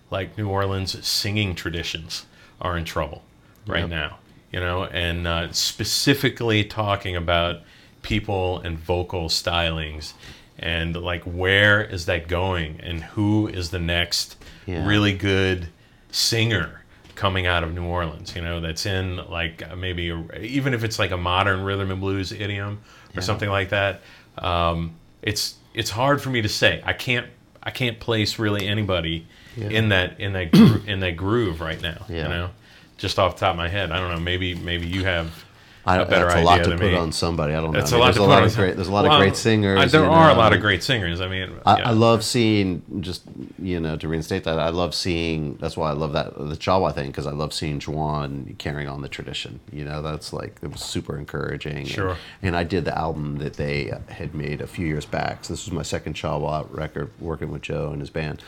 like 0.10 0.38
New 0.38 0.50
Orleans 0.50 1.06
singing 1.06 1.54
traditions 1.56 2.26
are 2.60 2.76
in 2.78 2.86
trouble 2.86 3.22
right 3.68 3.82
Yep. 3.82 3.90
now. 3.90 4.18
You 4.52 4.60
know, 4.60 4.84
and 4.86 5.28
uh, 5.28 5.52
specifically 5.52 6.64
talking 6.64 7.16
about 7.16 7.62
people 8.04 8.60
and 8.60 8.78
vocal 8.78 9.26
stylings 9.30 10.14
and 10.60 10.96
like 10.96 11.24
where 11.24 11.84
is 11.84 12.06
that 12.06 12.28
going 12.28 12.80
and 12.82 13.02
who 13.02 13.48
is 13.48 13.70
the 13.72 13.80
next 13.80 14.36
Yeah. 14.68 14.86
really 14.88 15.14
good 15.14 15.70
singer 16.12 16.83
coming 17.16 17.46
out 17.46 17.64
of 17.64 17.74
New 17.74 17.86
Orleans, 17.86 18.36
you 18.36 18.42
know, 18.42 18.60
that's 18.62 18.86
in 18.86 19.18
like 19.30 19.76
maybe 19.78 20.10
a, 20.10 20.18
even 20.40 20.74
if 20.74 20.84
it's 20.84 20.98
like 21.00 21.12
a 21.12 21.18
modern 21.18 21.64
rhythm 21.64 21.92
and 21.92 22.00
blues 22.02 22.32
idiom 22.32 22.82
or 23.16 23.22
something 23.22 23.50
like 23.50 23.70
that. 23.70 24.02
Um, 24.38 24.96
it's 25.22 25.56
it's 25.74 25.90
hard 25.90 26.22
for 26.22 26.30
me 26.30 26.42
to 26.42 26.50
say. 26.50 26.82
I 26.86 26.94
can't 26.94 27.28
I 27.62 27.72
can't 27.72 28.00
place 28.00 28.40
really 28.40 28.68
anybody 28.68 29.28
Yeah. 29.56 29.70
in 29.70 29.90
that 29.90 30.20
in 30.20 30.34
that 30.34 30.52
gro- 30.52 30.82
in 30.88 31.00
that 31.02 31.16
groove 31.18 31.62
right 31.62 31.82
now. 31.82 32.06
Yeah. 32.10 32.24
You 32.24 32.30
know, 32.30 32.50
just 32.98 33.20
off 33.20 33.36
the 33.36 33.42
top 33.42 33.52
of 33.52 33.58
my 33.58 33.70
head, 33.70 33.92
I 33.92 34.00
don't 34.00 34.12
know. 34.12 34.20
Maybe 34.20 34.56
maybe 34.56 34.88
you 34.88 35.06
have 35.06 35.46
I, 35.86 35.98
a 35.98 36.06
better 36.06 36.28
that's 36.28 36.40
a 36.40 36.44
lot 36.44 36.64
to 36.64 36.70
put 36.72 36.80
me. 36.80 36.96
on 36.96 37.12
somebody. 37.12 37.54
I 37.54 37.60
don't 37.60 37.74
That's 37.74 37.92
know. 37.92 37.98
a 37.98 38.02
I 38.02 38.06
lot 38.06 38.08
mean, 38.08 38.14
there's 38.16 38.26
a 38.26 38.30
lot 38.30 38.38
on 38.38 38.44
of 38.46 38.52
some- 38.52 38.62
great. 38.64 38.76
There's 38.78 38.88
a 38.88 38.92
lot 38.92 39.04
Well, 39.04 39.14
of 39.16 39.20
great 39.20 39.36
singers. 39.36 39.80
uh, 39.94 40.00
there 40.00 40.10
are 40.10 40.30
a 40.32 40.34
lot 40.34 40.54
of 40.54 40.62
great 40.62 40.82
singers. 40.82 41.20
I 41.20 41.28
mean, 41.28 41.52
I, 41.66 41.78
yeah. 41.78 41.90
I 41.90 41.92
love 41.92 42.24
seeing 42.24 42.82
just 43.02 43.24
you 43.60 43.80
know 43.82 43.98
to 43.98 44.08
reinstate 44.08 44.46
that. 44.46 44.60
I 44.60 44.70
love 44.70 44.96
seeing. 44.96 45.56
That's 45.58 45.76
why 45.76 45.90
I 45.90 45.94
love 45.94 46.14
that 46.14 46.36
the 46.38 46.56
Cha 46.56 46.78
Wa 46.80 46.92
thing 46.94 47.08
because 47.08 47.28
I 47.28 47.32
love 47.32 47.54
seeing 47.54 47.80
J'Wan 47.80 48.58
carrying 48.60 48.88
on 48.88 49.02
the 49.02 49.10
tradition. 49.10 49.60
You 49.74 49.84
know, 49.84 50.02
that's 50.02 50.32
like 50.32 50.58
it 50.62 50.72
was 50.72 50.82
super 50.82 51.18
encouraging. 51.18 51.78
And- 51.78 51.88
Sure. 51.88 52.18
And, 52.42 52.56
I 52.56 52.64
did 52.64 52.86
the 52.86 52.98
album 52.98 53.40
that 53.40 53.56
they 53.56 53.92
had 54.10 54.34
made 54.34 54.62
a 54.62 54.68
few 54.68 54.88
years 54.88 55.06
back. 55.06 55.44
So 55.44 55.54
this 55.54 55.66
was 55.66 55.74
my 55.74 55.82
second 55.84 56.14
Cha 56.14 56.38
Wa 56.38 56.64
record 56.70 57.12
working 57.20 57.52
with 57.52 57.62
Joe 57.64 57.90
and 57.92 58.00
his 58.00 58.10
band. 58.10 58.42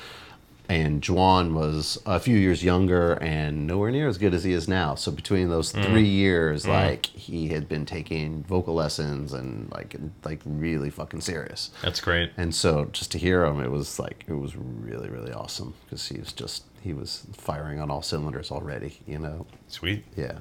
And 0.67 1.01
J'Wan 1.01 1.53
was 1.53 1.99
a 2.05 2.19
few 2.19 2.37
years 2.37 2.63
younger 2.63 3.13
and 3.21 3.67
nowhere 3.67 3.91
near 3.91 4.07
as 4.07 4.17
good 4.17 4.33
as 4.33 4.43
he 4.43 4.51
is 4.53 4.67
now. 4.67 4.95
So 4.95 5.11
between 5.11 5.49
those 5.49 5.71
Mm. 5.73 5.85
three 5.85 6.07
years, 6.07 6.67
like 6.67 7.05
he 7.05 7.49
had 7.49 7.67
been 7.69 7.85
taking 7.85 8.43
vocal 8.43 8.73
lessons 8.73 9.31
and 9.33 9.71
like 9.71 9.95
like 10.23 10.41
really 10.45 10.89
fucking 10.89 11.21
serious. 11.21 11.69
That's 11.83 12.01
great. 12.01 12.31
And 12.37 12.53
so 12.55 12.85
just 12.91 13.11
to 13.11 13.17
hear 13.19 13.45
him, 13.45 13.59
it 13.61 13.69
was 13.71 13.99
like 13.99 14.25
it 14.27 14.33
was 14.33 14.55
really 14.55 15.09
really 15.09 15.31
awesome 15.33 15.73
because 15.85 16.07
he 16.07 16.19
was 16.19 16.33
just 16.33 16.63
he 16.81 16.93
was 16.93 17.25
firing 17.33 17.79
on 17.79 17.89
all 17.91 18.01
cylinders 18.01 18.51
already, 18.51 18.99
you 19.07 19.19
know. 19.19 19.45
Sweet. 19.67 20.03
Yeah. 20.15 20.37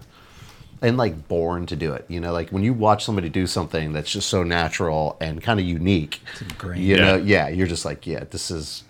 And 0.82 0.96
like 0.98 1.28
born 1.28 1.64
to 1.66 1.76
do 1.76 1.94
it, 1.94 2.04
you 2.08 2.20
know, 2.20 2.32
like 2.32 2.50
when 2.50 2.62
you 2.62 2.74
watch 2.74 3.04
somebody 3.04 3.30
do 3.30 3.46
something 3.46 3.92
that's 3.94 4.10
just 4.10 4.28
so 4.28 4.42
natural 4.42 5.16
and 5.20 5.40
kind 5.42 5.58
of 5.58 5.64
unique, 5.64 6.20
ingrained. 6.40 6.82
you 6.84 6.96
know, 6.96 7.16
Yeah. 7.16 7.46
yeah, 7.46 7.48
you're 7.48 7.66
just 7.66 7.86
like, 7.86 8.06
yeah, 8.06 8.24
this 8.30 8.50
is 8.50 8.82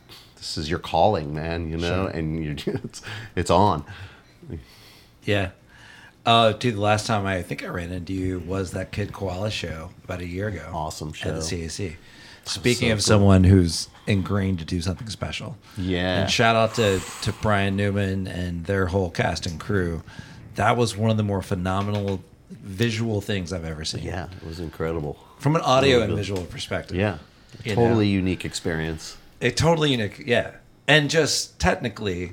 this 0.44 0.58
is 0.58 0.68
your 0.68 0.78
calling, 0.78 1.32
man, 1.34 1.70
you 1.70 1.78
know, 1.78 2.06
Sure. 2.06 2.08
and 2.08 2.44
you 2.44 2.56
it's 2.84 3.00
it's 3.34 3.50
on. 3.50 3.84
Yeah. 5.24 5.50
Uh, 6.26 6.52
dude, 6.52 6.74
the 6.76 6.80
last 6.80 7.06
time 7.06 7.24
I 7.26 7.42
think 7.42 7.62
I 7.64 7.68
ran 7.68 7.90
into 7.92 8.12
you 8.12 8.40
was 8.40 8.72
that 8.72 8.92
Kid 8.92 9.12
Koala 9.12 9.50
show 9.50 9.90
about 10.04 10.20
a 10.20 10.26
year 10.26 10.48
ago. 10.48 10.70
Awesome 10.72 11.12
show 11.12 11.30
At 11.30 11.34
the 11.36 11.40
CAC. 11.40 11.96
Speaking 12.44 12.88
so 12.88 12.92
of 12.92 12.98
cool. 12.98 13.02
someone 13.02 13.44
who's 13.44 13.88
ingrained 14.06 14.58
to 14.58 14.64
do 14.66 14.80
something 14.82 15.08
special. 15.08 15.56
Yeah. 15.78 16.20
And 16.22 16.30
shout 16.30 16.56
out 16.56 16.74
to, 16.74 17.00
to 17.22 17.32
Brian 17.40 17.74
Newman 17.76 18.26
and 18.26 18.64
their 18.66 18.86
whole 18.86 19.10
cast 19.10 19.46
and 19.46 19.58
crew. 19.58 20.02
That 20.56 20.76
was 20.76 20.94
one 20.96 21.10
of 21.10 21.16
the 21.16 21.22
more 21.22 21.40
phenomenal 21.42 22.22
visual 22.50 23.20
things 23.22 23.50
I've 23.52 23.64
ever 23.64 23.84
seen. 23.84 24.02
Yeah, 24.04 24.28
it 24.42 24.46
was 24.46 24.60
incredible. 24.60 25.18
From 25.38 25.56
an 25.56 25.62
audio 25.62 25.96
and 25.96 26.04
Really 26.04 26.08
good. 26.08 26.16
visual 26.16 26.42
perspective. 26.44 26.96
Yeah, 26.98 27.18
totally 27.64 28.06
know? 28.06 28.12
unique 28.12 28.44
experience. 28.44 29.16
A 29.44 29.50
totally 29.52 29.92
unique 29.92 30.22
yeah 30.26 30.50
and 30.88 31.08
just 31.10 31.58
technically 31.60 32.32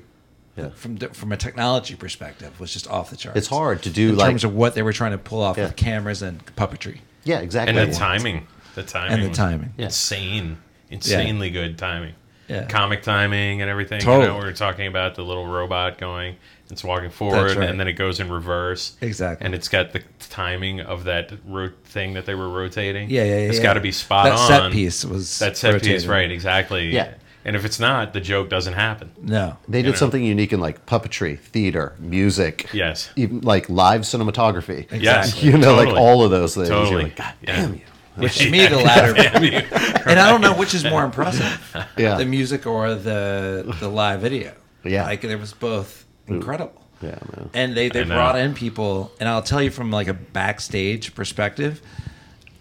Yeah. 0.58 0.70
from 0.76 0.98
from 0.98 1.32
a 1.32 1.38
technology 1.38 1.96
perspective 1.96 2.60
was 2.60 2.74
just 2.74 2.90
off 2.90 3.10
the 3.12 3.16
charts 3.18 3.38
It's 3.38 3.48
hard 3.48 3.84
to 3.84 3.90
do, 3.90 4.10
in 4.10 4.16
like- 4.18 4.30
terms 4.32 4.44
of 4.44 4.54
what 4.56 4.74
they 4.76 4.82
were 4.82 4.94
trying 4.94 5.12
to 5.12 5.18
pull 5.18 5.42
off 5.42 5.58
Yeah. 5.58 5.66
with 5.66 5.76
cameras 5.76 6.22
and 6.22 6.44
puppetry 6.56 7.00
Yeah, 7.24 7.40
exactly. 7.40 7.78
and 7.78 7.92
the 7.92 7.96
timing, 7.96 8.48
the 8.76 8.84
timing, 8.84 9.14
and 9.14 9.24
the 9.32 9.36
timing 9.36 9.74
Yeah. 9.78 9.86
insane, 9.86 10.58
insanely 10.90 11.50
good 11.52 11.78
timing. 11.78 12.14
Yeah. 12.52 12.66
Comic 12.68 13.02
timing 13.04 13.62
and 13.62 13.70
everything. 13.70 14.02
You 14.02 14.08
know, 14.08 14.38
we 14.38 14.44
were 14.46 14.52
talking 14.54 14.88
about 14.88 15.16
the 15.16 15.24
little 15.24 15.48
robot 15.48 15.98
going, 15.98 16.36
it's 16.70 16.84
walking 16.84 17.10
forward, 17.10 17.56
right. 17.58 17.70
and 17.70 17.80
then 17.80 17.88
it 17.88 17.94
goes 17.94 18.20
in 18.20 18.30
reverse. 18.30 18.96
Exactly. 19.02 19.46
And 19.46 19.56
it's 19.56 19.68
got 19.70 19.94
the 19.94 20.02
timing 20.30 20.82
of 20.82 21.06
that 21.06 21.32
ro- 21.46 21.72
thing 21.86 22.14
that 22.14 22.26
they 22.26 22.36
were 22.36 22.50
rotating. 22.50 23.10
yeah 23.10 23.24
yeah 23.24 23.30
yeah 23.34 23.36
It's 23.48 23.58
yeah. 23.58 23.64
got 23.64 23.74
to 23.76 23.80
be 23.82 23.92
spot 23.92 24.26
that 24.26 24.34
on. 24.38 24.48
set 24.48 24.72
piece 24.72 25.06
was 25.06 25.40
That 25.40 25.56
set 25.58 25.82
piece, 25.82 26.06
right? 26.06 26.30
Exactly. 26.32 26.90
Yeah. 26.94 27.14
And 27.44 27.56
if 27.56 27.66
it's 27.66 27.80
not, 27.80 28.14
the 28.14 28.22
joke 28.22 28.50
doesn't 28.50 28.74
happen. 28.74 29.12
no 29.22 29.58
They 29.68 29.80
you 29.80 29.84
did 29.86 29.92
know. 29.92 29.96
something 29.98 30.24
unique 30.24 30.54
in 30.54 30.60
like 30.60 30.86
puppetry, 30.86 31.40
theater, 31.40 31.96
music, 32.00 32.68
Yes. 32.72 33.10
even 33.16 33.42
like 33.42 33.68
live 33.70 34.02
cinematography. 34.02 34.88
Yes. 34.92 35.42
you 35.48 35.58
know, 35.58 35.74
like 35.76 35.88
all 35.90 36.24
of 36.24 36.30
those 36.32 36.54
things. 36.56 36.70
You're 36.70 36.84
Totally. 36.84 37.04
like, 37.06 37.16
God 37.16 37.34
Yeah. 37.42 37.56
damn 37.62 37.74
you. 37.76 37.82
Which 38.22 38.38
to 38.40 38.50
me 38.56 38.66
the 38.68 38.78
latter 38.78 39.14
Damn 39.14 39.44
you. 39.44 39.52
and 39.52 40.20
i 40.20 40.30
don't 40.30 40.42
know 40.42 40.54
which 40.56 40.74
is 40.74 40.84
more 40.86 41.04
impressive 41.04 41.76
Yeah. 41.98 42.16
the 42.18 42.26
music 42.26 42.66
or 42.66 42.96
the 42.96 43.76
the 43.80 43.90
live 43.90 44.22
video 44.22 44.54
Yeah. 44.84 45.04
like 45.06 45.24
it 45.24 45.36
was 45.40 45.54
both 45.54 46.06
incredible 46.28 46.82
Yeah, 47.02 47.18
man. 47.36 47.50
and 47.54 47.76
they, 47.76 47.90
they 47.90 48.02
I 48.02 48.04
know. 48.06 48.16
brought 48.16 48.38
in 48.38 48.54
people 48.54 49.12
and 49.20 49.28
i'll 49.28 49.42
tell 49.44 49.62
you 49.62 49.72
from 49.72 49.92
like 49.92 50.08
a 50.08 50.14
backstage 50.14 51.14
perspective 51.16 51.82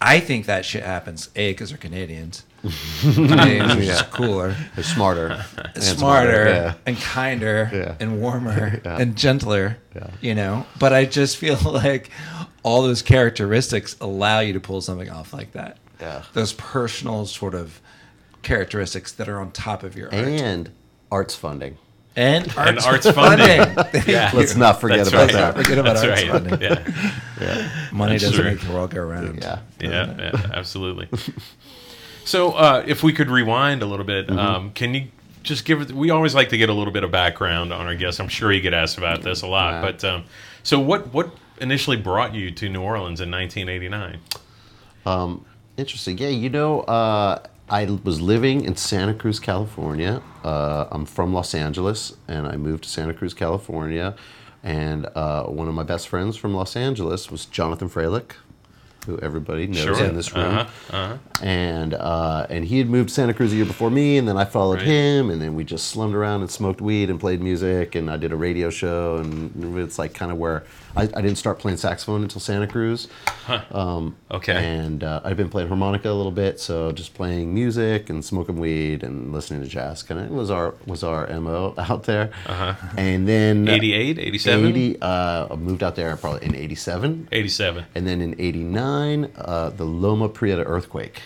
i 0.00 0.18
think 0.20 0.46
that 0.46 0.64
shit 0.64 0.82
happens 0.82 1.28
a 1.36 1.52
because 1.52 1.68
they're 1.70 1.78
canadians 1.78 2.44
Canadians 3.14 3.88
are 4.00 4.04
cooler 4.04 4.54
They're 4.74 4.84
smarter, 4.84 5.44
and 5.74 5.82
smarter 5.82 6.44
Yeah. 6.48 6.74
and 6.86 6.96
kinder 6.98 7.70
Yeah. 7.72 7.94
and 8.00 8.20
warmer 8.20 8.80
Yeah. 8.84 8.98
and 8.98 9.16
gentler 9.16 9.78
Yeah. 9.94 10.10
you 10.20 10.34
know 10.34 10.66
but 10.78 10.92
i 10.92 11.04
just 11.06 11.36
feel 11.38 11.56
like 11.64 12.10
all 12.62 12.82
those 12.82 13.02
characteristics 13.02 13.96
allow 14.00 14.40
you 14.40 14.52
to 14.52 14.60
pull 14.60 14.80
something 14.80 15.08
off 15.10 15.32
like 15.32 15.52
that 15.52 15.78
Yeah. 16.00 16.22
those 16.34 16.52
personal 16.52 17.26
sort 17.26 17.54
of 17.54 17.80
characteristics 18.42 19.12
that 19.12 19.28
are 19.28 19.38
on 19.40 19.50
top 19.52 19.82
of 19.82 19.96
your 19.96 20.12
art 20.14 20.24
And 20.26 20.70
arts 21.10 21.34
funding. 21.34 21.76
and 22.16 22.44
arts, 22.56 22.68
And 22.68 22.78
arts 22.80 23.10
funding. 23.10 23.74
Thank 23.92 24.06
Yeah. 24.06 24.30
Let's 24.34 24.56
not 24.56 24.80
forget 24.80 24.98
That's 24.98 25.08
about 25.10 25.32
right. 25.32 25.32
that. 25.32 25.56
Forget 25.56 25.78
about 25.78 25.96
That's 25.96 26.06
arts 26.06 26.22
right. 26.22 26.30
funding. 26.30 26.60
Yeah. 27.40 27.68
money 27.92 28.12
That's 28.12 28.24
doesn't 28.24 28.40
true. 28.40 28.50
make 28.50 28.60
the 28.60 28.72
world 28.72 28.90
go 28.90 29.02
round 29.02 29.38
Yeah. 29.42 29.58
Yeah, 29.80 30.14
yeah, 30.18 30.46
absolutely. 30.54 31.08
So, 32.24 32.52
uh, 32.52 32.84
if 32.86 33.02
we 33.02 33.12
could 33.12 33.28
rewind 33.30 33.82
a 33.82 33.86
little 33.86 34.04
bit, 34.06 34.28
Mm-hmm. 34.28 34.38
um, 34.38 34.70
can 34.72 34.94
you 34.94 35.08
just 35.42 35.64
give 35.64 35.80
it? 35.80 35.90
We 35.92 36.10
always 36.10 36.34
like 36.34 36.50
to 36.50 36.56
get 36.58 36.68
a 36.68 36.72
little 36.74 36.92
bit 36.92 37.02
of 37.04 37.10
background 37.10 37.72
on 37.72 37.86
our 37.86 37.94
guests. 37.94 38.20
I'm 38.20 38.28
sure 38.28 38.52
you 38.52 38.60
get 38.60 38.74
asked 38.74 38.98
about 38.98 39.22
this 39.22 39.42
a 39.42 39.46
lot, 39.46 39.72
Yeah. 39.74 39.80
but 39.82 40.04
um, 40.04 40.24
so 40.62 40.78
what? 40.78 41.12
What 41.12 41.30
initially 41.60 41.96
brought 41.96 42.34
you 42.34 42.50
to 42.50 42.68
New 42.68 42.82
Orleans 42.82 43.20
in 43.20 43.30
1989? 43.30 44.18
Interesting. 45.76 46.18
Yeah, 46.18 46.28
you 46.28 46.50
know, 46.50 46.80
uh, 46.82 47.42
I 47.70 47.84
was 48.04 48.20
living 48.20 48.64
in 48.64 48.76
Santa 48.76 49.14
Cruz, 49.14 49.40
California. 49.40 50.20
Uh, 50.44 50.86
I'm 50.90 51.06
from 51.06 51.32
Los 51.32 51.54
Angeles, 51.54 52.14
and 52.28 52.46
I 52.46 52.56
moved 52.56 52.84
to 52.84 52.90
Santa 52.90 53.14
Cruz, 53.14 53.32
California. 53.32 54.14
And 54.62 55.06
uh, 55.14 55.44
one 55.44 55.68
of 55.68 55.74
my 55.74 55.84
best 55.84 56.08
friends 56.08 56.36
from 56.36 56.52
Los 56.52 56.76
Angeles 56.76 57.30
was 57.30 57.46
Jonathan 57.46 57.88
Freilich, 57.88 58.32
who 59.06 59.18
everybody 59.20 59.66
knows 59.66 59.78
Sure. 59.98 60.04
in 60.04 60.14
this 60.14 60.34
room. 60.34 60.44
Uh-huh, 60.54 60.96
uh-huh. 60.96 61.16
And 61.42 61.94
uh, 61.94 62.46
and 62.50 62.64
he 62.64 62.78
had 62.78 62.88
moved 62.88 63.08
to 63.08 63.14
Santa 63.14 63.32
Cruz 63.34 63.52
a 63.52 63.56
year 63.56 63.64
before 63.64 63.90
me, 63.90 64.18
and 64.18 64.28
then 64.28 64.36
I 64.36 64.44
followed 64.44 64.78
Right. 64.78 64.86
him, 64.86 65.30
and 65.30 65.40
then 65.40 65.54
we 65.54 65.64
just 65.64 65.86
slummed 65.88 66.14
around 66.14 66.42
and 66.42 66.50
smoked 66.50 66.80
weed 66.80 67.08
and 67.10 67.18
played 67.18 67.40
music, 67.40 67.94
and 67.94 68.10
I 68.10 68.16
did 68.16 68.32
a 68.32 68.36
radio 68.36 68.68
show, 68.70 69.16
and 69.16 69.78
it's 69.78 69.98
like 69.98 70.12
kind 70.14 70.30
of 70.30 70.38
where 70.38 70.64
I, 70.96 71.02
I 71.02 71.20
didn't 71.20 71.36
start 71.36 71.58
playing 71.58 71.78
saxophone 71.78 72.22
until 72.22 72.40
Santa 72.40 72.66
Cruz. 72.66 73.08
Okay. 74.30 74.52
And 74.54 75.02
uh, 75.04 75.20
I've 75.24 75.36
been 75.36 75.48
playing 75.48 75.68
harmonica 75.68 76.10
a 76.10 76.12
little 76.12 76.32
bit, 76.32 76.60
so 76.60 76.92
just 76.92 77.14
playing 77.14 77.52
music 77.54 78.10
and 78.10 78.24
smoking 78.24 78.58
weed 78.58 79.02
and 79.02 79.32
listening 79.32 79.62
to 79.62 79.68
jazz 79.68 80.02
kind 80.02 80.20
of 80.20 80.30
was 80.30 80.50
our 80.50 80.74
was 80.86 81.02
our 81.02 81.26
mo 81.40 81.74
out 81.78 82.04
there. 82.04 82.30
Uh-huh. 82.46 82.74
And 82.96 83.28
then 83.28 83.68
88, 83.68 84.18
87? 84.18 84.66
80, 84.66 85.02
uh, 85.02 85.48
I 85.50 85.56
moved 85.56 85.82
out 85.82 85.96
there 85.96 86.16
probably 86.16 86.46
in 86.46 86.54
'87, 86.54 87.28
87. 87.32 87.84
and 87.94 88.06
then 88.06 88.20
in 88.20 88.34
'89, 88.40 89.32
uh, 89.36 89.70
the 89.70 89.84
Loma 89.84 90.28
Prieta 90.28 90.62
earthquake. 90.64 91.22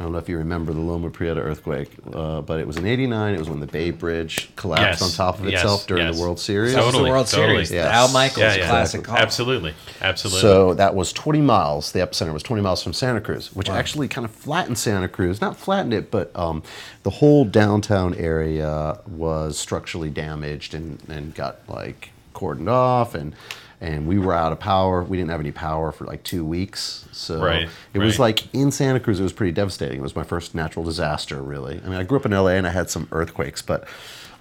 I 0.00 0.02
don't 0.02 0.12
know 0.12 0.18
if 0.18 0.30
you 0.30 0.38
remember 0.38 0.72
the 0.72 0.80
Loma 0.80 1.10
Prieta 1.10 1.42
earthquake, 1.42 1.90
uh, 2.14 2.40
but 2.40 2.58
it 2.58 2.66
was 2.66 2.78
in 2.78 2.86
'89. 2.86 3.34
It 3.34 3.38
was 3.38 3.50
when 3.50 3.60
the 3.60 3.66
Bay 3.66 3.90
Bridge 3.90 4.48
collapsed 4.56 5.02
Yes. 5.02 5.02
on 5.02 5.10
top 5.26 5.38
of 5.40 5.44
Yes. 5.44 5.60
itself 5.60 5.86
during 5.86 6.06
Yes. 6.06 6.16
the 6.16 6.22
World 6.22 6.40
Series. 6.40 6.72
That 6.72 6.86
was 6.86 6.94
the 6.94 7.02
World 7.02 7.26
totally. 7.26 7.66
Series. 7.66 7.70
Yes. 7.72 7.92
Al 7.92 8.08
Michaels 8.08 8.38
Yeah, 8.40 8.54
yeah. 8.54 8.68
classic 8.70 9.04
call. 9.04 9.16
Absolutely, 9.18 9.74
absolutely. 10.00 10.40
So 10.40 10.72
that 10.72 10.94
was 10.94 11.12
20 11.12 11.42
miles. 11.42 11.92
The 11.92 11.98
epicenter 11.98 12.32
was 12.32 12.42
20 12.42 12.62
miles 12.62 12.82
from 12.82 12.94
Santa 12.94 13.20
Cruz, 13.20 13.54
which 13.54 13.68
actually 13.68 14.08
kind 14.08 14.24
of 14.24 14.30
flattened 14.30 14.78
Santa 14.78 15.06
Cruz. 15.06 15.42
Not 15.42 15.58
flattened 15.58 15.92
it, 15.92 16.10
but 16.10 16.30
um, 16.34 16.62
the 17.02 17.10
whole 17.10 17.44
downtown 17.44 18.14
area 18.14 18.96
was 19.06 19.58
structurally 19.58 20.08
damaged 20.08 20.72
and, 20.72 20.98
and 21.10 21.34
got 21.34 21.58
like 21.68 22.10
cordoned 22.34 22.70
off, 22.70 23.14
and 23.14 23.34
and 23.80 24.06
we 24.06 24.18
were 24.18 24.34
out 24.34 24.52
of 24.52 24.60
power. 24.60 25.02
We 25.02 25.16
didn't 25.16 25.30
have 25.30 25.40
any 25.40 25.52
power 25.52 25.92
for 25.92 26.04
like 26.04 26.22
two 26.22 26.44
weeks. 26.44 27.06
So 27.12 27.42
Right, 27.42 27.68
it 27.94 27.98
was 27.98 28.18
like 28.18 28.52
in 28.54 28.70
Santa 28.70 29.00
Cruz, 29.00 29.20
it 29.20 29.22
was 29.22 29.32
pretty 29.32 29.52
devastating. 29.52 29.98
It 29.98 30.02
was 30.02 30.16
my 30.16 30.24
first 30.24 30.54
natural 30.54 30.84
disaster, 30.84 31.42
really. 31.42 31.80
I 31.84 31.88
mean, 31.88 31.98
I 31.98 32.02
grew 32.02 32.18
up 32.18 32.26
in 32.26 32.32
LA 32.32 32.50
and 32.50 32.66
I 32.66 32.70
had 32.70 32.90
some 32.90 33.08
earthquakes, 33.12 33.62
but. 33.62 33.86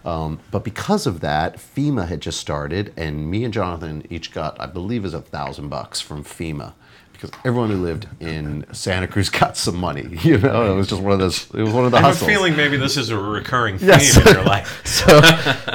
Um, 0.06 0.39
but 0.49 0.63
because 0.63 1.06
of 1.06 1.19
that, 1.19 1.58
FEMA 1.58 2.08
had 2.08 2.21
just 2.21 2.39
started, 2.39 2.93
and 2.95 3.30
me 3.30 3.43
and 3.43 3.54
Jonathan 3.54 4.02
each 4.10 4.32
got, 4.32 4.58
I 4.58 4.65
believe, 4.65 5.04
is 5.04 5.13
a 5.13 5.19
thousand 5.19 5.67
bucks 5.67 5.99
from 5.99 6.23
FEMA 6.23 6.71
because 7.19 7.38
everyone 7.43 7.69
who 7.69 7.77
lived 7.77 8.08
in 8.21 8.65
Santa 8.71 9.08
Cruz 9.08 9.29
got 9.41 9.58
some 9.58 9.75
money. 9.77 10.17
You 10.23 10.38
know, 10.38 10.71
it 10.71 10.75
was 10.75 10.88
just 10.88 11.01
one 11.01 11.12
of 11.13 11.19
those. 11.19 11.49
It 11.53 11.62
was 11.63 11.73
one 11.73 11.86
of 11.86 11.91
the 11.91 11.97
I 11.97 12.01
have 12.01 12.10
a 12.10 12.13
hustles. 12.13 12.29
feeling 12.29 12.55
maybe 12.55 12.77
this 12.77 12.95
is 12.97 13.10
a 13.10 13.17
recurring 13.17 13.77
theme 13.79 13.89
Yes. 13.89 14.15
in 14.17 14.34
your 14.34 14.43
life. 14.43 14.86
so 14.86 15.19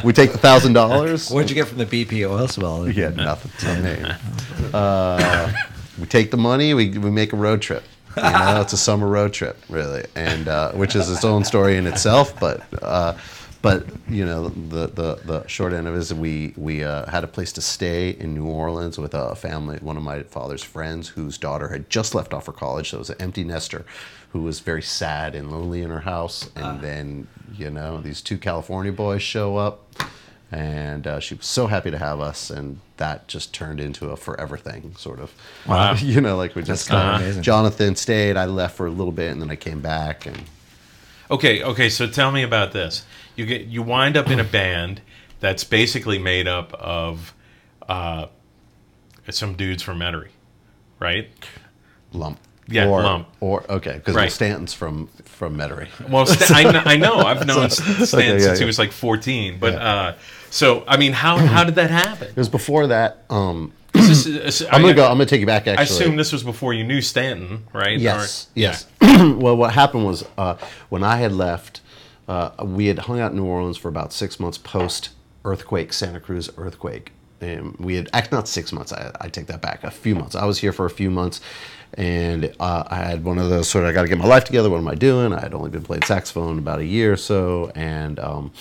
we 0.04 0.12
take 0.12 0.32
the 0.32 0.38
thousand 0.38 0.72
dollars. 0.74 1.30
What'd 1.30 1.50
you 1.50 1.56
get 1.56 1.68
from 1.68 1.78
the 1.78 1.86
BP 1.86 2.28
oil 2.28 2.48
spill? 2.48 2.88
Yeah, 2.90 3.08
nothing. 3.10 3.50
I 3.68 3.80
mean, 3.80 4.74
uh, 4.74 5.52
we 5.98 6.06
take 6.06 6.30
the 6.30 6.36
money. 6.36 6.72
We, 6.74 6.96
we 6.98 7.10
make 7.10 7.32
a 7.32 7.36
road 7.36 7.60
trip. 7.62 7.82
You 8.16 8.22
know, 8.22 8.60
it's 8.60 8.72
a 8.72 8.76
summer 8.76 9.08
road 9.08 9.32
trip, 9.32 9.58
really, 9.68 10.04
and 10.14 10.46
uh, 10.46 10.70
which 10.72 10.94
is 10.94 11.10
its 11.10 11.24
own 11.24 11.42
story 11.44 11.76
in 11.76 11.86
itself. 11.88 12.38
But 12.38 12.62
uh, 12.80 13.14
but 13.64 13.86
you 14.10 14.26
know, 14.26 14.50
the, 14.50 14.88
the 14.88 15.14
the 15.24 15.46
short 15.46 15.72
end 15.72 15.88
of 15.88 15.94
it 15.94 15.98
is 15.98 16.12
we 16.12 16.52
we 16.54 16.84
uh, 16.84 17.10
had 17.10 17.24
a 17.24 17.26
place 17.26 17.50
to 17.54 17.62
stay 17.62 18.10
in 18.10 18.34
New 18.34 18.44
Orleans 18.46 18.98
with 18.98 19.14
a 19.14 19.34
family, 19.34 19.78
one 19.78 19.96
of 19.96 20.02
my 20.02 20.22
father's 20.24 20.62
friends, 20.62 21.08
whose 21.08 21.38
daughter 21.38 21.68
had 21.68 21.88
just 21.88 22.14
left 22.14 22.34
off 22.34 22.44
for 22.44 22.52
college, 22.52 22.90
so 22.90 22.98
it 22.98 23.00
was 23.00 23.08
an 23.08 23.16
empty 23.20 23.42
nester, 23.42 23.86
who 24.32 24.42
was 24.42 24.60
very 24.60 24.82
sad 24.82 25.34
and 25.34 25.50
lonely 25.50 25.80
in 25.80 25.88
her 25.88 26.00
house, 26.00 26.50
and 26.54 26.82
then 26.82 27.26
you 27.54 27.70
know 27.70 28.02
these 28.02 28.20
two 28.20 28.36
California 28.36 28.92
boys 28.92 29.22
show 29.22 29.56
up 29.56 29.80
and 30.52 31.06
uh, 31.06 31.18
she 31.18 31.34
was 31.34 31.46
so 31.46 31.66
happy 31.66 31.90
to 31.90 31.98
have 31.98 32.20
us, 32.20 32.50
and 32.50 32.78
that 32.98 33.26
just 33.28 33.54
turned 33.54 33.80
into 33.80 34.10
a 34.10 34.16
forever 34.16 34.58
thing, 34.58 34.94
sort 34.98 35.20
of. 35.20 35.32
Wow. 35.66 35.94
you 35.98 36.20
know, 36.20 36.36
like 36.36 36.54
we 36.54 36.62
just 36.62 36.90
kinda 36.90 37.02
uh. 37.02 37.40
Jonathan 37.40 37.96
stayed. 37.96 38.36
I 38.36 38.44
left 38.44 38.76
for 38.76 38.86
a 38.86 38.90
little 38.90 39.10
bit, 39.10 39.32
and 39.32 39.40
then 39.40 39.50
I 39.50 39.56
came 39.56 39.80
back, 39.80 40.26
and 40.26 40.38
Okay, 41.30 41.62
okay. 41.62 41.88
So 41.88 42.06
tell 42.06 42.30
me 42.30 42.42
about 42.42 42.72
this. 42.72 43.04
You 43.36 43.46
get 43.46 43.62
you 43.62 43.82
wind 43.82 44.16
up 44.16 44.30
in 44.30 44.38
a 44.40 44.44
band 44.44 45.00
that's 45.40 45.64
basically 45.64 46.18
made 46.18 46.46
up 46.48 46.72
of 46.74 47.34
uh, 47.88 48.26
some 49.30 49.54
dudes 49.54 49.82
from 49.82 49.98
Metairie, 49.98 50.28
right? 51.00 51.28
lump. 52.12 52.38
Yeah, 52.66 52.86
or, 52.88 53.02
Lump. 53.02 53.28
Or 53.40 53.62
okay, 53.68 53.94
because 53.94 54.14
Right. 54.14 54.32
Stanton's 54.32 54.72
from 54.72 55.08
from 55.24 55.56
Metairie. 55.56 55.88
Well, 56.08 56.24
St- 56.24 56.50
I, 56.50 56.62
kn- 56.62 56.82
I 56.88 56.96
know. 56.96 57.16
I've 57.18 57.46
known 57.46 57.68
Stanton 57.70 58.04
Okay, 58.18 58.32
yeah, 58.34 58.38
since 58.38 58.58
he 58.58 58.64
was 58.64 58.78
like 58.78 58.90
14. 58.90 59.58
But 59.58 59.74
Yeah. 59.74 59.78
uh, 59.84 60.14
so, 60.48 60.82
I 60.88 60.96
mean, 60.96 61.12
how 61.12 61.36
how 61.36 61.64
did 61.64 61.74
that 61.74 61.90
happen? 61.90 62.28
It 62.28 62.36
was 62.36 62.48
before 62.48 62.86
that. 62.86 63.24
Um, 63.28 63.72
Is 63.94 64.24
this- 64.24 64.60
is- 64.62 64.68
I'm 64.72 64.80
gonna 64.80 64.94
go. 64.94 65.04
I'm 65.04 65.14
gonna 65.18 65.26
take 65.26 65.40
you 65.40 65.46
back. 65.46 65.66
Actually, 65.66 65.80
I 65.80 65.82
assume 65.82 66.16
this 66.16 66.32
was 66.32 66.42
before 66.42 66.72
you 66.72 66.84
knew 66.84 67.02
Stanton, 67.02 67.66
right? 67.74 67.98
Yes. 67.98 68.46
Or- 68.46 68.50
yes. 68.54 68.86
well, 69.02 69.56
what 69.58 69.74
happened 69.74 70.06
was 70.06 70.24
uh, 70.38 70.56
when 70.88 71.02
I 71.04 71.16
had 71.16 71.32
left, 71.32 71.82
uh, 72.28 72.50
we 72.64 72.86
had 72.86 73.00
hung 73.00 73.20
out 73.20 73.32
in 73.32 73.38
New 73.38 73.44
Orleans 73.44 73.76
for 73.76 73.88
about 73.88 74.12
six 74.12 74.40
months 74.40 74.58
post 74.58 75.10
earthquake, 75.44 75.92
Santa 75.92 76.20
Cruz 76.20 76.48
earthquake, 76.56 77.12
and 77.40 77.76
we 77.78 77.96
had 77.96 78.08
not 78.32 78.48
six 78.48 78.72
months. 78.72 78.92
I, 78.92 79.12
I 79.20 79.28
take 79.28 79.46
that 79.46 79.60
back. 79.60 79.84
A 79.84 79.90
few 79.90 80.14
months. 80.14 80.34
I 80.34 80.44
was 80.46 80.58
here 80.58 80.72
for 80.72 80.86
a 80.86 80.90
few 80.90 81.10
months, 81.10 81.40
and 81.96 82.54
uh, 82.60 82.84
I 82.86 82.96
had 82.96 83.24
one 83.24 83.38
of 83.38 83.50
those 83.50 83.68
sort 83.68 83.84
of 83.84 83.90
I 83.90 83.92
got 83.92 84.02
to 84.02 84.08
get 84.08 84.18
my 84.18 84.26
life 84.26 84.44
together. 84.44 84.70
What 84.70 84.78
am 84.78 84.88
I 84.88 84.94
doing? 84.94 85.32
I 85.32 85.40
had 85.40 85.54
only 85.54 85.70
been 85.70 85.82
playing 85.82 86.02
saxophone 86.02 86.58
about 86.58 86.80
a 86.80 86.84
year 86.84 87.12
or 87.12 87.16
so, 87.16 87.70
and 87.74 88.18
um, 88.18 88.52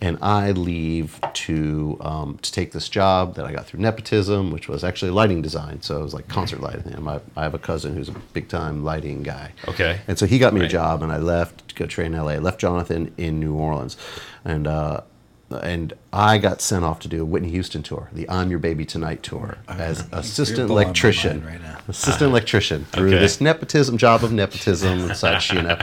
and 0.00 0.18
I 0.20 0.50
leave 0.50 1.20
to 1.32 1.96
um, 2.00 2.38
to 2.42 2.52
take 2.52 2.72
this 2.72 2.88
job 2.88 3.36
that 3.36 3.46
I 3.46 3.52
got 3.52 3.66
through 3.66 3.80
nepotism, 3.80 4.50
which 4.50 4.68
was 4.68 4.84
actually 4.84 5.12
lighting 5.12 5.40
design. 5.40 5.82
So 5.82 6.00
it 6.00 6.02
was 6.02 6.14
like 6.14 6.28
concert 6.28 6.60
lighting. 6.60 6.92
And 6.92 7.04
my, 7.04 7.20
I 7.36 7.42
have 7.42 7.54
a 7.54 7.58
cousin 7.58 7.94
who's 7.94 8.08
a 8.08 8.12
big 8.32 8.48
time 8.48 8.84
lighting 8.84 9.22
guy. 9.22 9.52
Okay. 9.68 10.00
And 10.08 10.18
so 10.18 10.26
he 10.26 10.38
got 10.38 10.52
me 10.52 10.64
a 10.64 10.68
job, 10.68 11.02
and 11.02 11.12
I 11.12 11.18
left 11.18 11.68
to 11.68 11.74
go 11.74 11.86
train 11.86 12.14
in 12.14 12.20
LA. 12.20 12.32
I 12.32 12.38
left 12.38 12.60
Jonathan 12.60 13.14
in 13.16 13.40
New 13.40 13.54
Orleans, 13.54 13.96
and 14.44 14.66
uh, 14.66 15.02
and 15.50 15.92
I 16.12 16.38
got 16.38 16.60
sent 16.60 16.84
off 16.84 17.00
to 17.00 17.08
do 17.08 17.22
a 17.22 17.24
Whitney 17.24 17.50
Houston 17.50 17.82
tour, 17.82 18.08
the 18.12 18.28
"I'm 18.28 18.50
Your 18.50 18.58
Baby 18.58 18.84
Tonight" 18.84 19.22
tour, 19.22 19.58
as 19.68 20.06
assistant 20.12 20.70
electrician. 20.70 21.44
right 21.44 21.60
now. 21.60 21.78
Assistant 21.88 22.30
electrician 22.30 22.84
through 22.86 23.08
Okay. 23.08 23.18
this 23.18 23.40
nepotism 23.40 23.98
job 23.98 24.24
of 24.24 24.32
nepotism 24.32 25.00
and 25.10 25.16
such, 25.16 25.52
you 25.52 25.62
know. 25.62 25.78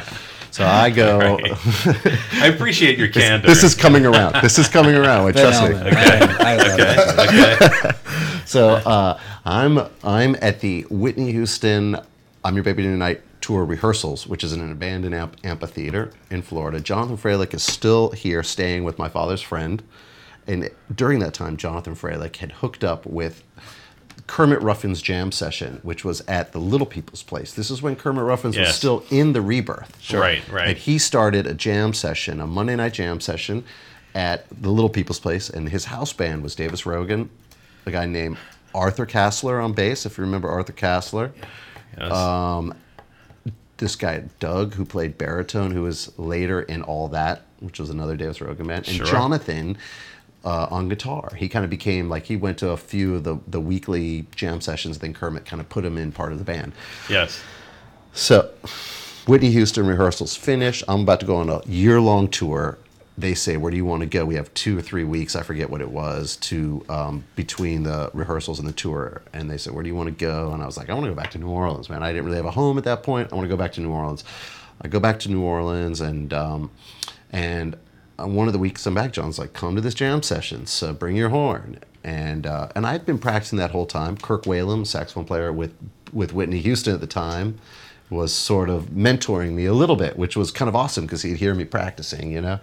So 0.51 0.65
I 0.65 0.89
go. 0.89 1.39
I 2.33 2.47
appreciate 2.53 2.97
your 2.97 3.07
candor. 3.07 3.47
This 3.47 3.63
is 3.63 3.73
coming 3.73 4.05
around. 4.05 4.35
This 4.41 4.59
is 4.59 4.67
coming 4.67 4.95
around. 4.95 5.25
Wait, 5.25 5.35
trust 5.37 5.61
me. 5.63 5.69
Phenomenal. 5.69 5.97
I, 6.41 6.53
I 6.53 6.55
love 6.57 6.79
it. 6.79 7.83
okay. 7.85 8.41
So 8.45 8.69
uh, 8.75 9.17
I'm 9.45 9.79
I'm 10.03 10.35
at 10.41 10.59
the 10.59 10.81
Whitney 10.89 11.31
Houston 11.31 11.97
"I'm 12.43 12.55
Your 12.55 12.63
Baby 12.65 12.83
Tonight" 12.83 13.21
tour 13.41 13.65
rehearsals, 13.65 14.27
which 14.27 14.43
is 14.43 14.53
in 14.53 14.61
an 14.61 14.71
abandoned 14.71 15.15
amp- 15.15 15.37
amphitheater 15.43 16.11
in 16.29 16.41
Florida. 16.41 16.79
Jonathan 16.79 17.17
Freilich 17.17 17.53
is 17.53 17.63
still 17.63 18.11
here, 18.11 18.43
staying 18.43 18.83
with 18.83 18.97
my 18.99 19.09
father's 19.09 19.41
friend, 19.41 19.83
and 20.47 20.69
during 20.93 21.19
that 21.19 21.33
time, 21.33 21.57
Jonathan 21.57 21.95
Freilich 21.95 22.37
had 22.37 22.51
hooked 22.53 22.83
up 22.83 23.05
with. 23.05 23.43
Kermit 24.27 24.61
Ruffins' 24.61 25.01
jam 25.01 25.31
session, 25.33 25.79
which 25.83 26.05
was 26.05 26.21
at 26.21 26.53
the 26.53 26.59
Little 26.59 26.85
People's 26.87 27.23
Place. 27.23 27.53
This 27.53 27.69
is 27.69 27.81
when 27.81 27.97
Kermit 27.97 28.23
Ruffins 28.23 28.55
was 28.57 28.73
still 28.73 29.03
in 29.09 29.33
the 29.33 29.41
Rebirth. 29.41 29.97
Right, 30.21 30.47
right. 30.47 30.67
And 30.69 30.77
he 30.77 30.99
started 30.99 31.47
a 31.47 31.53
jam 31.53 31.93
session, 31.93 32.39
a 32.39 32.47
Monday 32.47 32.77
night 32.77 32.93
jam 32.93 33.19
session 33.19 33.65
at 34.15 34.45
the 34.49 34.69
Little 34.69 34.89
People's 34.89 35.19
Place, 35.19 35.49
and 35.49 35.67
his 35.67 35.85
house 35.85 36.13
band 36.13 36.43
was 36.43 36.55
Davis 36.55 36.85
Rogan, 36.85 37.29
a 37.85 37.91
guy 37.91 38.05
named 38.05 38.37
Arthur 38.73 39.05
Kassler 39.05 39.61
on 39.61 39.73
bass, 39.73 40.05
if 40.05 40.17
you 40.17 40.23
remember 40.23 40.49
Arthur 40.49 40.73
Kassler. 40.73 41.31
Yes. 41.97 42.11
Uh, 42.11 42.69
This 43.81 43.95
guy, 43.95 44.25
Doug, 44.39 44.75
who 44.75 44.85
played 44.85 45.17
baritone, 45.17 45.71
who 45.71 45.81
was 45.81 46.17
later 46.19 46.61
in 46.61 46.83
All 46.83 47.07
That, 47.07 47.41
which 47.61 47.79
was 47.79 47.89
another 47.89 48.15
Davis 48.15 48.39
Rogan 48.39 48.67
band, 48.67 48.87
and 48.87 48.97
Sure. 48.97 49.07
Jonathan 49.07 49.75
uh, 50.45 50.67
on 50.69 50.87
guitar. 50.87 51.33
He 51.35 51.49
kind 51.49 51.63
of 51.65 51.71
became 51.71 52.07
like 52.07 52.25
he 52.25 52.35
went 52.35 52.59
to 52.59 52.69
a 52.69 52.77
few 52.77 53.15
of 53.15 53.23
the, 53.23 53.39
the 53.47 53.59
weekly 53.59 54.27
jam 54.35 54.61
sessions, 54.61 54.99
then 54.99 55.15
Kermit 55.15 55.45
kind 55.45 55.59
of 55.59 55.67
put 55.67 55.83
him 55.83 55.97
in 55.97 56.11
part 56.11 56.31
of 56.31 56.37
the 56.37 56.45
band. 56.45 56.73
yes. 57.09 57.41
So, 58.13 58.51
Whitney 59.25 59.49
Houston 59.51 59.87
rehearsals 59.87 60.35
finish. 60.35 60.83
I'm 60.87 61.01
about 61.01 61.19
to 61.21 61.25
go 61.25 61.37
on 61.37 61.49
a 61.49 61.61
year 61.65 61.99
long 61.99 62.27
tour. 62.27 62.77
They 63.17 63.33
say, 63.33 63.57
Where 63.57 63.71
do 63.71 63.77
you 63.77 63.85
want 63.85 64.01
to 64.01 64.07
go? 64.07 64.25
We 64.25 64.35
have 64.35 64.53
two 64.53 64.77
or 64.77 64.81
three 64.81 65.03
weeks, 65.03 65.35
I 65.35 65.43
forget 65.43 65.69
what 65.69 65.81
it 65.81 65.89
was, 65.89 66.37
to 66.37 66.83
um, 66.89 67.23
between 67.35 67.83
the 67.83 68.09
rehearsals 68.13 68.59
and 68.59 68.67
the 68.67 68.73
tour. 68.73 69.21
And 69.33 69.49
they 69.49 69.57
said, 69.57 69.73
Where 69.73 69.83
do 69.83 69.89
you 69.89 69.95
want 69.95 70.07
to 70.07 70.25
go? 70.25 70.51
And 70.51 70.63
I 70.63 70.65
was 70.65 70.77
like, 70.77 70.89
I 70.89 70.93
want 70.93 71.05
to 71.05 71.11
go 71.11 71.15
back 71.15 71.31
to 71.31 71.37
New 71.37 71.49
Orleans, 71.49 71.89
man. 71.89 72.03
I 72.03 72.11
didn't 72.11 72.25
really 72.25 72.37
have 72.37 72.45
a 72.45 72.51
home 72.51 72.77
at 72.77 72.83
that 72.85 73.03
point. 73.03 73.31
I 73.31 73.35
want 73.35 73.45
to 73.45 73.49
go 73.49 73.57
back 73.57 73.73
to 73.73 73.81
New 73.81 73.91
Orleans. 73.91 74.23
I 74.81 74.87
go 74.87 74.99
back 74.99 75.19
to 75.19 75.29
New 75.29 75.43
Orleans, 75.43 76.01
and 76.01 76.33
um, 76.33 76.71
and 77.31 77.77
uh, 78.19 78.27
one 78.27 78.47
of 78.47 78.53
the 78.53 78.59
weeks 78.59 78.85
I'm 78.85 78.95
back, 78.95 79.13
John's 79.13 79.37
like, 79.37 79.53
"Come 79.53 79.75
to 79.75 79.81
this 79.81 79.93
jam 79.93 80.23
session, 80.23 80.65
so 80.65 80.93
bring 80.93 81.15
your 81.15 81.29
horn." 81.29 81.79
And 82.03 82.47
uh, 82.47 82.69
and 82.75 82.87
I'd 82.87 83.05
been 83.05 83.19
practicing 83.19 83.59
that 83.59 83.71
whole 83.71 83.85
time. 83.85 84.17
Kirk 84.17 84.43
Whalum, 84.43 84.87
saxophone 84.87 85.25
player 85.25 85.53
with 85.53 85.75
with 86.11 86.33
Whitney 86.33 86.59
Houston 86.61 86.95
at 86.95 86.99
the 86.99 87.07
time, 87.07 87.59
was 88.09 88.33
sort 88.33 88.69
of 88.69 88.85
mentoring 88.85 89.53
me 89.53 89.65
a 89.65 89.73
little 89.73 89.95
bit, 89.95 90.17
which 90.17 90.35
was 90.35 90.51
kind 90.51 90.67
of 90.67 90.75
awesome 90.75 91.05
because 91.05 91.21
he'd 91.21 91.37
hear 91.37 91.53
me 91.53 91.63
practicing, 91.63 92.31
you 92.31 92.41
know. 92.41 92.59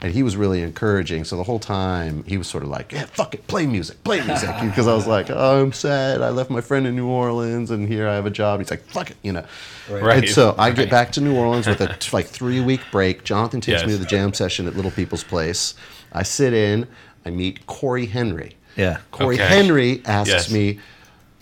And 0.00 0.12
he 0.14 0.22
was 0.22 0.36
really 0.36 0.62
encouraging. 0.62 1.24
So 1.24 1.36
the 1.36 1.42
whole 1.42 1.58
time 1.58 2.22
he 2.24 2.38
was 2.38 2.46
sort 2.46 2.62
of 2.62 2.68
like, 2.70 2.92
"Yeah, 2.92 3.06
fuck 3.06 3.34
it, 3.34 3.46
play 3.48 3.66
music, 3.66 4.04
play 4.04 4.24
music," 4.24 4.48
because 4.62 4.86
I 4.86 4.94
was 4.94 5.08
like, 5.08 5.28
"Oh, 5.28 5.60
I'm 5.60 5.72
sad. 5.72 6.22
I 6.22 6.28
left 6.30 6.50
my 6.50 6.60
friend 6.60 6.86
in 6.86 6.94
New 6.94 7.08
Orleans, 7.08 7.72
and 7.72 7.88
here 7.88 8.06
I 8.08 8.14
have 8.14 8.24
a 8.24 8.30
job." 8.30 8.60
He's 8.60 8.70
like, 8.70 8.84
"Fuck 8.86 9.10
it," 9.10 9.16
you 9.22 9.32
know. 9.32 9.44
Right. 9.90 10.18
And 10.18 10.28
so 10.28 10.54
I 10.56 10.70
get 10.70 10.88
back 10.88 11.10
to 11.12 11.20
New 11.20 11.34
Orleans 11.36 11.66
with 11.66 11.80
a 11.80 11.88
t- 11.98 12.10
like 12.16 12.26
three 12.26 12.60
week 12.60 12.80
break. 12.92 13.24
Jonathan 13.24 13.60
takes 13.60 13.84
me 13.84 13.92
to 13.92 13.98
the 13.98 14.06
jam 14.06 14.32
session 14.32 14.68
at 14.68 14.76
Little 14.76 14.92
People's 14.92 15.24
Place. 15.24 15.74
I 16.12 16.22
sit 16.22 16.52
in. 16.52 16.86
I 17.26 17.30
meet 17.30 17.66
Corey 17.66 18.06
Henry. 18.06 18.56
Yeah. 18.76 18.98
Corey 19.10 19.34
Okay. 19.34 19.46
Henry 19.48 20.02
asks 20.06 20.30
Yes. 20.32 20.50
me, 20.52 20.78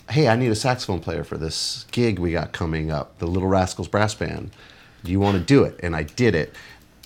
"Hey, 0.09 0.27
I 0.27 0.35
need 0.35 0.51
a 0.51 0.55
saxophone 0.55 0.99
player 0.99 1.23
for 1.23 1.37
this 1.37 1.85
gig 1.91 2.17
we 2.17 2.31
got 2.31 2.53
coming 2.53 2.89
up, 2.89 3.19
the 3.19 3.27
Little 3.27 3.49
Rascals 3.49 3.87
Brass 3.87 4.15
Band. 4.15 4.49
Do 5.03 5.11
you 5.11 5.19
want 5.19 5.37
to 5.37 5.43
do 5.43 5.63
it?" 5.63 5.79
And 5.83 5.95
I 5.95 6.01
did 6.01 6.33
it, 6.33 6.55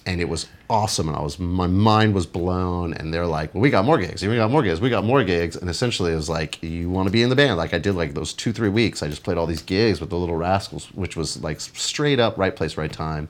and 0.05 0.21
it 0.21 0.29
was 0.29 0.47
awesome. 0.71 1.09
And 1.09 1.17
I 1.17 1.21
was 1.21 1.37
my 1.37 1.67
mind 1.67 2.15
was 2.15 2.25
blown. 2.25 2.93
And 2.93 3.13
they're 3.13 3.27
like, 3.27 3.53
"Well, 3.53 3.61
we 3.61 3.69
got 3.69 3.85
more 3.85 3.97
gigs. 3.97 4.25
We 4.25 4.35
got 4.35 4.49
more 4.49 4.63
gigs. 4.63 4.81
We 4.81 4.89
got 4.89 5.03
more 5.03 5.23
gigs." 5.23 5.55
And 5.55 5.69
essentially, 5.69 6.13
it 6.13 6.15
was 6.15 6.29
like, 6.29 6.63
"You 6.63 6.89
want 6.89 7.07
to 7.07 7.11
be 7.11 7.21
in 7.21 7.29
the 7.29 7.35
band?" 7.35 7.57
Like 7.57 7.73
I 7.73 7.79
did, 7.79 7.95
like 7.95 8.13
those 8.13 8.33
two 8.33 8.53
three 8.53 8.69
weeks. 8.69 9.03
I 9.03 9.07
just 9.07 9.23
played 9.23 9.37
all 9.37 9.45
these 9.45 9.61
gigs 9.61 9.99
with 9.99 10.09
the 10.09 10.17
Little 10.17 10.37
Rascals, 10.37 10.87
which 10.93 11.15
was 11.15 11.43
like 11.43 11.59
straight 11.59 12.19
up 12.19 12.37
right 12.37 12.55
place, 12.55 12.77
right 12.77 12.91
time. 12.91 13.27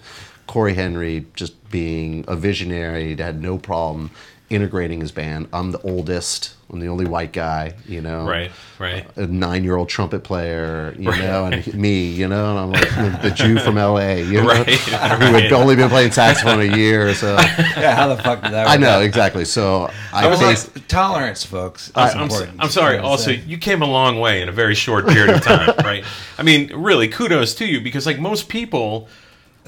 Corey 0.47 0.73
Henry 0.73 1.25
just 1.33 1.69
being 1.71 2.25
a 2.27 2.35
visionary, 2.35 3.15
had 3.15 3.41
no 3.41 3.57
problem 3.57 4.11
integrating 4.51 4.99
his 5.01 5.11
band. 5.11 5.47
I'm 5.53 5.71
the 5.71 5.81
oldest. 5.81 6.55
I'm 6.71 6.79
the 6.79 6.87
only 6.87 7.05
white 7.05 7.33
guy, 7.33 7.73
you 7.85 7.99
know. 7.99 8.25
Right, 8.25 8.49
right. 8.79 9.05
A 9.17 9.27
nine-year-old 9.27 9.89
trumpet 9.89 10.23
player, 10.23 10.95
you 10.97 11.11
know, 11.11 11.45
and 11.45 11.55
he- 11.55 11.71
me, 11.73 12.05
you 12.09 12.29
know, 12.29 12.51
and 12.51 12.59
I'm 12.59 12.71
like 12.71 12.89
the, 13.21 13.29
the 13.29 13.35
Jew 13.35 13.59
from 13.59 13.75
LA, 13.75 14.13
you 14.13 14.41
know, 14.41 14.47
Right, 14.47 14.69
who 14.69 14.91
right. 15.33 15.43
had 15.43 15.51
only 15.51 15.75
been 15.75 15.89
playing 15.89 16.11
saxophone 16.11 16.61
a 16.61 16.77
year. 16.77 17.13
So 17.13 17.33
Yeah, 17.35 17.93
how 17.95 18.07
the 18.13 18.21
fuck 18.23 18.41
did 18.41 18.53
that 18.53 18.67
work? 18.67 18.73
I 18.73 18.77
know 18.77 18.89
out? 18.89 19.03
exactly. 19.03 19.43
So 19.43 19.91
I, 20.13 20.25
I 20.25 20.27
was 20.27 20.39
faced- 20.39 20.75
like, 20.75 20.87
tolerance, 20.87 21.43
folks. 21.43 21.91
I'm, 21.93 22.15
I'm, 22.17 22.23
important. 22.23 22.57
I'm 22.59 22.69
sorry. 22.69 22.95
You 22.95 23.01
know 23.01 23.07
Also, 23.09 23.31
saying? 23.31 23.43
you 23.47 23.57
came 23.57 23.81
a 23.81 23.85
long 23.87 24.19
way 24.21 24.41
in 24.41 24.47
a 24.47 24.53
very 24.53 24.75
short 24.75 25.07
period 25.07 25.35
of 25.35 25.41
time, 25.41 25.73
right? 25.83 26.05
I 26.37 26.43
mean, 26.43 26.73
really, 26.73 27.09
kudos 27.09 27.53
to 27.55 27.65
you 27.65 27.81
because, 27.81 28.05
like 28.05 28.17
most 28.19 28.47
people, 28.47 29.09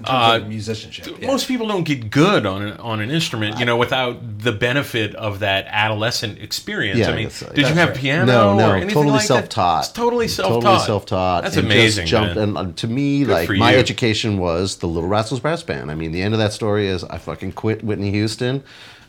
in 0.08 0.14
terms 0.14 0.44
of 0.44 0.50
musicianship. 0.50 1.18
yeah. 1.20 1.28
most 1.28 1.48
people 1.48 1.68
don't 1.68 1.84
get 1.84 2.10
good 2.10 2.46
on 2.46 2.62
an, 2.62 2.78
on 2.78 3.02
an 3.02 3.10
instrument, 3.10 3.60
you 3.60 3.66
know, 3.66 3.78
without 3.78 4.40
the 4.40 4.52
benefit 4.52 5.16
of 5.16 5.40
that 5.40 5.66
adolescent 5.68 6.40
experience. 6.40 7.00
Yeah, 7.00 7.10
I 7.10 7.16
mean, 7.16 7.30
did 7.54 7.58
you 7.58 7.74
have 7.74 7.90
right. 7.90 7.98
piano? 7.98 8.26
no, 8.26 8.58
no, 8.58 8.72
anything 8.72 8.90
totally 8.90 9.14
like 9.14 9.26
self-taught. 9.26 9.86
It's 9.86 9.94
totally 9.94 10.28
self-taught. 10.28 10.62
Totally 10.62 10.86
self-taught. 10.86 11.44
That's 11.44 11.58
amazing. 11.58 12.08
Jumped, 12.08 12.36
man. 12.36 12.50
and 12.50 12.58
uh, 12.58 12.72
to 12.76 12.88
me, 12.88 13.26
like 13.26 13.50
my 13.50 13.74
you. 13.74 13.78
education 13.78 14.38
was 14.38 14.78
the 14.78 14.88
Little 14.88 15.10
Rascals 15.10 15.40
Brass 15.40 15.64
Band. 15.64 15.90
I 15.92 15.96
mean, 15.96 16.12
the 16.12 16.22
end 16.22 16.34
of 16.34 16.40
that 16.40 16.54
story 16.54 16.88
is 16.88 17.04
I 17.04 17.18
fucking 17.18 17.54
quit 17.54 17.84
Whitney 17.84 18.12
Houston. 18.12 18.64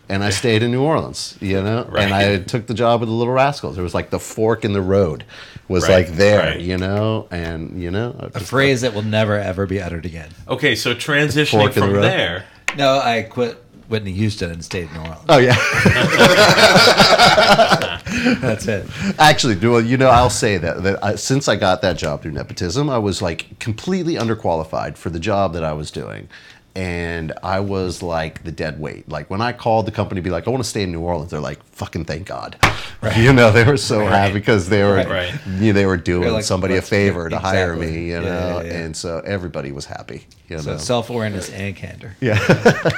And 0.07 0.23
I 0.23 0.29
stayed 0.29 0.63
in 0.63 0.71
New 0.71 0.83
Orleans, 0.83 1.39
you 1.41 1.63
know, 1.63 1.87
Right. 1.89 2.03
and 2.03 2.13
I 2.13 2.39
took 2.39 2.67
the 2.67 2.75
job 2.75 3.01
with 3.01 3.09
the 3.09 3.15
Little 3.15 3.33
Rascals. 3.33 3.79
It 3.79 3.83
was 3.83 3.95
like 3.95 4.11
the 4.11 4.19
fork 4.19 4.63
in 4.63 4.75
the 4.75 4.83
road 4.83 5.25
was 5.69 5.85
Right, 5.85 6.07
like 6.07 6.17
there, 6.17 6.39
right. 6.53 6.61
you 6.61 6.77
know, 6.77 7.27
and 7.31 7.81
you 7.83 7.91
know, 7.91 8.15
a 8.19 8.31
just- 8.39 8.51
phrase 8.51 8.81
that 8.83 8.95
will 8.95 9.03
never 9.03 9.39
ever 9.39 9.67
be 9.67 9.81
uttered 9.81 10.05
again. 10.07 10.31
Okay, 10.49 10.75
so 10.75 10.95
transitioning 10.95 11.51
Fork 11.63 11.77
in 11.77 11.83
the 11.83 11.89
from 11.93 12.01
there. 12.03 12.45
No, 12.77 12.99
I 12.99 13.23
quit 13.23 13.63
Whitney 13.89 14.13
Houston 14.13 14.51
and 14.51 14.65
stayed 14.65 14.89
in 14.89 14.95
New 14.95 15.01
Orleans. 15.01 15.25
Oh 15.29 15.39
yeah, 15.39 15.57
That's 18.41 18.67
it. 18.67 18.87
actually, 19.19 19.57
well, 19.57 19.81
you 19.81 19.97
know, 19.97 20.09
I'll 20.09 20.31
say 20.31 20.57
that 20.59 20.83
that 20.83 21.03
I, 21.05 21.15
since 21.17 21.49
I 21.49 21.57
got 21.57 21.83
that 21.83 21.97
job 21.97 22.23
through 22.23 22.33
nepotism, 22.33 22.89
I 22.89 22.99
was 22.99 23.21
like 23.23 23.59
completely 23.59 24.15
underqualified 24.15 24.97
for 24.97 25.11
the 25.11 25.21
job 25.21 25.53
that 25.55 25.65
I 25.65 25.73
was 25.73 25.91
doing. 25.91 26.29
And 26.77 27.33
I 27.43 27.61
was 27.61 28.03
like 28.03 28.43
the 28.43 28.51
dead 28.51 28.81
weight. 28.81 29.09
Like 29.09 29.31
when 29.31 29.41
I 29.41 29.53
called 29.53 29.87
the 29.87 29.93
company, 29.93 30.21
to 30.21 30.25
be 30.25 30.31
like, 30.31 30.49
I 30.49 30.51
want 30.51 30.65
to 30.65 30.69
stay 30.69 30.83
in 30.83 30.91
New 30.91 31.01
Orleans. 31.01 31.31
They're 31.31 31.39
like, 31.39 31.65
fucking 31.67 32.05
thank 32.05 32.27
God. 32.27 32.57
You 33.17 33.33
know, 33.33 33.53
they 33.53 33.65
were 33.65 33.77
so 33.77 34.05
happy 34.05 34.35
because 34.35 34.69
they 34.69 34.83
were, 34.83 34.97
Right. 34.97 35.33
you 35.47 35.67
know, 35.69 35.73
they 35.73 35.87
were 35.87 35.97
doing 35.97 36.33
like, 36.33 36.43
somebody 36.45 36.77
a 36.77 36.83
favor 36.83 37.29
to 37.29 37.39
hire 37.39 37.77
me. 37.77 38.09
You 38.09 38.21
know, 38.21 38.61
yeah, 38.61 38.63
yeah. 38.63 38.73
and 38.79 38.97
so 38.97 39.21
everybody 39.25 39.71
was 39.73 39.85
happy. 39.85 40.27
You 40.49 40.59
So 40.59 40.77
self 40.79 41.11
awareness 41.11 41.51
and 41.51 41.77
candor. 41.77 42.17
Yeah. 42.21 42.39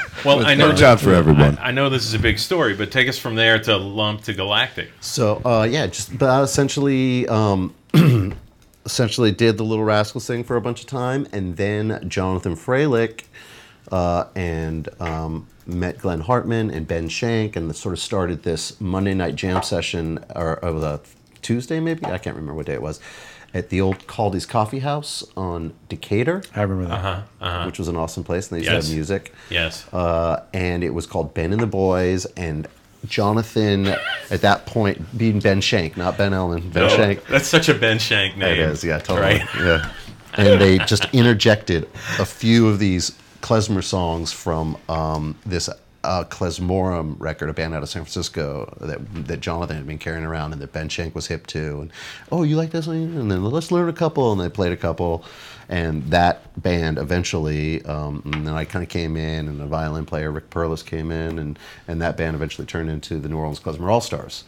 well, 0.24 0.46
I 0.46 0.54
know 0.54 0.68
Good 0.68 0.78
job 0.78 0.98
for 1.00 1.12
everyone. 1.12 1.58
I, 1.58 1.68
I 1.68 1.70
know 1.70 1.90
this 1.90 2.06
is 2.06 2.14
a 2.14 2.18
big 2.18 2.38
story, 2.38 2.74
but 2.74 2.90
take 2.90 3.08
us 3.08 3.18
from 3.18 3.34
there 3.34 3.58
to 3.64 3.76
lump 3.76 4.22
to 4.22 4.32
galactic. 4.32 4.88
So 5.00 5.42
uh, 5.44 5.66
yeah, 5.70 5.86
just 5.86 6.16
but 6.16 6.42
essentially 6.42 7.28
um, 7.28 7.74
essentially 8.84 9.32
did 9.32 9.58
the 9.58 9.64
Little 9.64 9.84
Rascals 9.84 10.26
thing 10.26 10.44
for 10.44 10.56
a 10.56 10.60
bunch 10.60 10.80
of 10.80 10.86
time, 10.86 11.26
and 11.32 11.56
then 11.56 12.08
Jonathan 12.08 12.54
Freilich 12.56 13.24
uh, 13.92 14.24
and 14.34 14.88
um, 15.00 15.46
met 15.66 15.98
Glenn 15.98 16.20
Hartman 16.20 16.70
and 16.70 16.86
Ben 16.86 17.08
Schenck, 17.08 17.56
and 17.56 17.74
sort 17.74 17.92
of 17.92 17.98
started 18.00 18.42
this 18.42 18.80
Monday 18.80 19.14
night 19.14 19.34
jam 19.36 19.62
session, 19.62 20.24
or, 20.34 20.62
or 20.64 20.72
the 20.80 21.00
Tuesday 21.42 21.78
maybe 21.80 22.04
I 22.06 22.18
can't 22.18 22.36
remember 22.36 22.54
what 22.54 22.66
day 22.66 22.74
it 22.74 22.82
was, 22.82 22.98
at 23.54 23.70
the 23.70 23.80
old 23.80 24.06
Kaldi's 24.06 24.44
Coffee 24.46 24.80
House 24.80 25.24
on 25.36 25.72
Decatur, 25.88 26.42
I 26.54 26.62
remember 26.62 26.88
that. 26.88 27.04
Uh 27.04 27.22
huh. 27.60 27.64
which 27.66 27.78
was 27.78 27.88
an 27.88 27.96
awesome 27.96 28.24
place, 28.24 28.50
and 28.50 28.56
they 28.60 28.64
used 28.64 28.70
to 28.70 28.76
have 28.88 28.90
music 28.94 29.32
Yes. 29.48 29.86
uh, 29.92 30.42
and 30.52 30.82
it 30.84 30.90
was 30.90 31.06
called 31.06 31.32
Ben 31.34 31.52
and 31.52 31.60
the 31.62 31.66
Boys. 31.66 32.26
And 32.36 32.66
Jonathan, 33.06 33.86
at 34.30 34.40
that 34.42 34.66
point, 34.66 35.16
being 35.16 35.38
Ben 35.38 35.60
Schenck, 35.60 35.96
not 35.96 36.18
Ben 36.18 36.32
Ellman, 36.32 36.72
Ben 36.72 36.82
Oh, 36.84 36.88
Schenck. 36.88 37.24
That's 37.28 37.46
such 37.48 37.68
a 37.68 37.74
Ben 37.74 37.98
Schenck 37.98 38.36
name. 38.36 38.52
It 38.52 38.58
is, 38.58 38.82
yeah, 38.84 38.98
totally. 38.98 39.38
Right? 39.38 39.48
Yeah. 39.56 39.92
And 40.34 40.60
they 40.60 40.78
just 40.78 41.04
interjected 41.14 41.84
a 42.18 42.26
few 42.26 42.68
of 42.68 42.78
these 42.78 43.16
klezmer 43.46 43.84
songs 43.84 44.32
from 44.32 44.76
um, 44.88 45.38
this 45.46 45.68
uh, 46.02 46.24
Klezmorim 46.24 47.14
record, 47.20 47.48
a 47.48 47.52
band 47.52 47.74
out 47.74 47.82
of 47.84 47.88
San 47.88 48.02
Francisco 48.02 48.76
that 48.80 48.98
that 49.28 49.40
Jonathan 49.40 49.76
had 49.76 49.86
been 49.86 49.98
carrying 49.98 50.24
around 50.24 50.52
and 50.52 50.60
that 50.60 50.72
Ben 50.72 50.88
Schenck 50.88 51.14
was 51.14 51.28
hip 51.28 51.46
to. 51.48 51.82
And 51.82 51.92
oh, 52.32 52.42
you 52.42 52.56
like 52.56 52.70
this 52.70 52.88
one? 52.88 52.96
And 52.96 53.30
then 53.30 53.44
let's 53.44 53.70
learn 53.70 53.88
a 53.88 53.92
couple. 53.92 54.32
And 54.32 54.40
they 54.40 54.48
played 54.48 54.72
a 54.72 54.76
couple. 54.76 55.24
And 55.68 56.02
that 56.10 56.60
band 56.60 56.98
eventually, 56.98 57.84
um, 57.84 58.22
and 58.24 58.46
then 58.46 58.54
I 58.54 58.64
kind 58.64 58.82
of 58.82 58.88
came 58.88 59.16
in, 59.16 59.46
and 59.46 59.60
the 59.60 59.66
violin 59.66 60.06
player 60.06 60.32
Rick 60.32 60.50
Perlis 60.50 60.84
came 60.84 61.12
in, 61.12 61.38
and 61.38 61.56
and 61.86 62.02
that 62.02 62.16
band 62.16 62.34
eventually 62.34 62.66
turned 62.66 62.90
into 62.90 63.20
the 63.20 63.28
New 63.28 63.36
Orleans 63.36 63.60
Klezmer 63.60 63.88
All 63.88 64.00
Stars. 64.00 64.42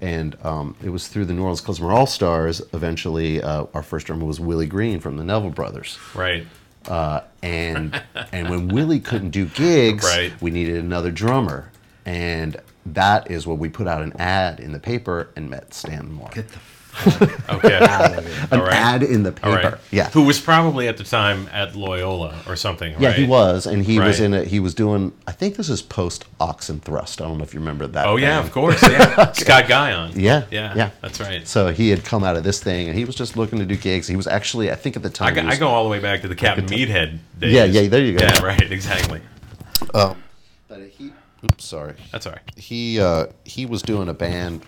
And 0.00 0.36
um, 0.44 0.76
it 0.84 0.90
was 0.90 1.08
through 1.08 1.24
the 1.24 1.34
New 1.34 1.42
Orleans 1.42 1.62
Klezmer 1.62 1.92
All 1.92 2.06
Stars. 2.06 2.62
Eventually, 2.72 3.42
uh, 3.42 3.66
our 3.74 3.82
first 3.82 4.06
drummer 4.06 4.24
was 4.24 4.38
Willie 4.38 4.66
Green 4.66 5.00
from 5.00 5.16
the 5.16 5.24
Neville 5.24 5.50
Brothers. 5.50 5.98
Right. 6.14 6.46
Uh, 6.88 7.20
and 7.42 8.00
and 8.32 8.48
when 8.48 8.68
Willie 8.68 9.00
couldn't 9.00 9.30
do 9.30 9.46
gigs, 9.46 10.04
Right. 10.04 10.32
we 10.40 10.50
needed 10.50 10.76
another 10.76 11.10
drummer. 11.10 11.70
And 12.04 12.56
that 12.86 13.30
is 13.30 13.46
what 13.46 13.58
we 13.58 13.68
put 13.68 13.88
out 13.88 14.02
an 14.02 14.12
ad 14.18 14.60
in 14.60 14.70
the 14.72 14.78
paper 14.78 15.28
and 15.34 15.50
met 15.50 15.74
Stan 15.74 16.12
Moore. 16.12 16.30
Get 16.32 16.48
the 16.48 16.58
Okay. 17.48 17.76
An 17.76 18.60
All 18.60 18.66
right. 18.66 18.72
ad 18.74 19.02
in 19.02 19.22
the 19.22 19.30
All 19.42 19.54
paper. 19.54 19.70
right. 19.70 19.80
Yeah. 19.90 20.10
Who 20.10 20.24
was 20.24 20.40
probably 20.40 20.88
at 20.88 20.96
the 20.96 21.04
time 21.04 21.48
at 21.52 21.74
Loyola 21.76 22.34
or 22.46 22.56
something. 22.56 22.94
Yeah, 23.00 23.08
right? 23.10 23.18
he 23.18 23.24
was, 23.26 23.66
and 23.66 23.84
he 23.84 23.98
was 23.98 24.18
Right. 24.20 24.26
in 24.26 24.34
it. 24.34 24.48
He 24.48 24.60
was 24.60 24.74
doing. 24.74 25.12
I 25.26 25.32
think 25.32 25.56
this 25.56 25.68
is 25.68 25.82
post 25.82 26.24
Oxen 26.40 26.80
Thrust. 26.80 27.20
I 27.20 27.24
don't 27.26 27.38
know 27.38 27.44
if 27.44 27.54
you 27.54 27.60
remember 27.60 27.86
that. 27.86 28.06
Oh 28.06 28.16
yeah, 28.16 28.36
band. 28.36 28.46
of 28.48 28.52
course. 28.52 28.82
Yeah. 28.82 29.32
Scott 29.32 29.68
Guyon. 29.68 30.18
Yeah, 30.18 30.44
Yeah. 30.50 30.74
yeah. 30.74 30.90
That's 31.02 31.20
right. 31.20 31.46
So 31.46 31.68
he 31.72 31.90
had 31.90 32.04
come 32.04 32.24
out 32.24 32.36
of 32.36 32.44
this 32.44 32.62
thing, 32.62 32.88
and 32.88 32.96
he 32.98 33.04
was 33.04 33.14
just 33.14 33.36
looking 33.36 33.58
to 33.58 33.66
do 33.66 33.76
gigs. 33.76 34.06
He 34.08 34.16
was 34.16 34.26
actually, 34.26 34.70
I 34.70 34.74
think, 34.74 34.96
at 34.96 35.02
the 35.02 35.10
time. 35.10 35.28
I 35.28 35.32
go, 35.32 35.40
he 35.42 35.46
was- 35.46 35.56
I 35.56 35.58
go 35.60 35.68
all 35.68 35.84
the 35.84 35.90
way 35.90 36.00
back 36.00 36.22
to 36.22 36.28
the 36.28 36.34
Captain 36.34 36.66
Meathead 36.66 37.18
days. 37.38 37.52
Yeah, 37.52 37.64
yeah, 37.64 37.88
there 37.88 38.02
you 38.04 38.18
go. 38.18 38.24
Yeah, 38.24 38.42
right. 38.44 38.70
Exactly. 38.72 39.20
But 39.92 40.16
he, 40.98 41.12
oops, 41.44 41.64
sorry. 41.64 41.94
That's 42.12 42.26
all 42.26 42.32
right. 42.32 42.42
he 42.56 43.00
uh, 43.00 43.26
he 43.44 43.66
was 43.66 43.82
doing 43.82 44.08
a 44.08 44.14
band. 44.14 44.62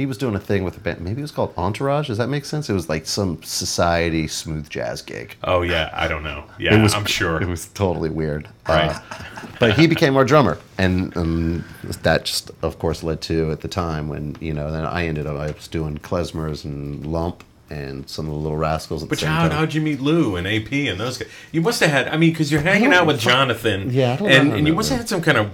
He 0.00 0.06
was 0.06 0.16
doing 0.16 0.34
a 0.34 0.40
thing 0.40 0.64
with 0.64 0.78
a 0.78 0.80
band. 0.80 1.02
Maybe 1.02 1.20
it 1.20 1.22
was 1.22 1.30
called 1.30 1.52
Entourage. 1.58 2.06
Does 2.06 2.16
that 2.16 2.28
make 2.28 2.46
sense? 2.46 2.70
It 2.70 2.72
was 2.72 2.88
like 2.88 3.04
some 3.04 3.42
society 3.42 4.26
smooth 4.28 4.66
jazz 4.70 5.02
gig. 5.02 5.36
Oh 5.44 5.60
yeah, 5.60 5.90
I 5.92 6.08
don't 6.08 6.22
know. 6.22 6.44
Yeah, 6.58 6.82
was, 6.82 6.94
I'm 6.94 7.04
sure. 7.04 7.42
it 7.42 7.46
was 7.46 7.66
totally 7.68 8.08
weird. 8.08 8.48
Right. 8.66 8.96
Uh, 8.96 9.46
but 9.58 9.78
he 9.78 9.86
became 9.86 10.16
our 10.16 10.24
drummer, 10.24 10.56
and 10.78 11.14
um, 11.18 11.64
that 12.02 12.24
just, 12.24 12.50
of 12.62 12.78
course, 12.78 13.02
led 13.02 13.20
to 13.22 13.50
at 13.50 13.60
the 13.60 13.68
time 13.68 14.08
when 14.08 14.38
you 14.40 14.54
know. 14.54 14.72
Then 14.72 14.86
I 14.86 15.06
ended 15.06 15.26
up 15.26 15.36
I 15.36 15.50
was 15.50 15.68
doing 15.68 15.98
klezmers 15.98 16.64
and 16.64 17.04
lump 17.04 17.44
and 17.68 18.08
some 18.08 18.24
of 18.26 18.32
the 18.32 18.38
little 18.38 18.56
rascals. 18.56 19.02
At 19.02 19.10
But 19.10 19.18
the 19.18 19.26
same 19.26 19.34
how, 19.34 19.48
time. 19.48 19.50
how'd 19.50 19.74
you 19.74 19.82
meet 19.82 20.00
Lou 20.00 20.36
and 20.36 20.46
AP 20.46 20.72
and 20.72 20.98
those 20.98 21.18
guys? 21.18 21.28
You 21.52 21.60
must 21.60 21.80
have 21.80 21.90
had. 21.90 22.08
I 22.08 22.16
mean, 22.16 22.30
because 22.32 22.50
you're 22.50 22.62
hanging 22.62 22.94
out 22.94 23.06
with 23.06 23.20
Jonathan. 23.20 23.90
Yeah, 23.90 24.14
I 24.14 24.16
don't 24.16 24.30
and 24.30 24.52
and 24.54 24.66
you 24.66 24.74
must 24.74 24.88
have 24.88 25.00
had 25.00 25.08
some 25.10 25.20
kind 25.20 25.36
of 25.36 25.50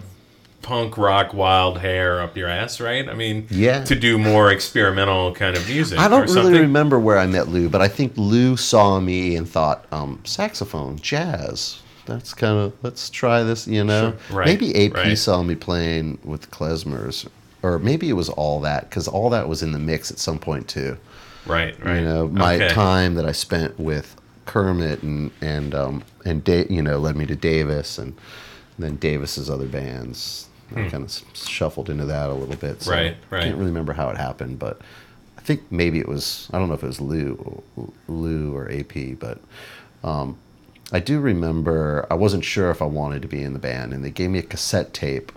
punk 0.66 0.98
rock 0.98 1.32
wild 1.32 1.78
hair 1.78 2.20
up 2.20 2.36
your 2.36 2.48
ass, 2.48 2.80
right? 2.80 3.08
I 3.08 3.14
mean, 3.14 3.46
Yeah. 3.50 3.84
to 3.84 3.94
do 3.94 4.18
more 4.18 4.50
experimental 4.50 5.32
kind 5.32 5.56
of 5.56 5.68
music. 5.68 5.96
I 5.96 6.08
don't 6.08 6.28
really 6.34 6.58
remember 6.58 6.98
where 6.98 7.18
I 7.18 7.26
met 7.28 7.46
Lou, 7.48 7.68
but 7.68 7.80
I 7.80 7.86
think 7.86 8.14
Lou 8.16 8.56
saw 8.56 8.98
me 8.98 9.36
and 9.36 9.48
thought, 9.48 9.84
um, 9.92 10.18
saxophone, 10.24 10.98
jazz. 10.98 11.78
That's 12.06 12.34
kind 12.34 12.58
of 12.58 12.72
let's 12.82 13.08
try 13.10 13.44
this, 13.44 13.68
you 13.68 13.84
know. 13.84 14.14
Sure. 14.28 14.38
Right, 14.38 14.46
Maybe 14.46 14.74
AP 14.86 14.94
right. 14.94 15.16
saw 15.16 15.42
me 15.44 15.54
playing 15.54 16.18
with 16.24 16.50
klezmers, 16.50 17.26
or 17.62 17.78
maybe 17.78 18.08
it 18.08 18.14
was 18.14 18.28
all 18.28 18.60
that 18.62 18.90
because 18.90 19.06
all 19.06 19.30
that 19.30 19.48
was 19.48 19.62
in 19.62 19.70
the 19.70 19.78
mix 19.78 20.10
at 20.10 20.18
some 20.18 20.38
point 20.40 20.66
too. 20.66 20.96
Right, 21.46 21.76
right. 21.84 22.00
You 22.00 22.04
know, 22.04 22.26
my 22.28 22.56
Okay. 22.56 22.68
time 22.70 23.14
that 23.14 23.24
I 23.24 23.30
spent 23.32 23.78
with 23.78 24.16
Kermit 24.46 25.02
and 25.04 25.30
and 25.40 25.74
um, 25.76 26.02
and 26.24 26.42
da- 26.42 26.66
you 26.68 26.82
know 26.82 26.98
led 26.98 27.14
me 27.16 27.24
to 27.26 27.36
Davis 27.36 27.98
and 27.98 28.14
then 28.80 28.96
Davis's 28.96 29.48
other 29.48 29.66
bands. 29.66 30.45
I 30.74 30.88
kind 30.88 31.04
of 31.04 31.22
shuffled 31.34 31.88
into 31.90 32.06
that 32.06 32.28
a 32.28 32.34
little 32.34 32.56
bit. 32.56 32.82
So 32.82 32.90
Hmm. 32.90 32.96
Right, 32.96 33.16
I 33.40 33.44
can't 33.44 33.56
really 33.56 33.68
remember 33.70 33.92
how 33.92 34.08
it 34.10 34.16
happened, 34.16 34.58
but 34.58 34.80
I 35.38 35.40
think 35.42 35.62
maybe 35.70 35.98
it 36.00 36.08
was. 36.08 36.48
I 36.52 36.58
don't 36.58 36.68
know 36.68 36.74
if 36.74 36.82
it 36.82 36.86
was 36.88 37.00
Lou, 37.00 37.62
Lou 38.08 38.54
or 38.56 38.70
AP, 38.70 39.18
but 39.20 39.38
um, 40.02 40.36
I 40.92 40.98
do 41.00 41.20
remember. 41.20 42.06
I 42.10 42.14
wasn't 42.14 42.44
sure 42.44 42.70
if 42.70 42.82
I 42.82 42.86
wanted 42.86 43.22
to 43.22 43.28
be 43.28 43.42
in 43.42 43.52
the 43.52 43.58
band, 43.58 43.92
and 43.92 44.04
they 44.04 44.10
gave 44.10 44.30
me 44.30 44.38
a 44.40 44.42
cassette 44.42 44.92
tape. 44.92 45.30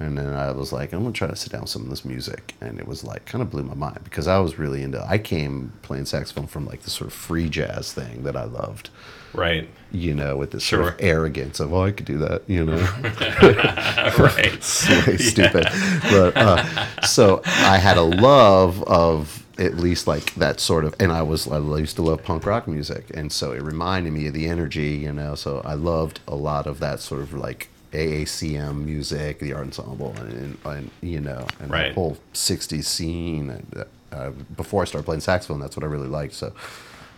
And 0.00 0.16
then 0.16 0.32
I 0.32 0.52
was 0.52 0.72
like, 0.72 0.92
I'm 0.92 1.00
gonna 1.02 1.12
try 1.12 1.26
to 1.26 1.34
sit 1.34 1.50
down 1.50 1.62
with 1.62 1.70
some 1.70 1.82
of 1.82 1.90
this 1.90 2.04
music, 2.04 2.54
and 2.60 2.78
it 2.78 2.86
was 2.86 3.02
like 3.02 3.24
kind 3.26 3.42
of 3.42 3.50
blew 3.50 3.64
my 3.64 3.74
mind 3.74 4.00
because 4.04 4.28
I 4.28 4.38
was 4.38 4.58
really 4.58 4.82
into. 4.82 5.04
I 5.04 5.18
came 5.18 5.72
playing 5.82 6.04
saxophone 6.06 6.46
from 6.46 6.66
like 6.66 6.82
this 6.82 6.92
sort 6.92 7.08
of 7.08 7.12
free 7.14 7.48
jazz 7.48 7.92
thing 7.92 8.22
that 8.22 8.36
I 8.36 8.44
loved, 8.44 8.90
Right. 9.34 9.68
you 9.90 10.14
know, 10.14 10.36
with 10.36 10.52
this 10.52 10.64
sort 10.64 10.86
of 10.86 10.94
arrogance 11.00 11.58
of, 11.58 11.72
oh, 11.74 11.82
I 11.82 11.90
could 11.90 12.06
do 12.06 12.16
that, 12.18 12.42
you 12.46 12.64
know. 12.64 12.76
right. 14.18 14.56
Silly, 14.62 15.18
stupid. 15.18 15.66
But 16.10 16.36
uh, 16.36 17.02
so 17.02 17.42
I 17.44 17.78
had 17.78 17.96
a 17.96 18.02
love 18.02 18.82
of 18.84 19.44
at 19.58 19.74
least 19.78 20.06
like 20.06 20.32
that 20.36 20.60
sort 20.60 20.84
of, 20.84 20.94
and 21.00 21.10
I 21.10 21.22
was 21.22 21.48
I 21.48 21.58
used 21.58 21.96
to 21.96 22.02
love 22.02 22.22
punk 22.22 22.46
rock 22.46 22.68
music, 22.68 23.10
and 23.14 23.32
so 23.32 23.50
it 23.52 23.62
reminded 23.62 24.12
me 24.12 24.28
of 24.28 24.32
the 24.34 24.46
energy, 24.46 24.90
you 24.90 25.12
know. 25.12 25.34
So 25.34 25.60
I 25.64 25.74
loved 25.74 26.20
a 26.28 26.36
lot 26.36 26.68
of 26.68 26.78
that 26.80 27.00
sort 27.00 27.22
of 27.22 27.34
like 27.34 27.68
AACM 27.92 28.84
music, 28.84 29.38
the 29.38 29.52
art 29.52 29.66
ensemble, 29.66 30.14
and, 30.18 30.56
and 30.64 30.90
you 31.00 31.20
know, 31.20 31.46
and 31.60 31.70
Right. 31.70 31.88
the 31.88 31.94
whole 31.94 32.16
'60s 32.34 32.84
scene. 32.84 33.50
And, 33.50 33.84
uh, 34.12 34.30
before 34.56 34.82
I 34.82 34.84
started 34.86 35.04
playing 35.04 35.20
saxophone, 35.20 35.60
that's 35.60 35.76
what 35.76 35.84
I 35.84 35.86
really 35.86 36.08
liked. 36.08 36.34
So 36.34 36.52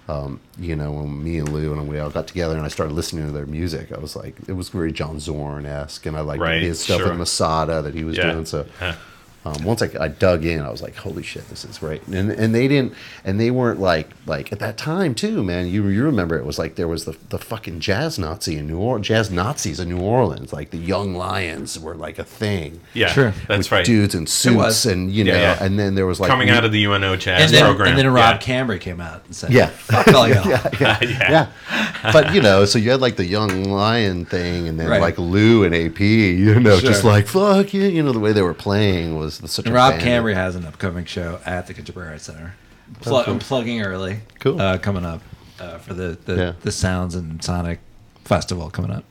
um, 0.09 0.41
you 0.59 0.75
know, 0.75 0.91
when 0.91 1.23
me 1.23 1.39
and 1.39 1.49
Lou 1.53 1.73
and 1.73 1.87
we 1.89 2.01
all 2.01 2.11
got 2.11 2.27
together 2.27 2.57
and 2.57 2.65
I 2.65 2.69
started 2.69 2.95
listening 2.95 3.27
to 3.27 3.33
their 3.33 3.47
music, 3.47 3.93
I 3.93 3.99
was 3.99 4.17
like, 4.17 4.35
it 4.49 4.55
was 4.55 4.69
very 4.69 4.91
John 4.91 5.21
Zorn 5.21 5.67
esque, 5.67 6.05
and 6.07 6.17
I 6.17 6.21
liked 6.21 6.41
Right, 6.43 6.61
his 6.63 6.81
stuff 6.81 6.99
sure. 6.99 7.11
with 7.11 7.19
Masada 7.19 7.81
that 7.83 7.95
he 7.95 8.03
was 8.03 8.17
Yeah. 8.17 8.33
doing. 8.33 8.45
So. 8.47 8.67
Um, 9.43 9.65
once 9.65 9.81
I, 9.81 9.89
I 9.99 10.09
dug 10.09 10.45
in, 10.45 10.61
I 10.61 10.69
was 10.71 10.83
like, 10.83 10.95
holy 10.97 11.23
shit, 11.23 11.49
this 11.49 11.65
is 11.65 11.79
great. 11.79 12.07
And 12.09 12.31
and 12.31 12.55
they 12.55 12.69
didn't, 12.69 12.93
and 13.25 13.41
they 13.41 13.51
weren't 13.51 13.81
like 13.81 14.11
like 14.27 14.53
at 14.53 14.59
that 14.59 14.77
time 14.77 15.15
too, 15.15 15.43
man. 15.43 15.67
You 15.67 15.87
you 15.89 16.05
remember 16.05 16.37
it 16.37 16.45
was 16.45 16.59
like 16.59 16.75
there 16.75 16.87
was 16.87 17.07
the 17.07 17.17
the 17.31 17.39
fucking 17.39 17.81
jazz 17.81 18.19
Nazi 18.19 18.59
in 18.59 18.67
New 18.67 18.79
Orleans, 18.79 19.07
jazz 19.07 19.31
Nazis 19.31 19.81
in 19.81 19.89
New 19.89 20.01
Orleans, 20.01 20.53
like 20.53 20.71
the 20.73 20.77
Young 20.77 21.15
Lions 21.15 21.79
were 21.81 21.95
like 21.95 22.19
a 22.19 22.25
thing. 22.25 22.81
Yeah, 22.93 23.09
Sure. 23.09 23.33
that's 23.49 23.73
right. 23.73 23.83
Dudes 23.85 24.15
in 24.15 24.27
suits, 24.27 24.85
and 24.85 25.11
you 25.11 25.25
know, 25.25 25.33
Yeah, 25.33 25.55
yeah. 25.59 25.65
and 25.65 25.79
then 25.79 25.95
there 25.95 26.07
was 26.07 26.21
like 26.21 26.29
Coming 26.29 26.51
out 26.51 26.67
of 26.67 26.73
the 26.73 26.85
UNO 26.85 27.17
jazz 27.17 27.45
and 27.45 27.55
then, 27.55 27.65
program. 27.65 27.89
and 27.89 27.99
then 27.99 28.09
Rob 28.13 28.35
yeah. 28.35 28.47
Cambre 28.47 28.79
came 28.79 29.01
out 29.01 29.25
and 29.25 29.35
said, 29.35 29.53
Yeah. 29.53 29.69
fuck 29.69 30.07
all 30.09 30.29
y'all. 30.33 30.47
yeah, 30.47 30.69
yeah. 30.81 30.99
yeah. 31.03 32.13
But 32.13 32.35
you 32.35 32.43
know, 32.43 32.67
so 32.67 32.79
you 32.79 32.91
had 32.91 33.01
like 33.01 33.17
the 33.17 33.25
young 33.25 33.65
lion 33.65 34.27
thing, 34.27 34.69
and 34.69 34.79
then 34.79 34.89
Right. 34.91 35.01
like 35.01 35.17
Lou 35.19 35.65
and 35.65 35.75
AP, 35.75 36.01
you 36.01 36.61
know, 36.61 36.79
just 36.79 37.05
like 37.05 37.27
fuck 37.27 37.73
yeah, 37.73 37.87
you 37.87 38.03
know, 38.03 38.13
the 38.13 38.19
way 38.21 38.33
they 38.33 38.43
were 38.43 38.53
playing 38.53 39.17
was 39.17 39.30
such 39.31 39.67
And 39.67 39.69
a 39.69 39.77
Rob 39.77 39.93
band. 39.93 40.03
Cambre 40.03 40.35
has 40.35 40.57
an 40.57 40.65
upcoming 40.67 41.05
show 41.05 41.41
at 41.47 41.67
the 41.67 41.75
Contemporary 41.75 42.11
Arts 42.13 42.25
Center. 42.25 42.55
Pl- 43.01 43.17
I'm 43.27 43.39
plugging 43.39 43.83
early. 43.83 44.21
Cool. 44.41 44.61
Uh, 44.61 44.79
coming 44.79 45.05
up 45.05 45.23
uh, 45.61 45.79
for 45.79 45.95
the 45.95 46.19
the, 46.25 46.37
Yeah. 46.37 46.53
the 46.63 46.73
Sounds 46.73 47.15
and 47.15 47.43
Sonic 47.43 47.79
Festival 48.25 48.71
coming 48.71 48.91
up. 48.91 49.05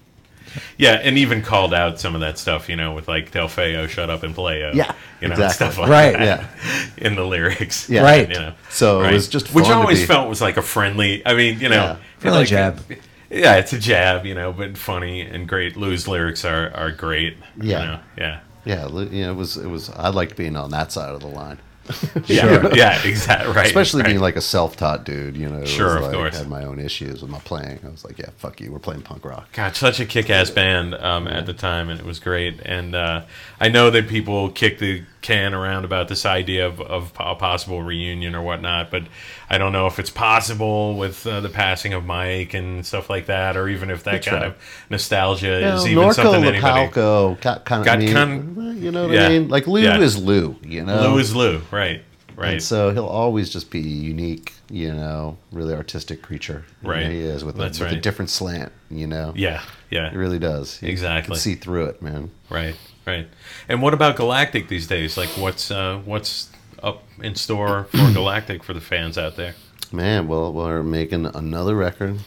Yeah, 0.77 0.93
and 0.93 1.15
even 1.17 1.43
called 1.43 1.75
out 1.75 1.99
some 1.99 2.15
of 2.15 2.21
that 2.21 2.39
stuff, 2.39 2.69
you 2.69 2.75
know, 2.75 2.93
with 2.93 3.07
like 3.07 3.31
Delfeayo, 3.31 3.87
shut 3.87 4.09
up 4.09 4.23
and 4.23 4.33
play, 4.33 4.61
Yeah, 4.73 4.93
you 5.21 5.27
know, 5.27 5.33
exactly. 5.35 5.53
stuff 5.53 5.77
like 5.77 5.89
Right, 5.89 6.13
that 6.17 6.41
yeah. 6.63 6.85
in 6.97 7.15
the 7.15 7.23
lyrics, 7.23 7.87
Yeah. 7.87 8.01
Right. 8.01 8.27
You 8.27 8.33
know, 8.33 8.53
So 8.69 9.03
it 9.03 9.13
was 9.13 9.27
just 9.27 9.53
which 9.53 9.65
I 9.65 9.69
fun 9.69 9.77
to 9.77 9.81
always 9.83 9.99
be- 9.99 10.05
felt 10.07 10.27
was 10.27 10.41
like 10.41 10.57
a 10.57 10.63
friendly. 10.63 11.21
I 11.25 11.35
mean, 11.35 11.59
you 11.59 11.69
know, 11.69 11.75
Yeah. 11.75 11.95
Friendly 12.17 12.39
like- 12.41 12.47
jab. 12.49 12.81
Yeah, 13.29 13.57
it's 13.57 13.73
a 13.73 13.77
jab, 13.79 14.25
you 14.25 14.33
know, 14.33 14.51
but 14.51 14.75
funny 14.75 15.21
and 15.21 15.47
great. 15.47 15.77
Lou's 15.77 16.07
lyrics 16.07 16.43
are 16.43 16.71
are 16.75 16.89
great. 16.91 17.37
you 17.61 17.69
Yeah. 17.69 17.85
know, 17.85 17.99
yeah. 18.17 18.39
Yeah, 18.65 18.87
you 18.87 19.21
know, 19.23 19.31
it 19.31 19.35
was 19.35 19.57
it 19.57 19.67
was. 19.67 19.89
I 19.89 20.09
liked 20.09 20.35
being 20.35 20.55
on 20.55 20.71
that 20.71 20.91
side 20.91 21.13
of 21.13 21.21
the 21.21 21.27
line, 21.27 21.59
Yeah, 22.27 22.69
yeah, 22.73 23.01
exactly. 23.03 23.53
Right, 23.53 23.65
especially 23.65 24.01
right. 24.01 24.09
being 24.09 24.19
like 24.19 24.35
a 24.35 24.41
self-taught 24.41 25.05
dude. 25.05 25.35
You 25.35 25.49
know, 25.49 25.65
Sure, 25.65 25.97
of 25.97 26.03
like, 26.03 26.13
course. 26.13 26.37
Had 26.37 26.47
my 26.47 26.63
own 26.63 26.79
issues 26.79 27.21
with 27.21 27.31
my 27.31 27.39
playing. 27.39 27.79
I 27.83 27.89
was 27.89 28.05
like, 28.05 28.17
yeah, 28.17 28.29
fuck 28.37 28.61
you. 28.61 28.71
We're 28.71 28.79
playing 28.79 29.01
punk 29.01 29.25
rock. 29.25 29.51
God, 29.53 29.75
such 29.75 29.99
a 29.99 30.05
kick-ass 30.05 30.51
band 30.51 30.93
um, 30.95 31.27
at 31.27 31.45
the 31.45 31.53
time, 31.53 31.89
and 31.89 31.99
it 31.99 32.05
was 32.05 32.19
great. 32.19 32.59
And 32.61 32.95
uh, 32.95 33.25
I 33.59 33.69
know 33.69 33.89
that 33.89 34.07
people 34.07 34.49
kick 34.51 34.79
the 34.79 35.03
can 35.21 35.53
around 35.53 35.83
about 35.85 36.07
this 36.07 36.25
idea 36.25 36.65
of, 36.65 36.79
of 36.79 37.11
a 37.19 37.35
possible 37.35 37.81
reunion 37.83 38.35
or 38.35 38.41
whatnot, 38.41 38.89
but 38.89 39.03
I 39.49 39.57
don't 39.57 39.71
know 39.73 39.85
if 39.87 39.99
it's 39.99 40.09
possible 40.09 40.95
with 40.97 41.27
uh, 41.27 41.41
the 41.41 41.49
passing 41.49 41.93
of 41.93 42.05
Mike 42.05 42.53
and 42.53 42.85
stuff 42.85 43.09
like 43.09 43.25
that, 43.25 43.57
or 43.57 43.67
even 43.67 43.89
if 43.89 44.03
that 44.05 44.23
Good 44.23 44.29
kind 44.29 44.41
try. 44.41 44.47
of 44.47 44.55
nostalgia 44.89 45.47
You 45.47 45.53
is 45.67 45.83
know, 45.85 45.89
even 45.91 46.03
Norco 46.05 46.13
something 46.13 46.43
anybody. 46.45 46.87
Lapalco 46.87 47.41
got 47.41 47.65
kind 47.65 47.81
of. 47.81 47.85
Got 47.85 47.97
I 47.97 47.99
mean, 47.99 48.13
kind- 48.13 48.79
you 48.81 48.91
know 48.91 49.07
what 49.07 49.13
yeah, 49.15 49.25
I 49.25 49.29
mean? 49.29 49.49
Like 49.49 49.67
Lou 49.67 49.81
yeah. 49.81 49.97
is 49.99 50.17
Lou. 50.17 50.55
You 50.63 50.85
know, 50.85 51.01
Lou 51.13 51.17
is 51.19 51.35
Lou, 51.35 51.61
right? 51.71 52.01
Right. 52.35 52.53
And 52.53 52.63
so 52.63 52.91
he'll 52.91 53.05
always 53.05 53.49
just 53.49 53.69
be 53.69 53.81
unique, 53.81 54.53
you 54.69 54.93
know, 54.93 55.37
really 55.51 55.73
artistic 55.73 56.21
creature. 56.21 56.63
You 56.81 56.89
Right. 56.89 57.07
he 57.07 57.19
is 57.19 57.43
with, 57.43 57.57
That's 57.57 57.81
a, 57.81 57.83
with 57.83 57.91
a 57.93 57.97
different 57.97 58.29
slant, 58.29 58.71
you 58.89 59.07
know. 59.07 59.33
yeah, 59.35 59.61
yeah. 59.89 60.09
He 60.09 60.15
really 60.15 60.39
does. 60.39 60.81
You 60.81 60.87
Exactly. 60.87 61.33
can 61.33 61.39
see 61.41 61.55
through 61.55 61.87
it, 61.87 62.01
man. 62.01 62.31
Right. 62.49 62.75
Right. 63.05 63.27
And 63.67 63.81
what 63.81 63.93
about 63.93 64.15
Galactic 64.15 64.67
these 64.67 64.87
days? 64.87 65.17
Like, 65.17 65.29
what's 65.29 65.71
uh, 65.71 66.01
what's 66.05 66.49
up 66.83 67.03
in 67.21 67.35
store 67.35 67.85
for 67.85 67.97
Galactic 68.13 68.63
for 68.63 68.73
the 68.73 68.81
fans 68.81 69.17
out 69.17 69.35
there? 69.35 69.55
Man, 69.91 70.27
well, 70.27 70.53
we're 70.53 70.83
making 70.83 71.25
another 71.25 71.75
record, 71.75 72.19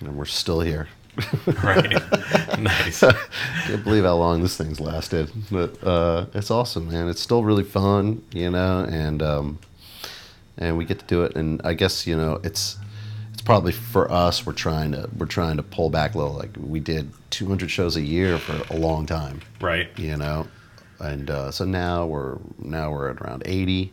and 0.00 0.16
we're 0.16 0.24
still 0.24 0.60
here. 0.60 0.88
Right. 1.62 1.92
nice. 2.58 3.00
Can't 3.66 3.84
believe 3.84 4.04
how 4.04 4.16
long 4.16 4.42
this 4.42 4.56
thing's 4.56 4.80
lasted, 4.80 5.30
but 5.50 5.82
uh, 5.84 6.26
it's 6.32 6.50
awesome, 6.50 6.88
man. 6.90 7.08
It's 7.08 7.20
still 7.20 7.44
really 7.44 7.64
fun, 7.64 8.22
you 8.32 8.50
know, 8.50 8.86
and 8.88 9.22
um, 9.22 9.58
and 10.56 10.78
we 10.78 10.84
get 10.84 11.00
to 11.00 11.06
do 11.06 11.22
it. 11.24 11.36
And 11.36 11.60
I 11.62 11.74
guess 11.74 12.06
you 12.06 12.16
know, 12.16 12.40
it's 12.42 12.78
it's 12.78 12.79
probably 13.50 13.72
for 13.72 14.10
us. 14.10 14.46
We're 14.46 14.52
trying 14.52 14.92
to 14.92 15.08
we're 15.18 15.26
trying 15.26 15.56
to 15.56 15.62
pull 15.62 15.90
back 15.90 16.14
a 16.14 16.18
little. 16.18 16.34
Like 16.34 16.50
we 16.58 16.80
did 16.80 17.10
200 17.30 17.70
shows 17.70 17.96
a 17.96 18.00
year 18.00 18.38
for 18.38 18.54
a 18.74 18.76
long 18.76 19.06
time, 19.06 19.40
Right. 19.60 19.88
you 19.98 20.16
know, 20.16 20.46
and 21.00 21.28
uh, 21.30 21.50
so 21.50 21.64
now 21.64 22.06
we're 22.06 22.38
now 22.58 22.90
we're 22.92 23.10
at 23.10 23.20
around 23.20 23.42
80. 23.46 23.92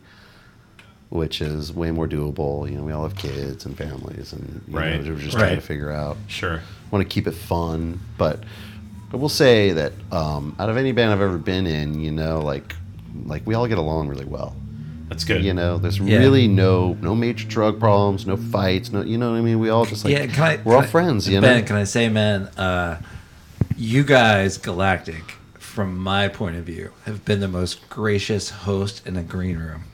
Which 1.10 1.40
is 1.40 1.72
way 1.72 1.90
more 1.90 2.06
doable. 2.06 2.70
You 2.70 2.76
know, 2.76 2.82
we 2.82 2.92
all 2.92 3.02
have 3.02 3.16
kids 3.16 3.64
and 3.64 3.74
families, 3.74 4.34
and 4.34 4.60
you 4.68 4.76
Right. 4.76 5.02
know, 5.02 5.10
we're 5.14 5.18
just 5.18 5.38
trying 5.38 5.54
to 5.56 5.62
figure 5.62 5.90
out 5.90 6.18
Sure. 6.26 6.60
want 6.90 7.02
to 7.02 7.08
keep 7.08 7.26
it 7.26 7.32
fun, 7.32 7.98
but 8.18 8.44
I 9.10 9.16
will 9.16 9.30
say 9.30 9.72
that 9.72 9.94
um, 10.12 10.54
out 10.58 10.68
of 10.68 10.76
any 10.76 10.92
band 10.92 11.10
I've 11.14 11.22
ever 11.22 11.38
been 11.38 11.66
in, 11.66 11.98
you 11.98 12.10
know, 12.12 12.40
like 12.42 12.74
like 13.24 13.40
we 13.46 13.54
all 13.54 13.66
get 13.66 13.78
along 13.78 14.08
really 14.08 14.26
well. 14.26 14.54
That's 15.08 15.24
good. 15.24 15.42
You 15.44 15.54
know, 15.54 15.78
there's 15.78 15.98
Yeah. 15.98 16.18
really 16.18 16.48
no 16.48 16.96
no 17.00 17.14
major 17.14 17.46
drug 17.48 17.80
problems, 17.80 18.26
no 18.26 18.36
fights, 18.36 18.90
no 18.92 19.02
you 19.02 19.16
know 19.18 19.30
what 19.32 19.38
I 19.38 19.40
mean. 19.42 19.58
We 19.58 19.70
all 19.70 19.84
just 19.86 20.04
like 20.04 20.12
yeah, 20.12 20.26
can 20.26 20.42
I? 20.44 20.58
we're 20.64 20.74
all 20.74 20.80
can 20.82 20.88
I- 20.88 20.92
friends, 20.92 21.28
you 21.28 21.40
ben, 21.40 21.60
know. 21.60 21.66
can 21.66 21.76
I 21.76 21.84
say, 21.84 22.08
man? 22.08 22.42
Uh, 22.56 22.98
you 23.76 24.02
guys, 24.04 24.58
Galactic, 24.58 25.22
from 25.58 25.98
my 25.98 26.28
point 26.28 26.56
of 26.56 26.64
view, 26.64 26.90
have 27.06 27.24
been 27.24 27.40
the 27.40 27.48
most 27.48 27.88
gracious 27.88 28.50
host 28.50 29.06
in 29.06 29.16
a 29.16 29.22
green 29.22 29.56
room 29.58 29.84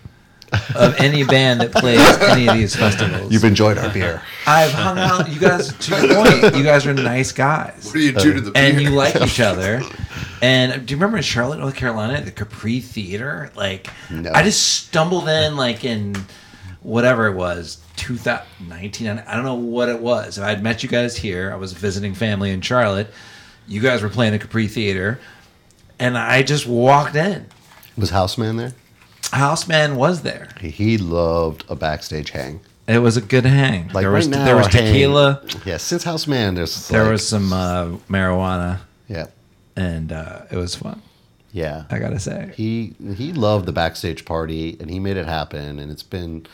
of 0.75 0.95
any 0.99 1.23
band 1.25 1.61
that 1.61 1.73
plays 1.73 2.01
any 2.23 2.49
of 2.49 2.55
these 2.55 2.75
festivals. 2.75 3.31
You've 3.33 3.45
enjoyed 3.45 3.77
our 3.79 3.91
beer. 3.91 4.23
I've 4.47 4.73
hung 4.73 4.99
out. 4.99 5.29
You 5.31 5.39
guys, 5.41 5.73
to 5.73 5.91
your 6.07 6.15
point, 6.25 6.57
you 6.57 6.63
guys 6.63 6.87
are 6.87 6.95
nice 6.95 7.31
guys. 7.33 7.85
What 7.85 7.95
do 7.95 8.01
you 8.01 8.13
do 8.13 8.33
to 8.35 8.41
the 8.41 8.53
and 8.57 8.81
you 8.81 8.91
like 8.91 9.17
each 9.21 9.41
other. 9.41 9.83
And 10.45 10.85
do 10.85 10.93
you 10.93 10.99
remember 10.99 11.17
in 11.17 11.23
Charlotte, 11.23 11.59
North 11.59 11.75
Carolina, 11.75 12.13
at 12.15 12.27
the 12.27 12.31
Capri 12.31 12.81
Theater? 12.81 13.51
Like, 13.57 13.89
No. 14.11 14.31
I 14.35 14.43
just 14.43 14.61
stumbled 14.87 15.27
in, 15.27 15.57
like 15.57 15.85
in 15.85 16.17
whatever 16.83 17.27
it 17.29 17.35
was, 17.35 17.79
2019. 17.97 19.09
I 19.27 19.35
don't 19.35 19.45
know 19.45 19.55
what 19.55 19.89
it 19.89 20.01
was. 20.01 20.37
If 20.37 20.45
I'd 20.45 20.63
met 20.63 20.83
you 20.83 20.89
guys 20.91 21.17
here. 21.17 21.51
I 21.51 21.57
was 21.57 21.73
visiting 21.73 22.15
family 22.15 22.51
in 22.51 22.61
Charlotte. 22.61 23.09
You 23.67 23.81
guys 23.81 24.03
were 24.03 24.11
playing 24.11 24.33
the 24.33 24.39
Capri 24.39 24.69
Theater, 24.69 25.19
and 25.99 26.19
I 26.19 26.43
just 26.43 26.67
walked 26.67 27.17
in. 27.17 27.47
Was 27.97 28.11
Houseman 28.11 28.57
there? 28.57 28.75
Houseman 29.33 29.97
was 29.97 30.21
there. 30.21 30.49
He, 30.61 30.99
loved 30.99 31.65
a 31.71 31.75
backstage 31.75 32.31
hang. 32.31 32.61
It 32.87 32.99
was 32.99 33.17
a 33.17 33.23
good 33.23 33.47
hang. 33.47 33.85
Like 33.89 34.03
there 34.03 34.11
right 34.11 34.19
was 34.19 34.29
now, 34.29 34.45
there 34.45 34.57
was 34.57 34.67
our 34.67 34.73
hang- 34.73 34.93
tequila. 34.93 35.43
yeah, 35.65 35.79
since 35.79 36.05
Houseman, 36.05 36.55
there's 36.55 36.89
There 36.89 37.05
like- 37.05 37.13
was 37.13 37.27
some 37.27 37.51
uh, 37.51 37.87
marijuana, 38.11 38.81
yeah, 39.09 39.29
and 39.77 40.13
uh, 40.13 40.43
it 40.51 40.57
was 40.57 40.75
fun. 40.75 41.03
yeah. 41.53 41.85
I 41.91 41.99
gotta 41.99 42.19
say. 42.21 42.53
he 42.57 42.95
he 43.17 43.33
loved 43.33 43.67
the 43.67 43.73
backstage 43.73 44.25
party 44.25 44.77
and 44.81 44.91
he 44.91 44.99
made 45.01 45.17
it 45.17 45.27
happen 45.27 45.79
and 45.79 45.91
it's 45.91 46.03
been 46.03 46.47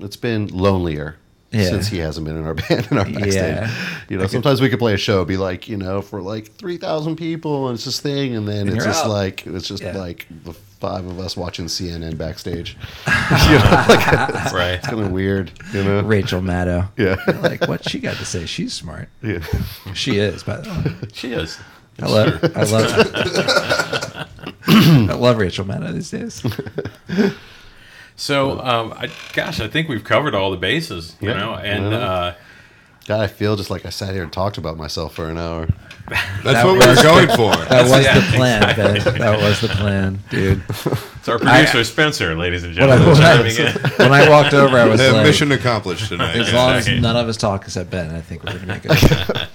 it's 0.00 0.16
been 0.16 0.48
lonelier 0.48 1.16
Yeah. 1.52 1.68
since 1.68 1.86
he 1.88 1.98
hasn't 1.98 2.26
been 2.26 2.36
in 2.36 2.44
our 2.46 2.54
band 2.68 2.88
in 2.90 2.98
our 2.98 3.04
backstage. 3.04 3.34
Yeah. 3.34 3.70
You 4.08 4.18
know, 4.18 4.26
sometimes 4.26 4.60
we 4.60 4.68
could 4.68 4.78
play 4.80 4.94
a 4.94 4.96
show, 4.98 5.24
be 5.24 5.36
like, 5.36 5.68
you 5.68 5.76
know, 5.76 6.02
for 6.02 6.20
like 6.20 6.52
three 6.56 6.76
thousand 6.78 7.16
people 7.16 7.68
and 7.68 7.76
it's 7.76 7.84
this 7.84 8.00
thing 8.00 8.34
and 8.36 8.46
then 8.48 8.66
And 8.68 8.76
it's 8.76 8.84
just 8.84 9.04
out. 9.04 9.10
like 9.10 9.46
it's 9.46 9.68
just 9.68 9.82
Yeah. 9.82 9.96
like 9.96 10.26
the 10.44 10.52
five 10.52 11.06
of 11.06 11.18
us 11.18 11.34
watching 11.36 11.64
CNN 11.66 12.18
backstage. 12.18 12.76
you 13.06 13.58
know, 13.58 13.84
like 13.88 14.34
it's 14.44 14.52
Right. 14.52 14.82
kind 14.82 15.00
of 15.00 15.12
weird, 15.12 15.50
you 15.72 15.82
know. 15.84 16.02
Rachel 16.02 16.40
Maddow. 16.42 16.88
Yeah. 16.98 17.16
like 17.40 17.66
what 17.68 17.88
she 17.88 18.00
got 18.00 18.16
to 18.16 18.24
say. 18.24 18.44
She's 18.46 18.72
smart. 18.74 19.08
Yeah. 19.22 19.38
She 19.94 20.18
is, 20.18 20.42
by 20.42 20.56
the 20.60 20.70
way. 20.70 21.08
She 21.12 21.32
is. 21.32 21.56
I 22.02 22.06
love 22.06 22.44
I 22.56 22.62
love 22.64 24.28
I 24.66 25.12
love 25.14 25.38
Rachel 25.38 25.64
Maddow 25.64 25.92
these 25.92 26.10
days. 26.10 26.42
So, 28.16 28.60
um, 28.60 28.92
I, 28.96 29.10
gosh, 29.32 29.58
I 29.60 29.66
think 29.68 29.88
we've 29.88 30.04
covered 30.04 30.34
all 30.36 30.50
the 30.52 30.56
bases, 30.56 31.16
you 31.20 31.30
Yeah. 31.30 31.36
know, 31.38 31.54
and 31.54 31.90
Yeah. 31.90 31.98
uh, 31.98 32.34
God, 33.06 33.20
I 33.20 33.26
feel 33.26 33.56
just 33.56 33.70
like 33.70 33.84
I 33.84 33.90
sat 33.90 34.14
here 34.14 34.22
and 34.22 34.32
talked 34.32 34.56
about 34.56 34.76
myself 34.78 35.14
for 35.14 35.28
an 35.28 35.36
hour. 35.36 35.66
That's 36.08 36.44
That 36.44 36.64
what 36.64 36.74
we 36.74 36.86
were 36.86 36.94
going 37.02 37.26
for. 37.28 37.54
That 37.66 37.82
was 37.90 38.04
yeah, 38.04 38.18
the 38.20 38.36
plan, 38.36 38.76
Ben. 38.76 38.94
That 39.18 39.40
was 39.40 39.60
the 39.60 39.68
plan, 39.68 40.20
dude. 40.30 40.62
it's 40.68 41.28
our 41.28 41.38
producer 41.38 41.82
Spencer, 41.84 42.34
ladies 42.36 42.62
and 42.62 42.74
When 42.76 42.90
I, 42.90 42.96
gentlemen. 42.96 43.14
when, 43.14 43.22
chiming 43.22 43.56
in. 43.56 43.66
I, 43.66 43.90
when 43.98 44.12
I 44.12 44.28
walked 44.30 44.54
over, 44.54 44.76
I 44.78 44.84
was 44.86 45.00
like, 45.00 45.26
mission 45.26 45.50
accomplished 45.52 46.08
tonight. 46.08 46.36
as 46.36 46.52
long 46.52 46.70
as 46.74 46.78
Exactly. 46.86 47.00
none 47.02 47.16
of 47.16 47.28
us 47.28 47.36
talk 47.36 47.64
except 47.64 47.90
Ben, 47.90 48.14
I 48.14 48.20
think 48.20 48.44
we're 48.44 48.52
gonna 48.58 48.66
make 48.66 48.82
it. 48.84 49.48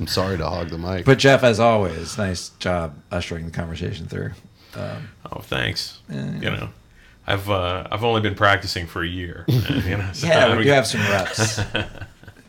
I'm 0.00 0.06
sorry 0.06 0.38
to 0.38 0.48
hog 0.48 0.70
the 0.70 0.78
mic. 0.78 1.04
But 1.04 1.18
Jeff, 1.18 1.44
as 1.44 1.60
always, 1.60 2.16
nice 2.18 2.48
job 2.58 2.94
ushering 3.12 3.44
the 3.44 3.50
conversation 3.52 4.06
through. 4.06 4.32
Oh, 4.76 5.40
thanks. 5.42 6.00
You 6.08 6.16
know, 6.50 6.70
I've 7.26 7.48
uh, 7.50 7.86
I've 7.92 8.02
only 8.02 8.22
been 8.22 8.34
practicing 8.34 8.86
for 8.86 9.02
a 9.02 9.06
year. 9.06 9.44
and, 9.48 9.84
you 9.84 9.96
know, 9.98 10.10
so 10.12 10.26
Yeah, 10.26 10.46
I'm- 10.46 10.56
we 10.56 10.64
do 10.64 10.70
have 10.70 10.86
some 10.86 11.00
reps. 11.02 11.60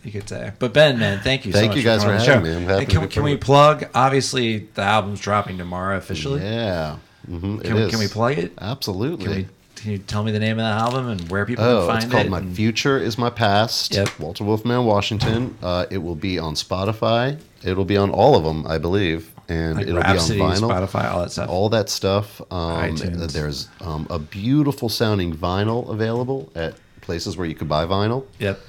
You 0.03 0.11
could 0.11 0.27
say, 0.27 0.51
but 0.57 0.73
Ben, 0.73 0.97
man, 0.97 1.19
thank 1.19 1.45
you. 1.45 1.51
so 1.51 1.59
Thank 1.59 1.69
much 1.69 1.77
you 1.77 1.83
guys 1.83 2.01
coming 2.03 2.17
for 2.19 2.25
having 2.25 2.43
me. 2.43 2.55
I'm 2.57 2.63
happy 2.63 2.85
And 2.85 2.89
to 2.91 2.99
can, 3.01 3.07
can 3.09 3.21
we 3.23 3.37
plug? 3.37 3.87
Obviously, 3.93 4.57
the 4.73 4.81
album's 4.81 5.19
dropping 5.19 5.59
tomorrow 5.59 5.95
officially. 5.95 6.41
yeah. 6.41 6.95
hmm 7.27 7.59
Can, 7.59 7.75
we, 7.75 7.87
can 7.87 7.99
we 7.99 8.07
plug 8.07 8.39
it? 8.39 8.51
Absolutely. 8.59 9.25
Can 9.25 9.35
we? 9.35 9.47
Can 9.81 9.91
you 9.91 9.97
tell 9.97 10.23
me 10.23 10.31
the 10.31 10.39
name 10.39 10.59
of 10.59 10.63
the 10.63 10.83
album 10.83 11.07
and 11.09 11.29
where 11.31 11.45
people 11.45 11.63
Oh, 11.65 11.87
can 11.87 11.87
find 11.87 12.03
it? 12.03 12.05
it's 12.05 12.13
called 12.13 12.25
it? 12.25 12.29
My 12.29 12.37
and- 12.39 12.55
Future 12.55 12.97
is 12.99 13.17
My 13.17 13.29
Past. 13.31 13.93
Yep. 13.95 14.19
Walter 14.19 14.43
Wolfman, 14.43 14.85
Washington. 14.85 15.57
Uh, 15.61 15.85
it 15.89 15.97
will 15.99 16.15
be 16.15 16.37
on 16.37 16.53
Spotify. 16.55 17.39
It'll 17.63 17.85
be 17.85 17.97
on 17.97 18.09
all 18.11 18.35
of 18.35 18.43
them, 18.43 18.65
I 18.67 18.77
believe, 18.77 19.31
and 19.49 19.75
like 19.77 19.87
it'll 19.87 20.01
Rhapsody, 20.01 20.39
be 20.39 20.45
on 20.45 20.55
vinyl. 20.57 20.69
Spotify, 20.87 21.11
all 21.11 21.21
that 21.21 21.31
stuff. 21.31 21.49
All 21.49 21.69
that 21.69 21.89
stuff. 21.89 22.41
Um, 22.51 22.95
iTunes. 22.95 23.31
there's 23.33 23.69
um, 23.81 24.05
a 24.09 24.19
beautiful 24.19 24.87
sounding 24.89 25.35
vinyl 25.35 25.89
available 25.89 26.51
at 26.55 26.75
places 27.01 27.35
where 27.37 27.47
you 27.47 27.55
could 27.55 27.69
buy 27.69 27.85
vinyl. 27.85 28.25
Yep. 28.39 28.59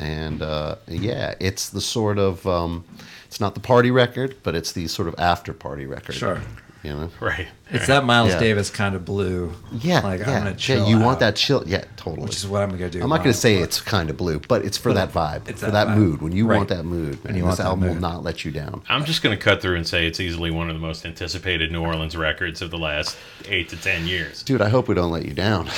And 0.00 0.42
uh, 0.42 0.76
yeah, 0.86 1.34
it's 1.40 1.70
the 1.70 1.80
sort 1.80 2.18
of 2.18 2.46
um, 2.46 2.84
it's 3.26 3.40
not 3.40 3.54
the 3.54 3.60
party 3.60 3.90
record, 3.90 4.36
but 4.44 4.54
it's 4.54 4.70
the 4.72 4.86
sort 4.86 5.08
of 5.08 5.14
after 5.18 5.52
party 5.52 5.86
record. 5.86 6.14
Sure. 6.14 6.40
You 6.84 6.90
know. 6.94 7.10
right. 7.20 7.48
It's 7.70 7.88
that 7.88 8.04
Miles 8.04 8.30
Yeah. 8.30 8.38
Davis 8.38 8.70
kind 8.70 8.94
of 8.94 9.04
blue. 9.04 9.52
Yeah. 9.72 10.00
Like 10.00 10.20
yeah, 10.20 10.30
I'm 10.30 10.38
gonna 10.38 10.50
yeah, 10.50 10.56
chill. 10.56 10.88
you 10.88 10.96
want 10.98 11.16
out, 11.16 11.20
that 11.20 11.36
chill? 11.36 11.62
Yeah, 11.66 11.84
totally. 11.96 12.24
which 12.26 12.36
is 12.36 12.46
what 12.46 12.62
I'm 12.62 12.70
gonna 12.70 12.88
do. 12.88 13.02
I'm 13.02 13.08
not 13.10 13.18
going 13.18 13.32
to 13.32 13.38
say 13.38 13.56
it's 13.56 13.80
kind 13.80 14.08
of 14.10 14.16
blue, 14.16 14.38
but 14.48 14.64
it's 14.64 14.78
for 14.78 14.92
that 14.94 15.12
vibe, 15.12 15.48
It's 15.48 15.60
for 15.60 15.66
that 15.70 15.72
that, 15.72 15.88
vibe. 15.88 15.96
mood. 15.98 16.22
When 16.22 16.32
you 16.32 16.46
want 16.46 16.68
that 16.68 16.84
mood, 16.84 17.22
man, 17.24 17.34
you 17.36 17.44
this 17.44 17.56
that 17.58 17.66
album 17.66 17.80
will 17.86 17.92
mood. 17.94 18.00
not 18.00 18.22
let 18.22 18.44
you 18.44 18.52
down. 18.52 18.82
I'm 18.88 19.04
just 19.04 19.22
going 19.22 19.36
to 19.36 19.42
cut 19.42 19.60
through 19.60 19.76
and 19.76 19.86
say 19.86 20.06
it's 20.06 20.20
easily 20.20 20.50
one 20.50 20.70
of 20.70 20.76
the 20.76 20.80
most 20.80 21.04
anticipated 21.04 21.70
New 21.72 21.82
Orleans 21.82 22.16
records 22.16 22.62
of 22.62 22.70
the 22.70 22.78
last 22.78 23.16
eight 23.48 23.68
to 23.70 23.76
ten 23.76 24.06
years. 24.06 24.42
Dude, 24.44 24.62
I 24.62 24.68
hope 24.68 24.88
we 24.88 24.94
don't 24.94 25.10
let 25.10 25.24
you 25.26 25.34
down. 25.34 25.68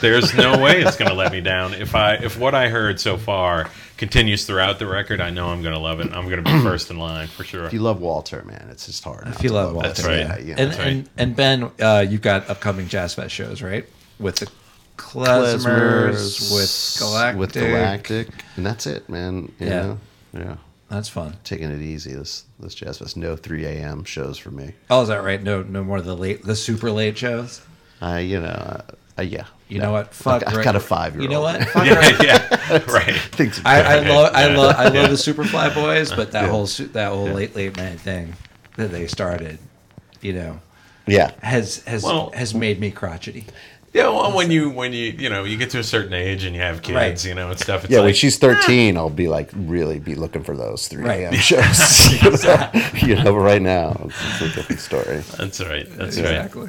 There's 0.00 0.34
no 0.34 0.58
way 0.62 0.80
it's 0.80 0.96
going 0.96 1.10
to 1.10 1.14
let 1.16 1.30
me 1.30 1.40
down. 1.40 1.74
If 1.74 1.94
I 1.94 2.14
if 2.14 2.38
what 2.38 2.54
I 2.54 2.68
heard 2.68 2.98
so 2.98 3.16
far 3.18 3.70
continues 3.98 4.46
throughout 4.46 4.78
the 4.78 4.86
record, 4.86 5.20
I 5.20 5.30
know 5.30 5.48
I'm 5.48 5.60
going 5.62 5.74
to 5.74 5.80
love 5.80 6.00
it. 6.00 6.12
I'm 6.12 6.24
going 6.28 6.42
to 6.42 6.50
be 6.50 6.62
first 6.62 6.90
in 6.90 6.98
line 6.98 7.28
for 7.28 7.44
sure. 7.44 7.64
If 7.66 7.72
you 7.72 7.80
love 7.80 8.00
Walter, 8.00 8.42
man, 8.44 8.68
it's 8.70 8.86
just 8.86 9.04
hard. 9.04 9.26
If 9.28 9.42
you 9.42 9.50
love 9.50 9.74
Walter, 9.74 9.88
That's 9.88 10.04
right. 10.04 10.18
Yeah, 10.20 10.38
yeah. 10.38 10.54
and, 10.58 10.70
That's 10.70 10.78
right. 10.78 10.86
and 10.88 11.10
and 11.18 11.36
Ben, 11.36 11.70
uh, 11.80 12.06
you've 12.08 12.22
got 12.22 12.48
upcoming 12.48 12.88
Jazz 12.88 13.14
Fest 13.14 13.34
shows, 13.34 13.60
right? 13.60 13.84
With 14.18 14.36
the 14.36 14.48
Klezmers, 14.96 16.52
with 16.54 16.98
Galactic. 16.98 17.38
with 17.38 17.52
Galactic, 17.52 18.28
and 18.56 18.66
that's 18.66 18.86
it, 18.86 19.08
man. 19.08 19.52
You 19.58 19.66
Yeah. 19.66 19.82
know? 19.82 19.98
yeah. 20.32 20.56
That's 20.88 21.08
fun. 21.08 21.36
Taking 21.44 21.70
it 21.70 21.82
easy. 21.82 22.14
This 22.14 22.44
this 22.58 22.74
Jazz 22.74 22.98
Fest. 22.98 23.16
No 23.16 23.36
3 23.36 23.64
a.m. 23.66 24.04
shows 24.04 24.38
for 24.38 24.50
me. 24.50 24.72
Oh, 24.88 25.02
is 25.02 25.08
that 25.08 25.22
right? 25.22 25.42
No, 25.42 25.62
no 25.62 25.84
more 25.84 25.98
of 25.98 26.04
the 26.06 26.16
late, 26.16 26.42
the 26.44 26.56
super 26.56 26.90
late 26.90 27.18
shows. 27.18 27.60
I, 28.00 28.20
you 28.20 28.40
know, 28.40 28.80
uh, 29.18 29.22
yeah. 29.22 29.44
You 29.68 29.76
yeah. 29.78 29.82
know 29.82 29.92
what? 29.92 30.14
Fuck. 30.14 30.46
I've 30.46 30.54
Greg- 30.54 30.64
got 30.64 30.76
a 30.76 30.80
five 30.80 31.14
year 31.14 31.22
old. 31.22 31.30
You 31.30 31.36
know 31.36 31.40
what? 31.42 31.64
Fuck 31.68 31.86
yeah, 31.86 31.94
Greg- 32.16 32.22
yeah, 32.26 32.84
right. 32.92 33.14
Things 33.32 33.60
I, 33.64 33.98
I 33.98 34.08
love, 34.08 34.32
I 34.34 34.46
love, 34.54 34.76
I 34.76 34.84
love 34.84 34.94
Yeah. 34.94 35.06
the 35.08 35.14
Superfly 35.14 35.74
Boys, 35.74 36.10
but 36.12 36.32
that 36.32 36.44
Yeah. 36.44 36.48
whole, 36.50 36.66
that 36.66 37.08
whole 37.08 37.26
late, 37.28 37.54
late 37.54 37.76
night 37.76 38.00
thing 38.00 38.34
that 38.76 38.90
they 38.90 39.06
started, 39.06 39.58
you 40.22 40.32
know, 40.32 40.60
yeah. 41.06 41.32
has 41.42 41.84
has 41.84 42.02
Well- 42.04 42.30
has 42.34 42.54
made 42.54 42.80
me 42.80 42.90
crotchety. 42.90 43.44
Yeah, 43.94 44.10
well, 44.10 44.36
when 44.36 44.50
you 44.50 44.68
when 44.68 44.92
you 44.92 45.12
you 45.18 45.30
know 45.30 45.44
you 45.44 45.56
get 45.56 45.70
to 45.70 45.78
a 45.78 45.82
certain 45.82 46.12
age 46.12 46.44
and 46.44 46.54
you 46.54 46.60
have 46.60 46.82
kids, 46.82 46.94
Right. 46.94 47.24
you 47.24 47.34
know, 47.34 47.50
and 47.50 47.58
stuff. 47.58 47.84
It's 47.84 47.92
Yeah, 47.92 48.00
when 48.02 48.12
she's 48.12 48.38
13, 48.38 48.98
I'll 48.98 49.08
be 49.08 49.28
like, 49.28 49.48
really 49.54 49.98
be 49.98 50.14
looking 50.14 50.44
for 50.44 50.54
those 50.54 50.88
3 50.88 51.02
Right. 51.04 51.20
a.m. 51.22 51.34
shows. 51.36 52.12
you, 52.22 52.30
know? 52.30 52.70
you 52.94 53.14
know, 53.16 53.32
but 53.32 53.38
right 53.40 53.62
now, 53.62 53.98
it's, 54.04 54.42
it's 54.42 54.52
a 54.52 54.54
different 54.56 54.80
story. 54.82 55.22
That's 55.38 55.60
right. 55.60 55.86
That's 55.96 56.16
right. 56.18 56.26
exactly. 56.26 56.68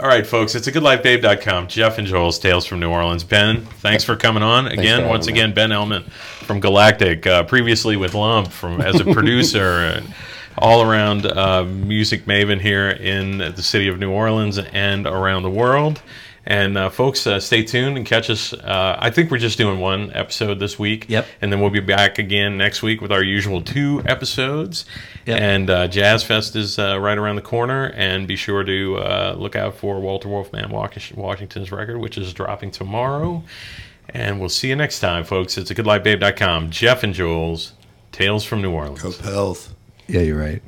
All 0.00 0.06
right, 0.06 0.24
folks. 0.24 0.54
It's 0.54 0.68
a 0.68 0.72
goodlifebabe.com. 0.72 1.66
Jeff 1.66 1.98
and 1.98 2.06
Joel's 2.06 2.38
Tales 2.38 2.64
from 2.64 2.78
New 2.78 2.88
Orleans. 2.88 3.24
Ben, 3.24 3.62
thanks 3.64 4.04
for 4.04 4.14
coming 4.14 4.44
on 4.44 4.68
again. 4.68 5.08
Once 5.08 5.26
me. 5.26 5.32
again, 5.32 5.52
Ben 5.52 5.70
Ellman 5.70 6.08
from 6.44 6.60
Galactic, 6.60 7.26
uh, 7.26 7.42
previously 7.42 7.96
with 7.96 8.14
Lump 8.14 8.52
from 8.52 8.80
as 8.80 9.00
a 9.00 9.04
producer. 9.04 9.60
and 9.96 10.14
all 10.56 10.82
around 10.82 11.26
uh, 11.26 11.64
music 11.64 12.26
maven 12.26 12.60
here 12.60 12.90
in 12.90 13.38
the 13.38 13.62
city 13.62 13.88
of 13.88 13.98
New 13.98 14.10
Orleans 14.10 14.58
and 14.58 15.06
around 15.06 15.42
the 15.42 15.50
world. 15.50 16.00
And 16.48 16.78
uh, 16.78 16.88
folks, 16.88 17.26
uh, 17.26 17.40
stay 17.40 17.62
tuned 17.62 17.98
and 17.98 18.06
catch 18.06 18.30
us. 18.30 18.54
Uh, 18.54 18.96
I 18.98 19.10
think 19.10 19.30
we're 19.30 19.36
just 19.36 19.58
doing 19.58 19.80
one 19.80 20.10
episode 20.14 20.58
this 20.58 20.78
week. 20.78 21.04
Yep. 21.06 21.26
And 21.42 21.52
then 21.52 21.60
we'll 21.60 21.68
be 21.68 21.80
back 21.80 22.18
again 22.18 22.56
next 22.56 22.82
week 22.82 23.02
with 23.02 23.12
our 23.12 23.22
usual 23.22 23.60
two 23.60 24.02
episodes. 24.06 24.86
Yep. 25.26 25.40
And 25.42 25.68
uh, 25.68 25.88
Jazz 25.88 26.24
Fest 26.24 26.56
is 26.56 26.78
uh, 26.78 26.98
right 26.98 27.18
around 27.18 27.36
the 27.36 27.42
corner. 27.42 27.92
And 27.94 28.26
be 28.26 28.34
sure 28.34 28.64
to 28.64 28.96
uh, 28.96 29.36
look 29.38 29.56
out 29.56 29.76
for 29.76 30.00
Walter 30.00 30.30
Wolfman 30.30 30.70
Washington's 30.70 31.70
record, 31.70 31.98
which 31.98 32.16
is 32.16 32.32
dropping 32.32 32.70
tomorrow. 32.70 33.44
And 34.08 34.40
we'll 34.40 34.48
see 34.48 34.70
you 34.70 34.76
next 34.76 35.00
time, 35.00 35.24
folks. 35.24 35.58
It's 35.58 35.70
a 35.70 35.74
goodlifebabe.com. 35.74 36.70
Jeff 36.70 37.02
and 37.02 37.12
Jules, 37.12 37.74
Tales 38.10 38.42
from 38.42 38.62
New 38.62 38.72
Orleans. 38.72 39.02
Hope 39.02 39.16
health. 39.18 39.74
Yeah, 40.06 40.22
you're 40.22 40.38
right. 40.38 40.56